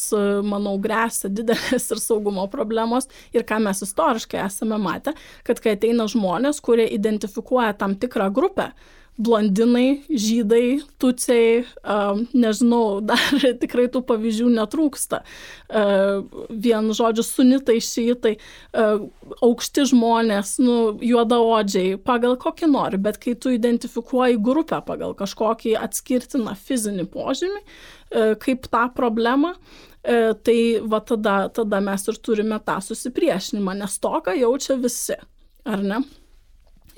[0.48, 5.14] manau, grėsia didelės ir saugumo problemos ir ką mes istoriškai esame matę,
[5.46, 8.72] kad kai ateina žmonės, kurie identifikuoja tam tikrą grupę,
[9.18, 13.22] blondinai, žydai, tuciai, uh, nežinau, dar
[13.62, 15.22] tikrai tų pavyzdžių netrūksta.
[15.70, 19.06] Uh, vien žodžiu, sunitai, šyitai, uh,
[19.46, 26.58] aukšti žmonės, nu, juodaodžiai, pagal kokį nori, bet kai tu identifikuoji grupę pagal kažkokį atskirtiną
[26.58, 29.56] fizinį požymį, uh, kaip tą problemą,
[30.04, 35.16] tai va tada, tada mes ir turime tą susipriešinimą, nes toką jaučia visi,
[35.64, 36.02] ar ne?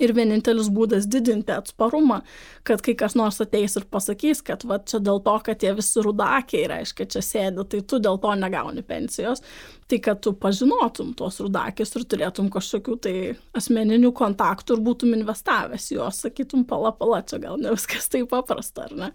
[0.01, 2.19] Ir vienintelis būdas didinti atsparumą,
[2.67, 6.03] kad kai kas nors ateis ir pasakys, kad va čia dėl to, kad tie visi
[6.03, 9.43] rudakiai, reiškia, čia sėdi, tai tu dėl to negauni pensijos,
[9.87, 13.15] tai kad tu pažinotum tuos rudakius ir turėtum kažkokių tai
[13.55, 18.89] asmeninių kontaktų ir būtum investavęs juos, sakytum, pala pala, čia gal ne viskas taip paprasta,
[18.89, 19.13] ar ne?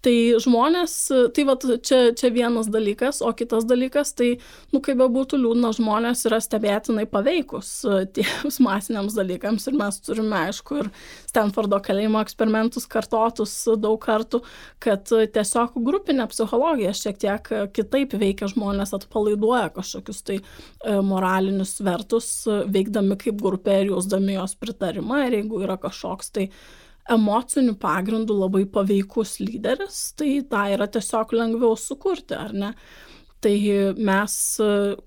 [0.00, 0.94] Tai žmonės,
[1.36, 4.30] tai va čia, čia vienas dalykas, o kitas dalykas, tai,
[4.72, 10.00] nu kaip be būtų liūdna, žmonės yra stebėtinai paveikus e, tiems masiniams dalykams ir mes
[10.06, 10.90] turime, aišku, ir
[11.28, 14.40] Stanfordo kalėjimo eksperimentus kartotus daug kartų,
[14.80, 22.32] kad tiesiog grupinė psichologija šiek tiek kitaip veikia žmonės, atpalaiduoja kažkokius tai e, moralinius vertus,
[22.48, 25.26] veikdami kaip grupė ir jausdami jos pritarimą.
[25.28, 26.48] Ir jeigu yra kažkoks tai
[27.08, 32.74] emociniu pagrindu labai paveikus lyderis, tai tą yra tiesiog lengviau sukurti, ar ne?
[33.40, 33.54] Tai
[33.96, 34.34] mes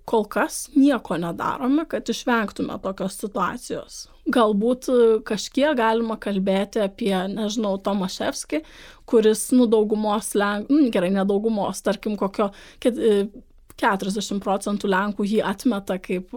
[0.09, 3.99] kol kas nieko nedarome, kad išvengtume tokios situacijos.
[4.33, 4.89] Galbūt
[5.27, 8.63] kažkiek galima kalbėti apie, nežinau, Tomaševskį,
[9.05, 10.71] kuris, nu, daugumos, Lenk...
[10.73, 12.49] nu, gerai, nedaugumos, tarkim, kokio
[12.81, 16.33] 40 procentų Lenkų jį atmeta kaip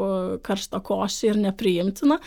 [0.46, 2.18] karštą košį ir nepriimtina,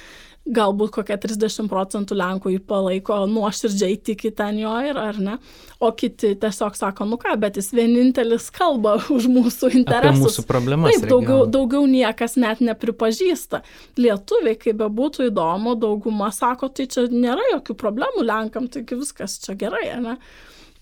[0.50, 5.38] galbūt kokia 30 procentų Lenkų jį palaiko nuoširdžiai tiki ten jo ir ar ne,
[5.80, 10.18] o kiti tiesiog sako, nu ką, bet jis vienintelis kalba už mūsų interesus.
[10.18, 10.96] Apie mūsų problemas.
[10.96, 13.64] Taip, daugiau, daugiau niekas net nepripažįsta.
[14.02, 19.58] Lietuviai, kaip bebūtų įdomu, dauguma sako, tai čia nėra jokių problemų Lenkam, taigi viskas čia
[19.60, 20.18] gerai, ne?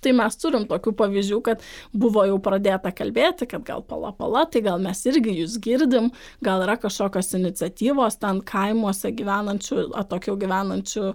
[0.03, 1.63] Tai mes turim tokių pavyzdžių, kad
[1.95, 6.11] buvo jau pradėta kalbėti, kad gal pala pala, tai gal mes irgi jūs girdim,
[6.45, 11.07] gal yra kažkokios iniciatyvos ten kaimuose gyvenančių, atokiau gyvenančių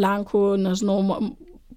[0.00, 1.00] Lenkų, nežinau,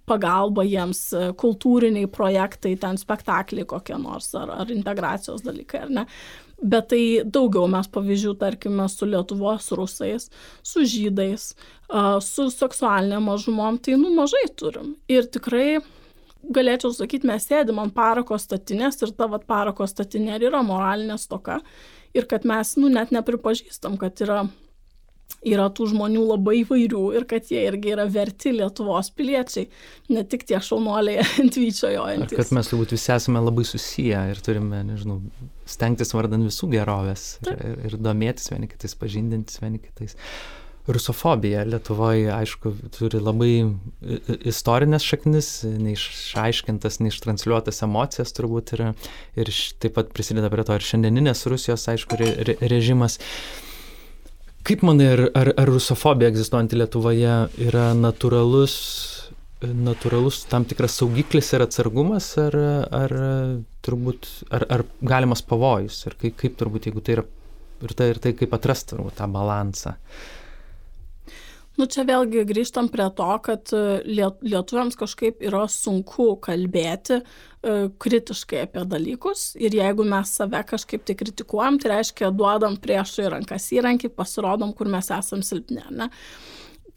[0.07, 1.01] pagalba jiems,
[1.39, 6.05] kultūriniai projektai, ten spektakliai kokie nors, ar, ar integracijos dalykai, ar ne.
[6.57, 10.29] Bet tai daugiau mes pavyzdžių, tarkime, su Lietuvos rusais,
[10.65, 11.51] su žydais,
[12.25, 14.95] su seksualinė mažumom, tai nu mažai turim.
[15.11, 15.83] Ir tikrai
[16.53, 21.17] galėčiau sakyti, mes sėdim ant parako statinės ir ta vat parako statinė ir yra moralinė
[21.21, 21.61] stoka
[22.17, 24.39] ir kad mes, nu, net nepripažįstam, kad yra,
[25.45, 29.67] yra tų žmonių labai įvairių ir kad jie irgi yra verti Lietuvos piliečiai,
[30.13, 32.39] ne tik tie šaunuoliai ant vyčio jojantys.
[32.39, 35.19] Kad mes turbūt visi esame labai susiję ir turime, nežinau,
[35.69, 40.17] stengtis vardan visų gerovės ir, ir, ir domėtis vieni kitais, pažindintis vieni kitais.
[40.17, 40.56] Uh,
[40.88, 43.51] rusofobija Lietuvoje, aišku, turi labai
[44.47, 48.84] istorinės šaknis, neišaiškintas, neištransliuotas emocijas turbūt ir,
[49.39, 49.51] ir
[49.84, 53.19] taip pat prisideda prie to ir šiandieninės Rusijos, aišku, re, re, režimas.
[54.68, 57.35] Kaip manai, ar, ar, ar rusofobija egzistuojanti Lietuvoje
[57.68, 58.77] yra natūralus,
[59.64, 62.55] natūralus tam tikras saugiklis ir atsargumas, ar,
[62.95, 63.18] ar
[63.84, 67.27] turbūt, ar, ar galimas pavojus, ir kaip, kaip turbūt, jeigu tai yra
[67.84, 69.93] ir tai, ir tai kaip atrasti turbūt tą balansą.
[69.93, 70.36] Uh,
[71.77, 77.23] Nu čia vėlgi grįžtam prie to, kad e, lietuviams kažkaip yra sunku kalbėti e,
[78.01, 83.69] kritiškai apie dalykus ir jeigu mes save kažkaip tai kritikuojam, tai reiškia duodam priešui rankas
[83.77, 86.09] įrankį, pasirodom, kur mes esam silpni, ne?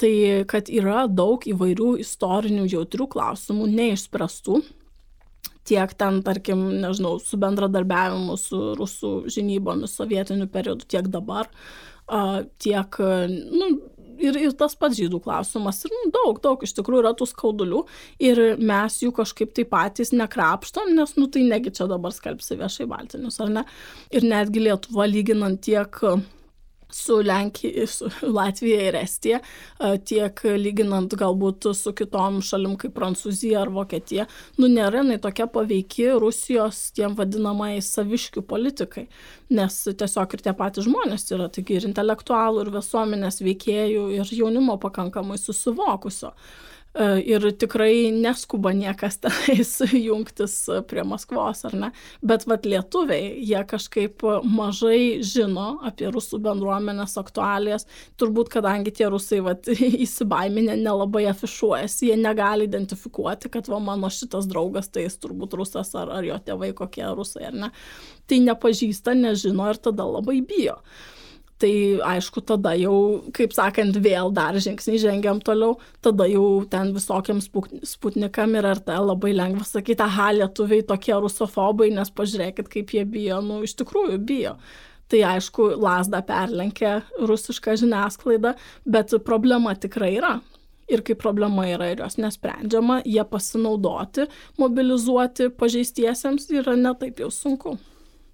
[0.01, 0.15] Tai
[0.49, 4.63] kad yra daug įvairių istorinių jautrių klausimų neišspręstų,
[5.69, 11.53] tiek ten, tarkim, nežinau, su bendradarbiavimu su rusų žinybomis sovietiniu periodu, tiek dabar,
[12.65, 12.97] tiek,
[13.53, 13.69] nu,
[14.21, 15.83] ir, ir tas pats žydų klausimas.
[15.87, 17.85] Ir nu, daug, daug iš tikrųjų yra tų skaudulių
[18.31, 22.89] ir mes jų kažkaip tai patys nekrapštom, nes, nu tai negi čia dabar skelbsi viešai
[22.91, 23.65] baltinius, ar ne?
[24.15, 26.03] Ir netgi Lietuva lyginant tiek
[26.93, 29.41] su Lenkija, su Latvija ir Estija,
[30.07, 34.27] tiek lyginant galbūt su kitom šalim kaip Prancūzija ar Vokietija,
[34.59, 39.07] nu nėra jinai tokia paveiki Rusijos tiem vadinamai saviškių politikai,
[39.57, 44.79] nes tiesiog ir tie patys žmonės yra, taigi ir intelektualų, ir visuomenės veikėjų, ir jaunimo
[44.83, 46.35] pakankamai susivokusio.
[46.91, 49.77] E, ir tikrai neskuba niekas tenais
[50.09, 50.55] jungtis
[50.91, 51.91] prie Maskvos, ar ne?
[52.27, 57.87] Bet vad lietuviai, jie kažkaip mažai žino apie rusų bendruomenės aktualijas,
[58.19, 59.71] turbūt kadangi tie rusai vad
[60.07, 65.95] įsibaiminę nelabai afišuojasi, jie negali identifikuoti, kad va mano šitas draugas, tai jis turbūt rusas
[65.95, 67.71] ar, ar jo tėvai kokie rusai, ar ne?
[68.27, 70.81] Tai nepažįsta, nežino ir tada labai bijo
[71.61, 71.73] tai
[72.15, 72.95] aišku tada jau
[73.37, 75.77] kaip sakant vėl dar žingsnį žengiam toliau.
[76.05, 81.91] Tada jau ten visokiem spuk sputnikam ir rt labai lengva sakyt aha lietuviai tokie rusofobai
[81.95, 83.43] nes pažiūrėkit kaip jie bijo.
[83.45, 84.57] Nu iš tikrųjų bijo.
[85.11, 88.55] Tai aišku lazdą perlenkia rusiška žiniasklaida
[88.87, 90.39] bet problema tikrai yra.
[90.91, 94.27] Ir kai problema yra ir jos nesprendžiama ja pasinaudoti
[94.59, 97.77] mobilizuoti pažeistiesiems yra ne taip jau sunku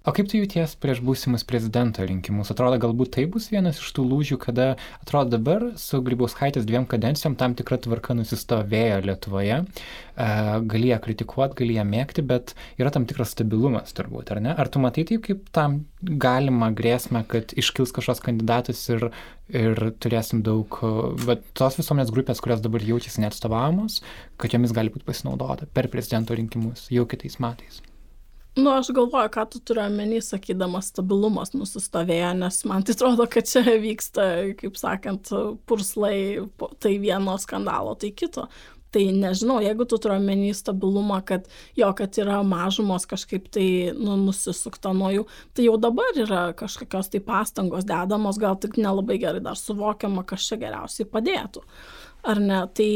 [0.07, 2.47] O kaip tu jauties prieš būsimus prezidento rinkimus?
[2.53, 4.67] Atrodo, galbūt tai bus vienas iš tų lūžių, kada,
[5.01, 9.57] atrodo, dabar su Grybauskaitės dviem kadencijom tam tikra tvarka nusistovėjo Lietuvoje.
[9.67, 10.27] E,
[10.71, 14.53] gali ją kritikuoti, gali ją mėgti, bet yra tam tikras stabilumas turbūt, ar ne?
[14.55, 19.09] Ar tu matai taip, kaip tam galima grėsmę, kad iškils kažkoks kandidatas ir,
[19.51, 20.79] ir turėsim daug,
[21.27, 23.99] bet tos visuomenės grupės, kurios dabar jaučiasi neatstovamos,
[24.39, 27.83] kad jomis gali būti pasinaudota per prezidento rinkimus jau kitais metais?
[28.57, 33.45] Nu, aš galvoju, ką tu turi omeny, sakydamas, stabilumas nusistovėjo, nes man tai atrodo, kad
[33.45, 34.25] čia vyksta,
[34.57, 35.29] kaip sakant,
[35.69, 36.39] purslai
[36.81, 38.47] tai vieno skandalo, tai kito.
[38.95, 41.45] Tai nežinau, jeigu tu turi omeny stabilumą, kad
[41.77, 47.13] jo, kad yra mažumos kažkaip tai nu, nusisukta nuo jų, tai jau dabar yra kažkokios
[47.13, 51.61] tai pastangos dedamos, gal tik nelabai gerai dar suvokiama, kas čia geriausiai padėtų.
[52.25, 52.63] Ar ne?
[52.73, 52.91] Tai,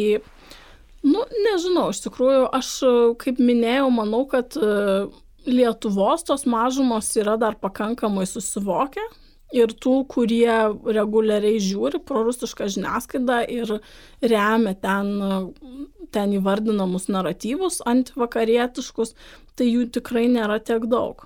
[1.05, 2.77] nu, nežinau, iš tikrųjų, aš,
[3.21, 4.57] kaip minėjau, manau, kad
[5.45, 9.01] Lietuvos tos mažumos yra dar pakankamai susivokę
[9.55, 10.53] ir tų, kurie
[10.85, 13.73] reguliariai žiūri prorusišką žiniasklaidą ir
[14.21, 15.09] remia ten,
[16.13, 19.15] ten įvardinamus naratyvus antivakarietiškus,
[19.57, 21.25] tai jų tikrai nėra tiek daug.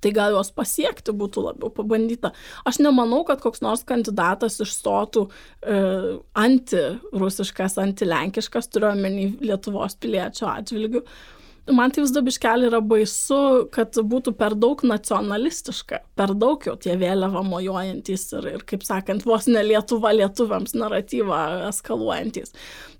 [0.00, 2.30] Tai gal juos pasiekti būtų labiau pabandyta.
[2.64, 5.80] Aš nemanau, kad koks nors kandidatas išstotų e,
[6.40, 11.04] antirusiškas, antilenkiškas, turiuomenį Lietuvos piliečio atžvilgių.
[11.04, 11.39] E,
[11.74, 13.40] man tai vis dabiškelį yra baisu,
[13.74, 19.26] kad būtų per daug nacionalistiška, per daug jau tie vėliava mojuojantis ir, ir, kaip sakant,
[19.28, 21.40] vos ne Lietuva lietuviams naratyvą
[21.70, 22.54] eskaluojantis.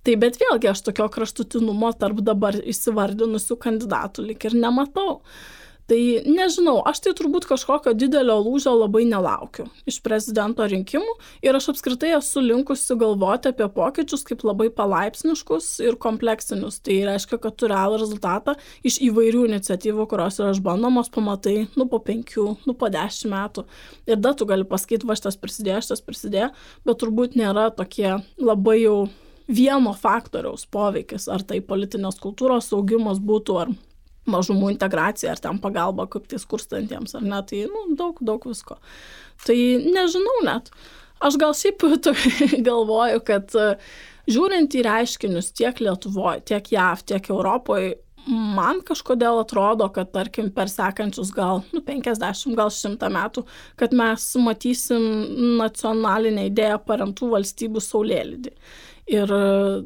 [0.06, 5.20] Tai bet vėlgi aš tokio kraštutinumo tarp dabar įsivardinusių kandidatų lik ir nematau.
[5.90, 11.72] Tai nežinau, aš tai turbūt kažkokio didelio lūžio labai nelaukiu iš prezidento rinkimų ir aš
[11.72, 16.78] apskritai esu linkusi galvoti apie pokyčius kaip labai palaipsniškus ir kompleksinius.
[16.86, 18.54] Tai reiškia, kad tu realų rezultatą
[18.86, 23.66] iš įvairių iniciatyvų, kurios yra išbandomos, pamatai, nu po penkių, nu po dešimt metų.
[24.06, 26.52] Ir da tu gali pasakyti, va šitas prisidėjo, šitas prisidėjo,
[26.86, 28.96] bet turbūt nėra tokie labai jau
[29.50, 33.78] vieno faktoriaus poveikis, ar tai politinės kultūros augimas būtų, ar
[34.30, 38.78] mažumų integracija ar ten pagalba kaip tai skurstantiems, ar ne, tai nu, daug, daug visko.
[39.46, 40.70] Tai nežinau net.
[41.20, 41.84] Aš gal šiaip
[42.68, 43.72] galvoju, kad e,
[44.30, 47.98] žiūrint į reiškinius tiek Lietuvoje, tiek JAV, tiek Europoje,
[48.28, 53.44] man kažkodėl atrodo, kad tarkim per sekančius gal nu, 50, gal 100 metų,
[53.80, 55.04] kad mes matysim
[55.60, 58.54] nacionalinę idėją paremtų valstybių saulėlydį.
[59.10, 59.30] Ir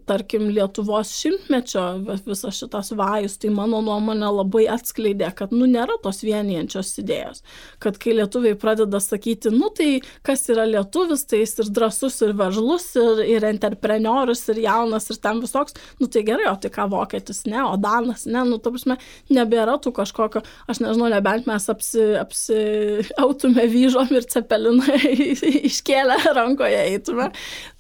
[0.05, 1.83] tarkim Lietuvos šimtmečio
[2.27, 7.41] visas šitas vajus, tai mano nuomonė labai atskleidė, kad nu nėra tos vienijančios idėjos.
[7.81, 12.35] Kad kai lietuviai pradeda sakyti, nu tai kas yra lietuvis, tai jis ir drasus, ir
[12.37, 16.91] veržlus, ir, ir entreprenorius, ir jaunas, ir ten visoks, nu tai gerai, o tai ką
[16.93, 18.99] vokietis, ne, o danas, ne, nu ta prasme,
[19.33, 25.01] nebėra tų kažkokio, aš nežinau, nebent mes apsi, apsiautume vyžom ir cepeliną
[25.71, 27.31] iškėlę rankoje eitume.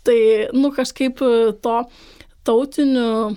[0.04, 0.20] Tai,
[0.52, 1.78] nu, kažkaip e, to
[2.44, 3.36] tautiniu,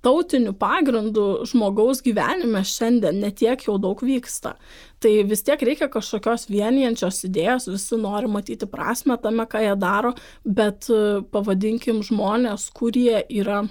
[0.00, 4.54] tautiniu pagrindu žmogaus gyvenime šiandien netiek jau daug vyksta.
[5.00, 10.14] Tai vis tiek reikia kažkokios vienijančios idėjos, visi nori matyti prasme tame, ką jie daro,
[10.44, 13.66] bet e, pavadinkim žmonės, kurie yra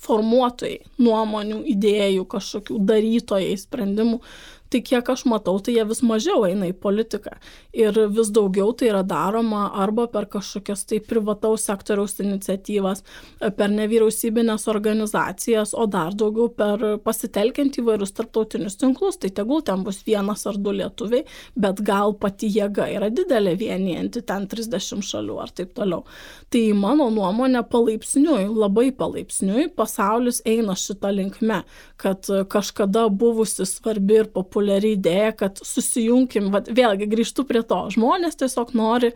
[0.00, 4.18] formuotojai nuomonių, idėjų, kažkokių darytojai sprendimų,
[4.70, 7.34] tai kiek aš matau, tai jie vis mažiau eina į politiką.
[7.76, 13.02] Ir vis daugiau tai yra daroma arba per kažkokias tai privataus sektoriaus iniciatyvas,
[13.56, 19.18] per nevyriausybinės organizacijas, o dar daugiau per pasitelkiant įvairius tarptautinius tinklus.
[19.20, 21.26] Tai tegul ten bus vienas ar du lietuviai,
[21.58, 26.04] bet gal pati jėga yra didelė vienijanti ten 30 šalių ar taip toliau.
[26.50, 31.62] Tai mano nuomonė palaipsniui, labai palaipsniui pasaulis eina šitą linkme,
[32.00, 38.40] kad kažkada buvusi svarbi ir populiari idėja, kad susijunkim, vat, vėlgi grįžtu prie to, žmonės
[38.40, 39.12] tiesiog nori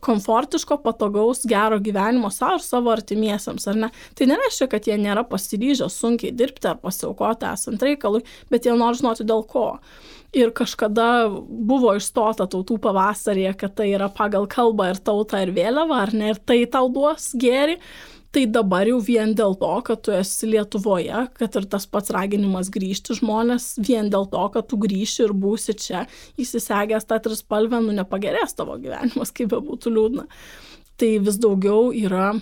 [0.00, 3.90] komfortiško, patogaus, gero gyvenimo savo ir savo artimiesiams, ar ne?
[4.16, 9.02] Tai nereiškia, kad jie nėra pasiryžę sunkiai dirbti ar pasiaukoti esant reikalui, bet jie nori
[9.02, 9.66] žinoti dėl ko.
[10.32, 16.00] Ir kažkada buvo išstota tautų pavasarėje, kad tai yra pagal kalbą ir tautą ir vėliavą,
[16.06, 17.76] ar ne, ir tai tau duos gėri
[18.32, 22.70] tai dabar jau vien dėl to, kad tu esi Lietuvoje, kad ir tas pats raginimas
[22.72, 26.06] grįžti žmonės, vien dėl to, kad tu grįši ir būsi čia,
[26.40, 30.26] įsisegęs tą trispalvę, nu nepagerės tavo gyvenimas, kaip be būtų liūdna.
[31.00, 32.32] Tai vis daugiau yra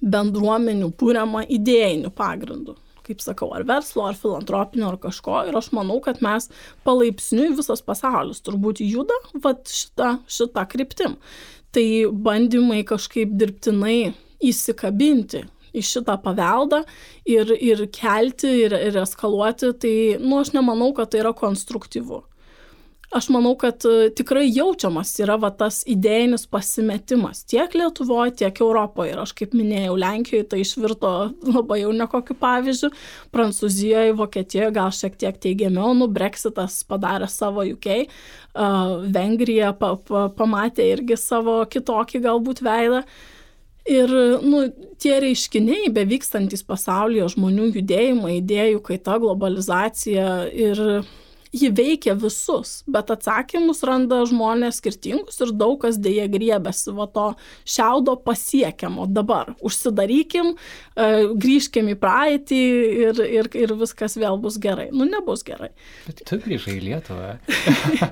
[0.00, 2.76] bendruomenių pūriama idėjinių pagrindų
[3.10, 5.40] kaip sakau, ar verslo, ar filantropinio, ar kažko.
[5.50, 6.46] Ir aš manau, kad mes
[6.86, 11.16] palaipsniui visas pasaulis turbūt juda vat šitą, šitą kryptim.
[11.74, 11.86] Tai
[12.26, 15.44] bandymai kažkaip dirbtinai įsikabinti
[15.76, 16.82] į šitą paveldą
[17.28, 22.24] ir, ir kelti ir, ir eskaluoti, tai, nu, aš nemanau, kad tai yra konstruktyvu.
[23.10, 29.16] Aš manau, kad e, tikrai jaučiamas yra va, tas idėjinis pasimetimas tiek Lietuvoje, tiek Europoje.
[29.16, 31.10] Ir aš kaip minėjau, Lenkijoje tai išvirto
[31.56, 32.92] labai jau nekokiu pavyzdžiu,
[33.34, 40.28] Prancūzijoje, Vokietijoje gal šiek tiek teigiamiau, nu, Brexitas padarė savo UK, uh, Vengrija pa, pa,
[40.30, 43.02] pamatė irgi savo kitokį galbūt veidą.
[43.02, 43.36] Uh,
[43.90, 44.12] Ir
[44.46, 44.62] nu,
[45.02, 50.82] tie reiškiniai, bevykstantis pasaulyje, žmonių judėjimai, idėjų kaita, globalizacija ir
[51.52, 57.26] ji veikia visus, bet atsakymus randa žmonės skirtingus ir daug kas dėja griebėsi va to
[57.68, 59.54] šiaudo pasiekiamo dabar.
[59.66, 62.60] Užsidarykim, e, grįžkim į praeitį
[63.08, 64.88] ir, ir, ir viskas vėl bus gerai.
[64.94, 65.72] Nu, nebus gerai.
[66.06, 67.32] Bet tu grįžai į Lietuvą.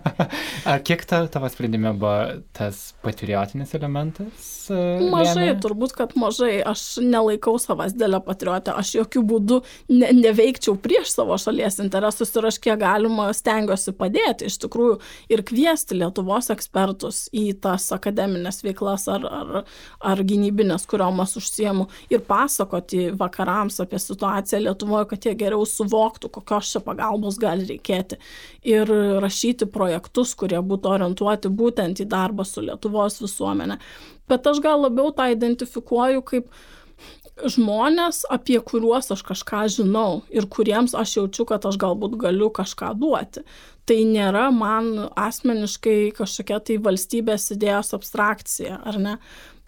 [0.88, 4.50] Kiek ta, tavo sprendime buvo tas patriotinis elementas?
[4.72, 4.82] E,
[5.12, 5.60] mažai, lėmė?
[5.62, 6.58] turbūt, kad mažai.
[6.66, 8.74] Aš nelaikau savas dėlę patriotę.
[8.74, 9.62] Aš jokių būdų
[9.94, 14.98] ne, neveikčiau prieš savo šalies interesus ir aš kiek galima stengiuosi padėti iš tikrųjų
[15.32, 19.64] ir kviesti Lietuvos ekspertus į tas akademinės veiklas ar, ar,
[20.12, 26.32] ar gynybinės, kuriuom aš užsiemu ir pasakoti vakarams apie situaciją Lietuvoje, kad jie geriau suvoktų,
[26.38, 28.20] kokios čia pagalbos gali reikėti
[28.68, 28.90] ir
[29.22, 33.78] rašyti projektus, kurie būtų orientuoti būtent į darbą su Lietuvos visuomenė.
[34.28, 36.50] Bet aš gal labiau tą identifikuoju kaip
[37.46, 42.94] žmonės, apie kuriuos aš kažką žinau ir kuriems aš jaučiu, kad aš galbūt galiu kažką
[42.98, 43.44] duoti.
[43.88, 49.14] Tai nėra man asmeniškai kažkokia tai valstybės idėjos abstrakcija, ar ne?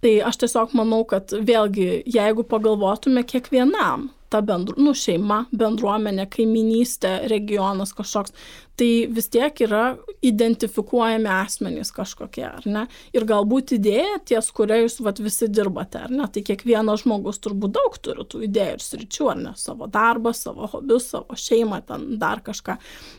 [0.01, 7.16] Tai aš tiesiog manau, kad vėlgi, jeigu pagalvotume kiekvienam, ta bendru, nu, šeima, bendruomenė, kaiminystė,
[7.32, 8.32] regionas kažkoks,
[8.81, 9.82] tai vis tiek yra
[10.24, 12.86] identifikuojami asmenys kažkokie, ar ne?
[13.16, 16.24] Ir galbūt idėja, ties kuria jūs vat, visi dirbate, ar ne?
[16.32, 19.52] Tai kiekvienas žmogus turbūt daug turi tų idėjų ir sričių, ar ne?
[19.61, 22.78] Savo darbą, savo hobius, savo šeimą, ten dar kažką.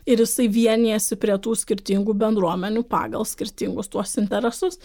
[0.10, 4.80] Ir jisai vienijasi prie tų skirtingų bendruomenių pagal skirtingus tuos interesus.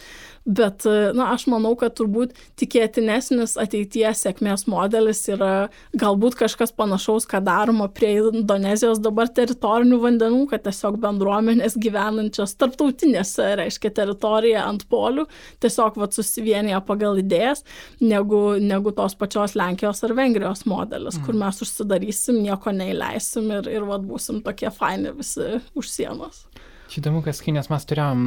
[0.45, 5.55] Bet, na, aš manau, kad turbūt tikėtinesnis ateities sėkmės modelis yra
[5.97, 13.49] galbūt kažkas panašaus, ką daroma prie Indonezijos dabar teritorinių vandenų, kad tiesiog bendruomenės gyvenančios tarptautinėse,
[13.63, 15.27] reiškia, teritoriją ant polių,
[15.65, 17.65] tiesiog vat, susivienyje pagal idėjas,
[18.03, 21.27] negu, negu tos pačios Lenkijos ar Vengrijos modelis, mm.
[21.27, 26.47] kur mes užsidarysim, nieko neįleisim ir, ir vat, būsim tokie faini visi už sienos.
[26.87, 28.21] Čia įdomu, kas Kinės mes turėjom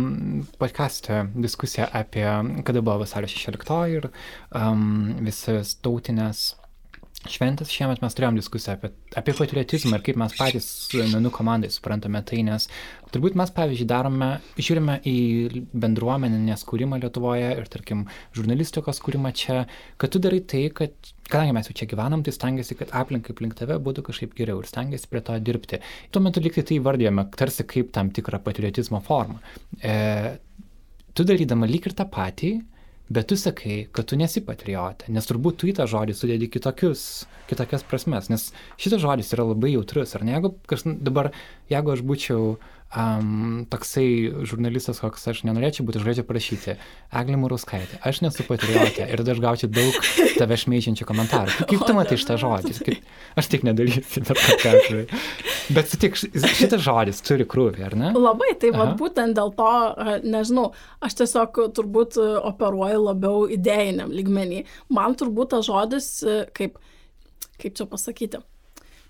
[0.59, 2.25] podcast'e diskusiją apie,
[2.67, 4.09] kada buvo vasario 16 ir
[4.51, 6.58] um, visas tautinės
[7.27, 12.21] šventės šiemet mes turėjom diskusiją apie, apie patriotizmą ir kaip mes patys menų komandai suprantame
[12.23, 12.69] tai, nes
[13.11, 15.17] turbūt mes, pavyzdžiui, darome, žiūrime į
[15.83, 18.05] bendruomeninės kūrimą Lietuvoje ir, tarkim,
[18.37, 19.65] žurnalistikos kūrimą čia,
[19.99, 20.95] kad tu darai tai, kad,
[21.27, 24.71] kadangi mes jau čia gyvenam, tai stengiasi, kad aplinkai aplink tave būtų kažkaip geriau ir
[24.71, 25.83] stengiasi prie to dirbti.
[26.13, 29.41] Tuo metu liktai tai vardėjome tarsi kaip tam tikrą patriotizmo formą.
[29.83, 30.39] E,
[31.11, 32.55] tu darydama lyg ir tą patį,
[33.09, 37.05] bet tu sakai, kad tu nesi patriotė, nes turbūt tu į tą žodį sudėdi kitokius,
[37.49, 38.49] kitokias prasmes, nes
[38.81, 40.35] šitas žodis yra labai jautrus, ar ne?
[40.37, 41.31] Jeigu kas dabar,
[41.71, 42.51] jeigu aš būčiau
[42.95, 44.07] um, toksai
[44.49, 46.75] žurnalistas, koks aš nenorėčiau būti, aš galėčiau parašyti,
[47.21, 49.97] Eglė Murauskaitė, aš nesu patriotė ir aš gaučiau daug
[50.37, 51.65] tave šmeižiančių komentarų.
[51.69, 52.77] Kaip tu matai šitą žodį?
[52.85, 53.09] Kaip,
[53.39, 55.07] aš tik nedarysiu, kokią atveju.
[55.75, 58.11] Bet sutik, šitas žodis turi krūvį, ar ne?
[58.17, 59.71] Labai, tai vad būtent dėl to,
[60.25, 60.69] nežinau,
[61.05, 64.63] aš tiesiog turbūt operuoju labiau idėjiniam lygmenį.
[64.93, 66.13] Man turbūt tas žodis,
[66.57, 66.79] kaip,
[67.61, 68.41] kaip čia pasakyti,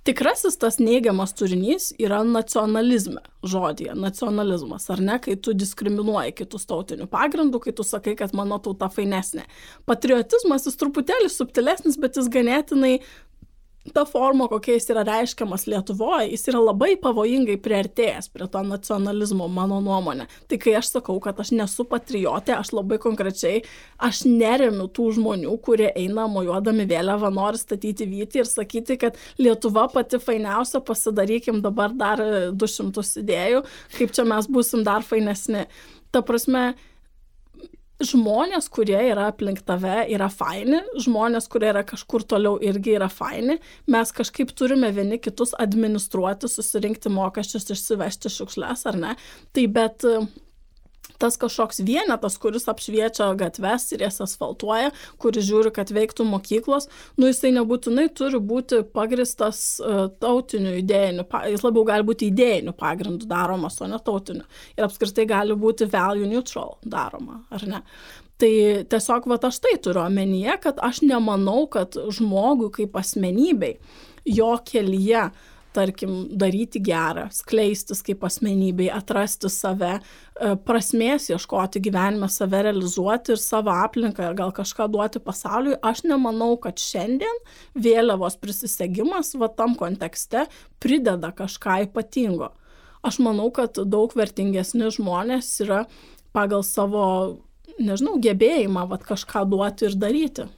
[0.07, 7.09] Tikrasis tas neigiamas turinys yra nacionalizme, žodėje, nacionalizmas, ar ne, kai tu diskriminuoji kitus tautinių
[7.11, 9.43] pagrindų, kai tu sakai, kad mano tauta fainesnė.
[9.89, 12.93] Patriotizmas jis truputėlį subtilesnis, bet jis ganėtinai
[13.93, 19.47] ta forma, kokia jis yra reiškiamas Lietuvoje, jis yra labai pavojingai priartėjęs prie to nacionalizmo,
[19.51, 20.27] mano nuomonė.
[20.49, 23.63] Tai kai aš sakau, kad aš nesu patriotė, aš labai konkrečiai,
[24.09, 29.87] aš neremiu tų žmonių, kurie eina mojuodami vėliavą, nori statyti vytį ir sakyti, kad Lietuva
[29.93, 33.63] pati fainiausia, pasidarykim dabar dar 200 idėjų,
[33.97, 35.65] kaip čia mes busim dar fainesni.
[36.09, 36.73] Ta prasme,
[37.99, 43.59] žmonės, kurie yra aplink tave, yra faini, žmonės, kurie yra kažkur toliau irgi yra faini,
[43.91, 49.15] mes kažkaip turime vieni kitus administruoti, susirinkti mokesčius, išsivežti šiukšles ar ne.
[49.55, 50.07] Tai bet
[51.19, 56.89] tas kažkoks vienetas, kuris apšviečia gatves ir jas asfaltuoja, kuris žiūri, kad veiktų mokyklos,
[57.19, 63.29] nu jisai nebūtinai turi būti pagristas uh, tautiniu idėjiniu, jis labiau gali būti idėjiniu pagrindu
[63.29, 64.47] daromas, o ne tautiniu.
[64.77, 67.83] Ir apskritai gali būti value neutral daroma, ar ne?
[68.39, 68.51] Tai
[68.87, 73.75] tiesiog va aš tai turiu omenyje, kad aš nemanau, kad žmogui kaip asmenybei
[74.23, 75.25] jo kelyje
[75.79, 83.41] tarkim, daryti gerą, skleistis kaip asmenybei, atrasti save, e, prasmės ieškoti gyvenime, save realizuoti ir
[83.41, 87.43] savo aplinką, gal kažką duoti pasauliui, aš nemanau, kad šiandien
[87.79, 90.45] vėliavos prisisegimas va tam kontekste
[90.83, 92.53] prideda kažką ypatingo.
[93.05, 95.85] Aš manau, kad daug vertingesni žmonės yra
[96.35, 97.03] pagal savo,
[97.79, 100.49] nežinau, gebėjimą va kažką duoti ir daryti.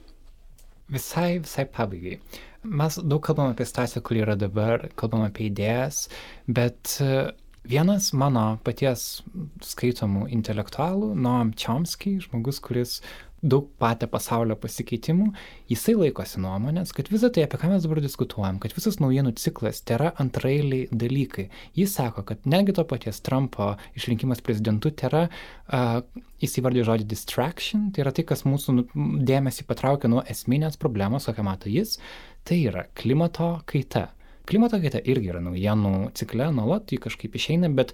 [0.92, 2.18] Visai, visai pabaigai.
[2.62, 6.04] Mes daug kalbam apie situaciją, kuri yra dabar, kalbam apie idėjas,
[6.46, 7.32] bet e,
[7.66, 9.22] vienas mano paties
[9.66, 13.00] skaitomų intelektualų, Noam Chomsky, žmogus, kuris
[13.42, 15.32] daug patę pasaulio pasikeitimų,
[15.70, 19.82] jisai laikosi nuomonės, kad visą tai, apie ką mes dabar diskutuojam, kad visas naujienų ciklas
[19.82, 21.48] tai yra antrailiai dalykai.
[21.78, 27.08] Jis sako, kad netgi to paties Trumpo išrinkimas prezidentu tai yra, uh, jis įvardė žodį
[27.10, 28.86] distraction, tai yra tai, kas mūsų nu,
[29.26, 31.98] dėmesį patraukia nuo esminės problemos, kokią mato jis,
[32.46, 34.12] tai yra klimato kaita.
[34.48, 37.92] Klimato kaita irgi yra naujienų cikle, nuolat jį kažkaip išeina, bet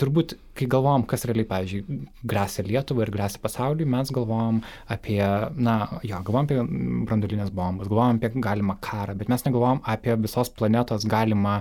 [0.00, 4.58] turbūt, kai galvom, kas realiai, pavyzdžiui, grėsia Lietuvai ir grėsia pasauliui, mes galvom
[4.90, 5.20] apie,
[5.54, 6.58] na, jo, galvom apie
[7.06, 11.60] branduolinės bombas, galvom apie galimą karą, bet mes negalvom apie visos planetos galimą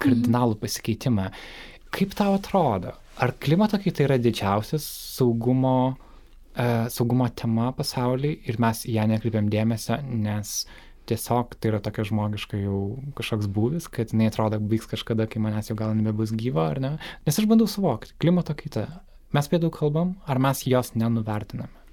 [0.00, 1.28] kardinalų pasikeitimą.
[1.92, 4.88] Kaip tau atrodo, ar klimato kaita yra didžiausias
[5.18, 10.62] saugumo, uh, saugumo tema pasaulyje ir mes ją nekreipiam dėmesio, nes
[11.08, 12.80] tiesiog tai yra tokia žmogiška jau
[13.18, 16.92] kažkoks būvis, kad jinai atrodo vyks kažkada, kai manęs jau gal nebebus gyva, ar ne?
[17.26, 18.88] Nes aš bandau suvokti, klimato kaita.
[19.34, 21.86] Mes apie daug kalbam, ar mes jos nenuvertiname?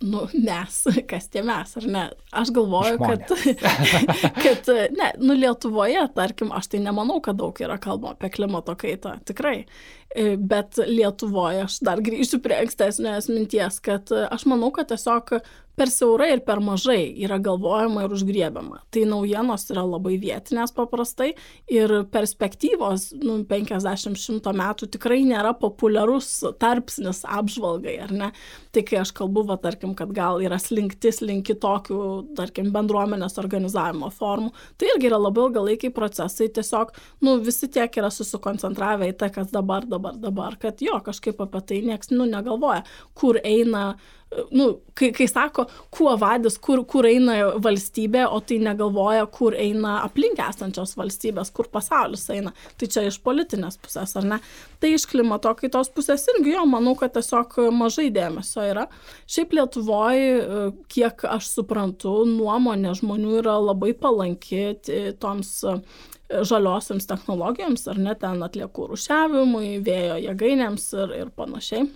[0.00, 2.04] nu, mes, kas tie mes, ar ne?
[2.38, 3.24] Aš galvoju, Žmonės.
[3.26, 3.86] kad,
[4.44, 9.16] kad, ne, nu, Lietuvoje, tarkim, aš tai nemanau, kad daug yra kalbama apie klimato kaitą,
[9.28, 9.64] tikrai.
[10.14, 15.40] E, bet Lietuvoje aš dar grįšiu prie ankstesnės minties, kad aš manau, kad tiesiog
[15.78, 18.82] per siaurai ir per mažai yra galvojama ir užgriebiama.
[18.94, 21.30] Tai naujienos yra labai vietinės paprastai
[21.72, 26.30] ir perspektyvos nu, 50-100 metų tikrai nėra populiarus
[26.60, 28.30] tarpsnis apžvalgai, ar ne?
[28.74, 32.00] Tai kai aš kalbu, va, tarkim, kad gal yra slinktis link kitokių,
[32.38, 36.92] tarkim, bendruomenės organizavimo formų, tai irgi yra labai ilgalaikiai procesai, tiesiog,
[37.24, 41.64] nu, visi tiek yra susikoncentravę į tai, kas dabar, dabar, dabar, kad jo, kažkaip apie
[41.70, 42.84] tai nieks, nu, negalvoja,
[43.18, 44.14] kur eina uh,
[44.50, 45.64] nu, kai, kai sako,
[45.94, 51.70] kuo vadis, kur, kur eina valstybė, o tai negalvoja, kur eina aplink esančios valstybės, kur
[51.72, 52.52] pasaulis eina.
[52.78, 54.40] Tai čia iš politinės pusės, ar ne?
[54.82, 58.86] Tai iš klimato kaitos pusės irgi jo, manau, kad tiesiog mažai dėmesio yra.
[59.30, 64.76] Šiaip Lietuvoje, kiek aš suprantu, nuomonė žmonių yra labai palanki
[65.22, 65.56] toms
[66.28, 71.88] žaliosiams technologijoms, ar net ten atliekų rušiavimui, vėjo jėgainėms ir, ir panašiai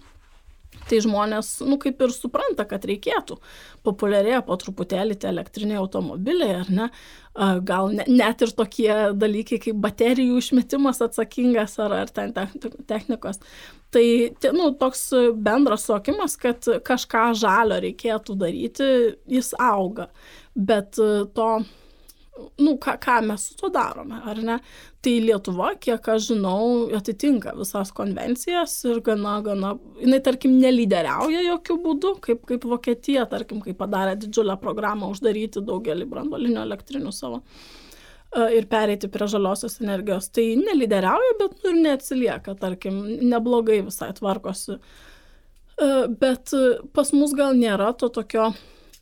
[0.92, 3.38] tai žmonės, nu, kaip ir supranta, kad reikėtų.
[3.86, 6.88] Populiarėja po truputėlį tie elektriniai automobiliai, ar ne?
[7.64, 12.34] Gal ne, net ir tokie dalykai kaip baterijų išmetimas atsakingas ar, ar ten
[12.88, 13.40] technikos.
[13.92, 14.04] Tai,
[14.52, 15.08] nu, toks
[15.40, 18.90] bendras suokimas, kad kažką žalio reikėtų daryti,
[19.32, 20.10] jis auga.
[20.52, 21.48] Bet to
[22.58, 24.56] nu, ką, ką mes su tuo darome, ar ne?
[25.04, 31.78] Tai Lietuva, kiek aš žinau, atitinka visas konvencijas ir gana, gana, jinai, tarkim, nelyderiauja jokių
[31.84, 37.42] būdų, kaip, kaip Vokietija, tarkim, kai padarė didžiulę programą uždaryti daugelį brandolinių elektrinių savo.
[38.56, 40.30] ir pereiti prie žaliosios energijos.
[40.32, 44.78] Tai nelyderiauja, bet nu, ir neatsilieka, tarkim, neblogai visai tvarkosi.
[46.22, 46.54] Bet
[46.94, 48.52] pas mus gal nėra to tokio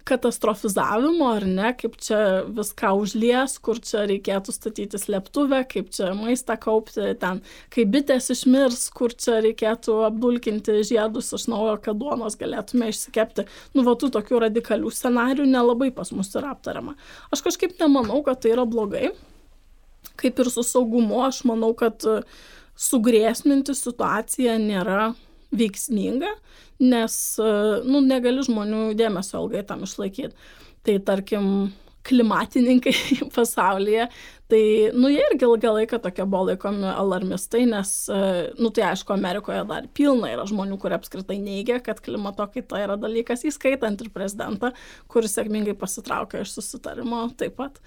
[0.08, 2.18] katastrofizavimo, ar ne, kaip čia
[2.48, 7.42] viską užlies, kur čia reikėtų statyti slėptuvę, kaip čia maistą kaupti, ten,
[7.74, 13.46] kai bitės išmirs, kur čia reikėtų apdulkinti žiedus iš naujo, kad duonos galėtume išsikepti.
[13.76, 16.96] Nu, va, tų tokių radikalių scenarių nelabai pas mus yra aptariama.
[17.34, 19.12] Aš kažkaip nemanau, kad tai yra blogai.
[20.20, 22.04] Kaip ir su saugumu, aš manau, kad
[22.80, 25.10] sugrėsminti situaciją nėra
[25.56, 26.32] veiksminga,
[26.82, 27.14] nes,
[27.84, 30.34] nu, negali žmonių dėmesio ilgai tam išlaikyti.
[30.86, 31.46] Tai tarkim,
[32.02, 32.92] klimatininkai
[33.36, 34.06] pasaulyje,
[34.50, 34.62] tai,
[34.96, 37.92] nu, jie irgi ilgą laiką tokie buvo laikomi alarmistai, nes,
[38.58, 42.96] nu, tai aišku, Amerikoje dar pilna yra žmonių, kurie apskritai neigia, kad klimato kaita yra
[43.00, 44.72] dalykas, įskaitant ir prezidentą,
[45.12, 47.80] kuris sėkmingai pasitraukė iš susitarimo taip pat.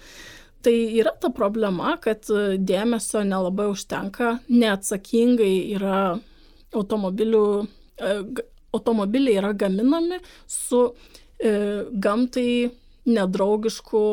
[0.64, 2.24] Tai yra ta problema, kad
[2.56, 5.98] dėmesio nelabai užtenka, neatsakingai yra
[6.78, 7.46] automobilių,
[7.98, 8.14] e,
[8.74, 10.20] automobiliai yra gaminami
[10.50, 10.86] su
[11.38, 11.52] e,
[11.90, 12.70] gamtai
[13.06, 14.04] nedraugišku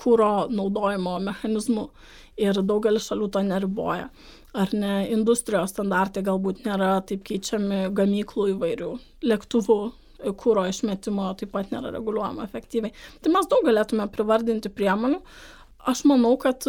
[0.00, 1.86] kūro naudojimo mechanizmu
[2.40, 4.10] ir daugelis šalių to neriboja.
[4.58, 8.90] Ar ne, industrijos standartai galbūt nėra taip keičiami gamyklų įvairių,
[9.30, 12.94] lėktuvų e, kūro išmetimo taip pat nėra reguliuojama efektyviai.
[13.22, 15.20] Tai mes daug galėtume privardinti priemonių.
[15.90, 16.66] Aš manau, kad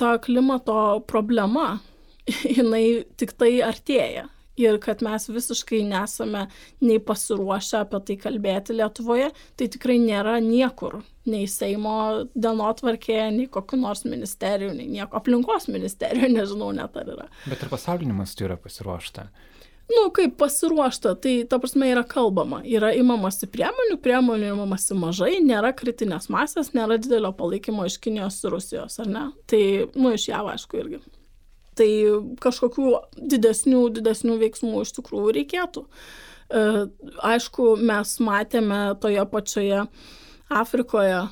[0.00, 0.76] ta klimato
[1.10, 1.80] problema,
[2.56, 2.84] jinai
[3.20, 4.28] tik tai artėja
[4.62, 6.46] ir kad mes visiškai nesame
[6.84, 11.00] nei pasiruošę apie tai kalbėti Lietuvoje, tai tikrai nėra niekur,
[11.30, 17.30] nei Seimo dienotvarkėje, nei kokiu nors ministerijų, nei nieko aplinkos ministerijų, nežinau net ar yra.
[17.46, 19.30] Bet ir pasauliniu mastu yra pasiruošta.
[19.90, 25.72] Nu, kaip pasiruošta, tai ta prasme yra kalbama, yra imamasi priemonių, priemonių imamasi mažai, nėra
[25.74, 29.24] kritinės masės, nėra didelio palaikymo iš Kinijos ir Rusijos, ar ne?
[29.50, 29.62] Tai,
[29.96, 31.02] nu, iš jav, aišku, irgi
[31.80, 31.90] tai
[32.44, 32.94] kažkokių
[33.32, 35.84] didesnių, didesnių veiksmų iš tikrųjų reikėtų.
[35.86, 36.64] E,
[37.32, 39.84] aišku, mes matėme toje pačioje
[40.50, 41.28] Afrikoje e,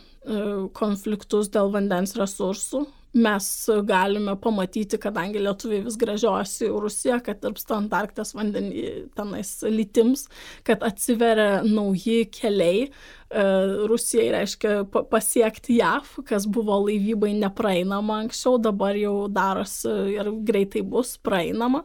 [0.79, 2.87] konfliktus dėl vandens resursų,
[3.19, 3.47] mes
[3.89, 8.85] galime pamatyti, kadangi lietuviai vis gražiuosi į Rusiją, kad tarpsta Antarktės vandenį
[9.19, 10.27] tenais lytims,
[10.67, 12.87] kad atsiveria nauji keliai.
[12.89, 13.49] E,
[13.91, 14.77] Rusijai reiškia
[15.11, 21.85] pasiekti JAV, kas buvo laivybai nepraeinama anksčiau, dabar jau darosi ir greitai bus praeinama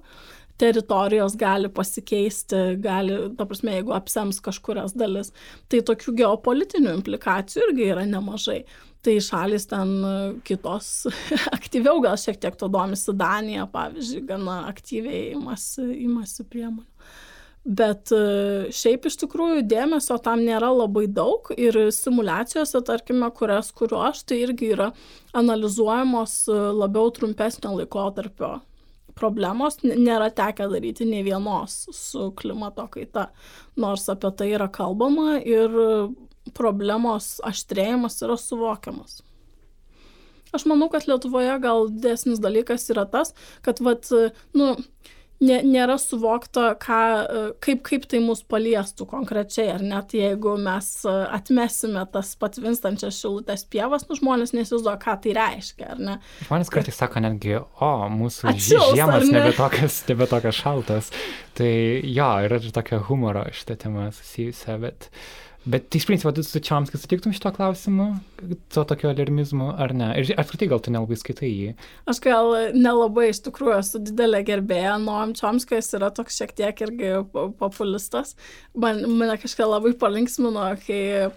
[0.61, 5.33] teritorijos gali pasikeisti, gali, ta prasme, jeigu apsems kažkurias dalis.
[5.67, 8.61] Tai tokių geopolitinių implikacijų irgi yra nemažai
[9.03, 9.91] tai šalis ten
[10.47, 11.09] kitos
[11.57, 16.89] aktyviau gal šiek tiek to domisi Danija, pavyzdžiui, gana aktyviai imasi, imasi priemonių.
[17.63, 24.01] Bet e, šiaip iš tikrųjų dėmesio tam nėra labai daug ir simulacijose, tarkime, kurias kuriuo
[24.09, 24.89] aš, tai irgi yra
[25.39, 28.57] analizuojamos e, labiau trumpesnio laikotarpio
[29.15, 29.79] problemos.
[29.85, 33.29] Nėra tekę daryti nei vienos su klimato kaita,
[33.79, 35.79] nors apie tai yra kalbama ir
[36.51, 39.21] problemos aštrėjimas yra suvokiamas.
[40.53, 43.33] Aš manau, kad Lietuvoje gal didesnis dalykas yra tas,
[43.65, 44.05] kad, vat,
[44.53, 44.75] nu,
[45.41, 46.99] nė, nėra suvokta, ką,
[47.63, 54.05] kaip, kaip tai mus paliestų konkrečiai, ar net jeigu mes atmesime tas patvinstančias šilutės pievas,
[54.09, 56.17] nu žmonės nesizduoja, ką tai reiškia, ar ne.
[56.45, 59.39] Žmonės kartais sako netgi, o, mūsų Atšils, žiemas ne?
[59.39, 61.09] nebe tokias, nebe tokias šaltas.
[61.57, 61.71] Tai
[62.05, 65.09] jo, yra ir tokia humoro šitą temą susijusią, bet...
[65.09, 68.09] Uh, Bet iš principo, tu su Čiomskiu sutiktum šito klausimu,
[68.73, 70.09] to tokio alermizmo, ar ne?
[70.19, 71.75] Ir apskritai gal tu nelabai skaitai jį?
[72.11, 77.13] Aš gal nelabai iš tikrųjų esu didelė gerbėja, Noam Čiomskis yra toks šiek tiek irgi
[77.61, 78.35] populistas.
[78.75, 81.31] Man, mane kažką labai palinksmino, kai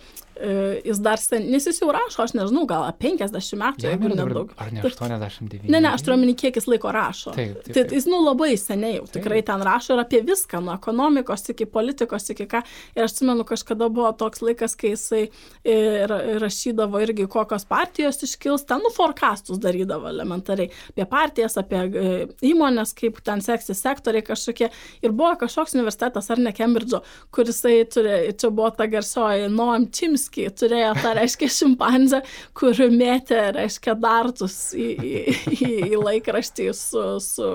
[0.85, 4.53] jis dar sen, nes jis jau rašo, aš nežinau, gal 50 metų, jeigu nedaug.
[4.61, 5.71] Ar ne 89?
[5.71, 7.33] Ne, ne, aš turiu omeny, kiek jis laiko rašo.
[7.37, 7.91] Taip, taip, taip.
[7.91, 9.49] Tai jis, nu, labai seniai jau tikrai taip.
[9.51, 12.63] ten rašo ir apie viską, nuo ekonomikos iki politikos, iki ką.
[12.97, 18.21] Ir aš atsimenu, kažkada buvo toks laikas, kai jisai ir, ir rašydavo irgi, kokios partijos
[18.27, 20.69] iškils, ten, nu, forecastus darydavo elementariai.
[20.93, 22.15] Apie partijas, apie e,
[22.53, 24.71] įmonės, kaip ten seksis sektoriai kažkokie.
[25.01, 27.03] Ir buvo kažkoks universitetas, ar ne Kembridžo,
[27.35, 32.21] kuris turi, čia buvo ta garsioji Noam Chims Kaminski turėjo tą, reiškia, šimpanzę,
[32.57, 35.21] kur mėtė, reiškia, dartus į, į,
[35.55, 37.51] į, į laikraštį su, su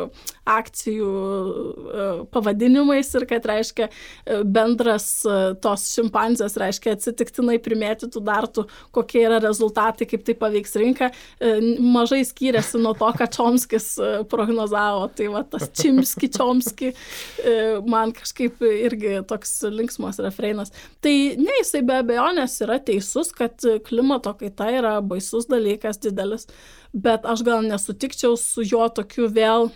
[0.45, 8.65] akcijų e, pavadinimais ir kad, reiškia, e, bendras e, tos šimpanzės, reiškia, atsitiktinai primėtytų dartų,
[8.95, 11.11] kokie yra rezultatai, kaip tai paveiks rinką,
[11.81, 13.93] mažai skyrėsi nuo to, ką Čomskis
[14.31, 15.07] prognozavo.
[15.15, 16.91] Tai va tas Čimski, Čomski,
[17.89, 20.73] man kažkaip irgi toks linksmas refreinas.
[21.03, 26.47] Tai ne, jisai be abejonės yra teisus, kad klimato kaita yra baisus dalykas didelis,
[26.93, 29.69] bet aš gal nesutikčiau su jo tokiu vėl,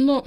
[0.00, 0.22] nu,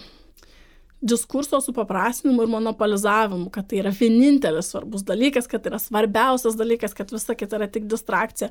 [1.01, 6.95] diskurso supaprastinimu ir monopolizavimu, kad tai yra vienintelis svarbus dalykas, kad tai yra svarbiausias dalykas,
[6.97, 8.49] kad visa kita yra tik distrakcija.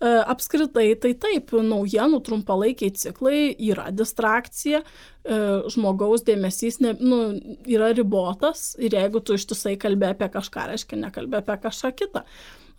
[0.00, 3.40] E, apskritai, tai taip, naujienų trumpalaikiai ciklai
[3.72, 5.40] yra distrakcija, e,
[5.74, 7.20] žmogaus dėmesys ne, nu,
[7.68, 12.24] yra ribotas ir jeigu tu ištisai kalbė apie kažką, reiškia nekalbė apie kažką kitą.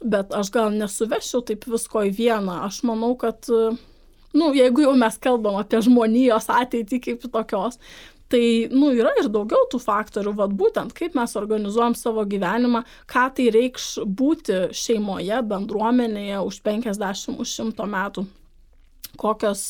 [0.01, 2.63] Bet aš gal nesuvešiu taip visko į vieną.
[2.65, 3.45] Aš manau, kad,
[4.33, 7.77] nu, jeigu jau mes kalbam apie žmonijos ateitį kaip tokios,
[8.31, 13.25] tai nu yra ir daugiau tų faktorių vat būtent kaip mes organizuojam savo gyvenimą ką
[13.35, 18.25] tai reikš būti šeimoje bendruomenėje už penkiasdešim už šimto metų
[19.19, 19.63] kokios,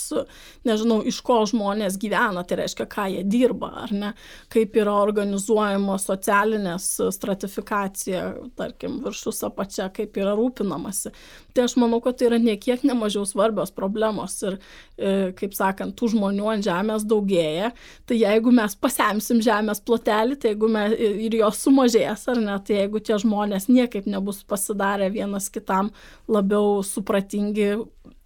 [0.67, 4.11] nežinau, iš ko žmonės gyvena, tai reiškia, ką jie dirba, ar ne,
[4.53, 8.23] kaip yra organizuojama socialinės stratifikacija,
[8.59, 11.13] tarkim, viršus apačia, kaip yra rūpinamasi.
[11.55, 14.57] Tai aš manau, kad tai yra niekiek nemažiau svarbios problemos ir,
[14.97, 17.71] e, kaip sakant, tų žmonių ant žemės daugėja,
[18.07, 22.81] tai jeigu mes pasemsim žemės plotelį, tai jeigu mes ir jos sumažės, ar ne, tai
[22.81, 25.91] jeigu tie žmonės niekaip nebus pasidarę vienas kitam
[26.31, 27.73] labiau supratingi,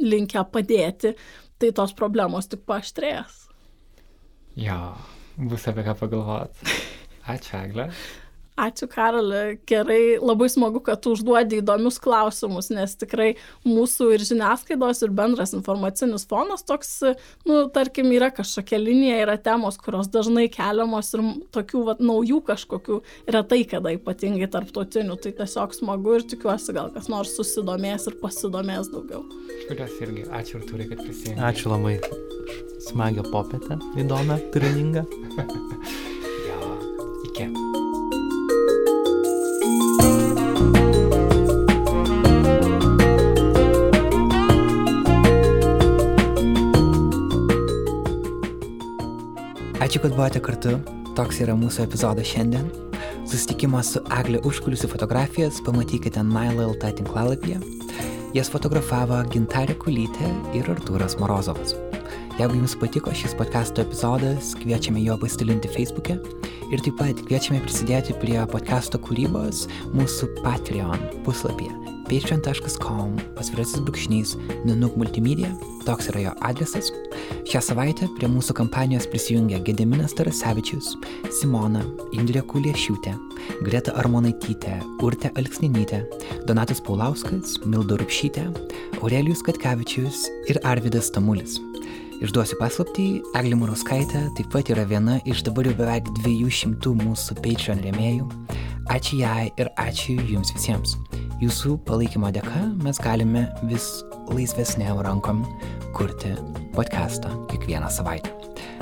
[0.01, 1.15] linkę padėti,
[1.59, 3.45] tai tos problemos tik paaštrės.
[4.59, 4.79] Jo,
[5.37, 6.75] bus apie ką pagalvoti.
[7.31, 7.89] Ačiū, Eglė.
[8.55, 9.57] Ačiū, Karoli.
[9.67, 13.33] Gerai, labai smagu, kad tu užduodi įdomius klausimus, nes tikrai
[13.67, 16.93] mūsų ir žiniasklaidos, ir bendras informacinis fonas toks,
[17.43, 21.25] nu, tarkim, yra kažkokia linija, yra temos, kurios dažnai keliamos ir
[21.55, 23.01] tokių vat, naujų kažkokių
[23.35, 25.19] retai kada ypatingai tarptautinių.
[25.19, 29.25] Tai tiesiog smagu ir tikiuosi, gal kas nors susidomės ir pasidomės daugiau.
[29.67, 30.29] Kurios irgi.
[30.31, 31.43] Ačiū ir turi, kad prisijungė.
[31.51, 31.97] Ačiū labai.
[32.87, 35.03] Smagią popietę, įdomią, turiningą.
[36.47, 36.61] jo,
[37.31, 37.49] iki.
[49.85, 50.71] Ačiū, kad buvote kartu.
[51.13, 52.71] Toks yra mūsų epizodas šiandien.
[53.29, 57.59] Susitikimą su Eglė užkulisių fotografijas pamatykite Naila.lt tinklalapyje.
[58.33, 61.77] Jas fotografavo Gintarė Kulytė ir Artūras Morozovas.
[62.39, 66.17] Jeigu jums patiko šis podcasto epizodas, kviečiame jo pasidalinti Facebook'e
[66.73, 74.33] ir taip pat kviečiame prisidėti prie podcasto kūrybos mūsų Patreon puslapyje patreon.com pasvirasis brūkšnys
[74.67, 75.49] Nanuk Multimedia,
[75.85, 76.91] toks yra jo adresas.
[77.49, 80.93] Šią savaitę prie mūsų kampanijos prisijungia Gediminas Tarasevičius,
[81.39, 81.83] Simona,
[82.17, 83.13] Indrė Kuliešiūtė,
[83.65, 86.03] Greta Armonaitytė, Urte Alksninytė,
[86.49, 88.47] Donatas Paulauskas, Mildo Rupšytė,
[89.01, 91.59] Aurelijus Katkevičius ir Arvidas Tamulis.
[92.23, 97.83] Išduosiu paslaptį, Eglė Murauskaitė taip pat yra viena iš dabar jau beveik 200 mūsų Patreon
[97.83, 98.29] rėmėjų.
[98.95, 100.95] Ačiū jai ir ačiū jums visiems.
[101.35, 103.89] Jūsų palaikymo dėka mes galime vis
[104.31, 105.41] laisvesnėm rankom
[105.97, 106.31] kurti
[106.77, 108.31] podcastą kiekvieną savaitę.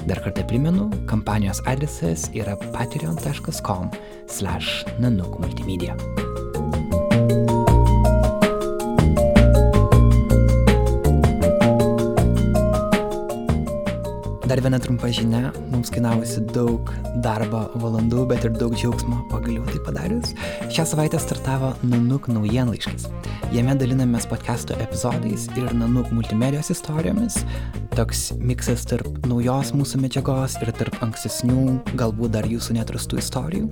[0.06, 3.90] Dar kartą primenu, kampanijos adresas yra patreon.com
[4.30, 5.98] slash nanuk multimedia.
[14.64, 16.92] Viena trumpa žinia, mums kainavusi daug
[17.24, 20.32] darbo valandų, bet ir daug džiaugsmo pagaliau tai padarius.
[20.72, 23.10] Šią savaitę startavo Nanuk naujienlaiškis.
[23.54, 27.42] Jame dalinamės podcast'o epizodais ir Nanuk multimedijos istorijomis.
[27.94, 31.66] Toks miksas tarp naujos mūsų medžiagos ir tarp ankstesnių,
[32.00, 33.68] galbūt dar jūsų netrastų istorijų.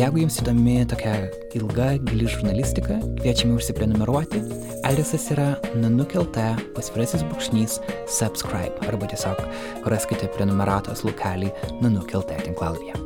[0.00, 1.14] Jeigu jums įdomi tokia
[1.56, 4.42] ilga, gili žurnalistika, kviečiame užsiprenumeruoti.
[4.84, 7.78] Adresas yra nanukelte pasvirasis brūkšnys
[8.10, 9.40] subscribe arba tiesiog
[9.88, 11.50] raskite prenumeratos lukelį
[11.84, 12.96] nanukelte tinklalapyje.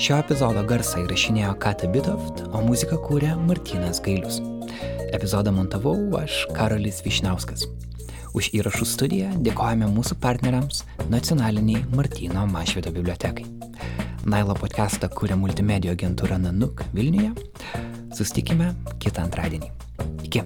[0.00, 4.40] Šio epizodo garsą įrašinėjo Kata Bitoft, o muziką kūrė Martinas Gailius.
[5.12, 7.66] Epizodą montavau aš Karolis Višniauskas.
[8.32, 13.44] Už įrašų studiją dėkojame mūsų partneriams nacionaliniai Martino Mašvido bibliotekai.
[14.30, 17.32] Nailo podcastą kūrė multimedijų agentūra Nanuk Vilniuje.
[18.14, 19.72] Sustikime kitą antradienį.
[20.28, 20.44] Iki.